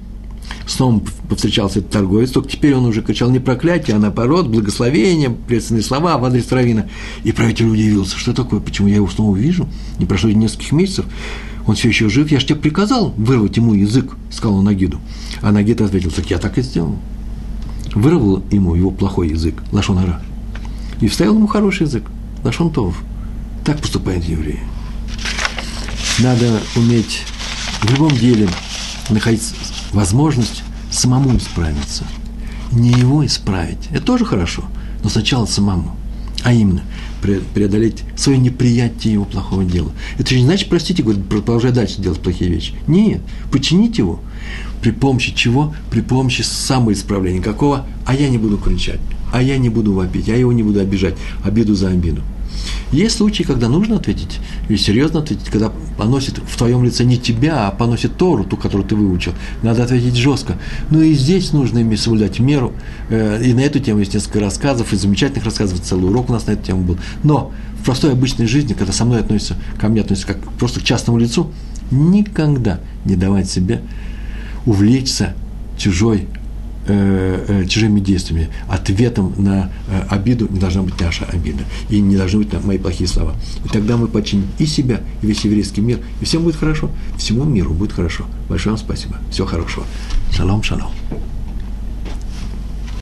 снова 0.69 1.01
повстречался 1.27 1.79
этот 1.79 1.91
торговец, 1.91 2.31
только 2.31 2.49
теперь 2.49 2.75
он 2.75 2.85
уже 2.85 3.01
кричал 3.01 3.29
не 3.29 3.39
проклятие, 3.39 3.95
а 3.95 3.99
наоборот, 3.99 4.47
благословение, 4.47 5.29
приветственные 5.29 5.83
слова 5.83 6.17
в 6.17 6.25
адрес 6.25 6.51
Равина. 6.51 6.87
И 7.23 7.31
правитель 7.31 7.67
удивился, 7.67 8.17
что 8.17 8.33
такое, 8.33 8.59
почему 8.59 8.87
я 8.87 8.95
его 8.95 9.07
снова 9.07 9.35
вижу, 9.35 9.67
не 9.97 10.05
прошло 10.05 10.29
нескольких 10.29 10.71
месяцев, 10.71 11.05
он 11.65 11.75
все 11.75 11.89
еще 11.89 12.09
жив, 12.09 12.31
я 12.31 12.39
же 12.39 12.45
тебе 12.47 12.59
приказал 12.59 13.13
вырвать 13.17 13.57
ему 13.57 13.73
язык, 13.73 14.15
сказал 14.31 14.57
он 14.57 14.65
Нагиду. 14.65 14.99
А 15.41 15.51
Нагид 15.51 15.81
ответил, 15.81 16.11
так 16.11 16.29
я 16.29 16.37
так 16.37 16.57
и 16.57 16.61
сделал. 16.61 16.97
Вырвал 17.93 18.43
ему 18.51 18.75
его 18.75 18.91
плохой 18.91 19.29
язык, 19.29 19.55
лашонара, 19.71 20.21
и 21.01 21.07
вставил 21.07 21.35
ему 21.35 21.47
хороший 21.47 21.83
язык, 21.83 22.03
лашон 22.43 22.71
тов. 22.71 22.95
Так 23.65 23.79
поступают 23.79 24.23
евреи. 24.25 24.59
Надо 26.19 26.59
уметь 26.75 27.23
в 27.81 27.91
любом 27.91 28.11
деле 28.11 28.47
находить 29.09 29.41
возможность 29.91 30.63
самому 30.91 31.37
исправиться. 31.37 32.03
Не 32.71 32.91
его 32.91 33.25
исправить. 33.25 33.87
Это 33.91 34.03
тоже 34.03 34.25
хорошо, 34.25 34.63
но 35.03 35.09
сначала 35.09 35.45
самому. 35.45 35.95
А 36.43 36.53
именно, 36.53 36.81
преодолеть 37.53 38.03
свое 38.15 38.37
неприятие 38.37 39.13
его 39.13 39.25
плохого 39.25 39.65
дела. 39.65 39.91
Это 40.17 40.29
же 40.29 40.39
не 40.39 40.45
значит, 40.45 40.69
простите, 40.69 41.03
говорит, 41.03 41.27
продолжай 41.27 41.71
дальше 41.71 42.01
делать 42.01 42.21
плохие 42.21 42.49
вещи. 42.49 42.73
Нет, 42.87 43.21
починить 43.51 43.97
его. 43.97 44.21
При 44.81 44.91
помощи 44.91 45.33
чего? 45.35 45.73
При 45.91 45.99
помощи 46.01 46.41
самоисправления. 46.41 47.41
Какого? 47.41 47.85
А 48.05 48.15
я 48.15 48.29
не 48.29 48.37
буду 48.37 48.57
кричать, 48.57 49.01
а 49.33 49.41
я 49.41 49.57
не 49.57 49.69
буду 49.69 49.93
вопить, 49.93 50.29
а 50.29 50.31
я 50.31 50.37
его 50.37 50.53
не 50.53 50.63
буду 50.63 50.79
обижать. 50.79 51.15
Обиду 51.43 51.75
за 51.75 51.89
обиду. 51.89 52.21
Есть 52.91 53.17
случаи, 53.17 53.43
когда 53.43 53.69
нужно 53.69 53.97
ответить, 53.97 54.39
и 54.67 54.75
серьезно 54.75 55.19
ответить, 55.19 55.49
когда 55.49 55.71
поносит 55.97 56.39
в 56.39 56.57
твоем 56.57 56.83
лице 56.83 57.03
не 57.03 57.17
тебя, 57.17 57.67
а 57.67 57.71
поносит 57.71 58.17
Тору, 58.17 58.43
ту, 58.43 58.57
которую 58.57 58.87
ты 58.87 58.95
выучил. 58.95 59.33
Надо 59.61 59.83
ответить 59.83 60.15
жестко. 60.15 60.57
Но 60.89 61.01
и 61.01 61.13
здесь 61.13 61.53
нужно 61.53 61.81
иметь 61.81 61.99
соблюдать 61.99 62.39
меру. 62.39 62.73
Э, 63.09 63.41
и 63.43 63.53
на 63.53 63.59
эту 63.59 63.79
тему 63.79 63.99
есть 63.99 64.15
несколько 64.15 64.39
рассказов, 64.39 64.91
и 64.91 64.95
замечательных 64.95 65.45
рассказов, 65.45 65.81
целый 65.81 66.09
урок 66.09 66.29
у 66.29 66.33
нас 66.33 66.47
на 66.47 66.51
эту 66.51 66.65
тему 66.65 66.81
был. 66.81 66.97
Но 67.23 67.51
в 67.79 67.85
простой 67.85 68.13
обычной 68.13 68.47
жизни, 68.47 68.73
когда 68.73 68.91
со 68.91 69.05
мной 69.05 69.19
относятся, 69.19 69.55
ко 69.79 69.87
мне 69.87 70.01
относятся 70.01 70.33
как 70.33 70.51
просто 70.53 70.79
к 70.79 70.83
частному 70.83 71.19
лицу, 71.19 71.51
никогда 71.91 72.79
не 73.05 73.15
давать 73.15 73.49
себе 73.49 73.81
увлечься 74.65 75.35
чужой 75.77 76.27
э, 76.91 77.65
чужими 77.67 77.99
действиями. 77.99 78.49
Ответом 78.67 79.33
на 79.37 79.71
э, 79.87 80.01
обиду 80.09 80.47
не 80.49 80.59
должна 80.59 80.83
быть 80.83 80.99
наша 80.99 81.25
обида. 81.25 81.63
И 81.89 81.99
не 81.99 82.15
должны 82.15 82.39
быть 82.39 82.63
мои 82.63 82.77
плохие 82.77 83.07
слова. 83.07 83.35
И 83.65 83.69
тогда 83.69 83.97
мы 83.97 84.07
починим 84.07 84.47
и 84.57 84.65
себя, 84.65 85.01
и 85.21 85.27
весь 85.27 85.43
еврейский 85.45 85.81
мир. 85.81 85.99
И 86.21 86.25
всем 86.25 86.43
будет 86.43 86.55
хорошо. 86.55 86.89
Всему 87.17 87.43
миру 87.43 87.73
будет 87.73 87.93
хорошо. 87.93 88.25
Большое 88.49 88.75
вам 88.75 88.83
спасибо. 88.83 89.17
Всего 89.31 89.47
хорошего. 89.47 89.85
Шалом, 90.31 90.63
шалом. 90.63 90.91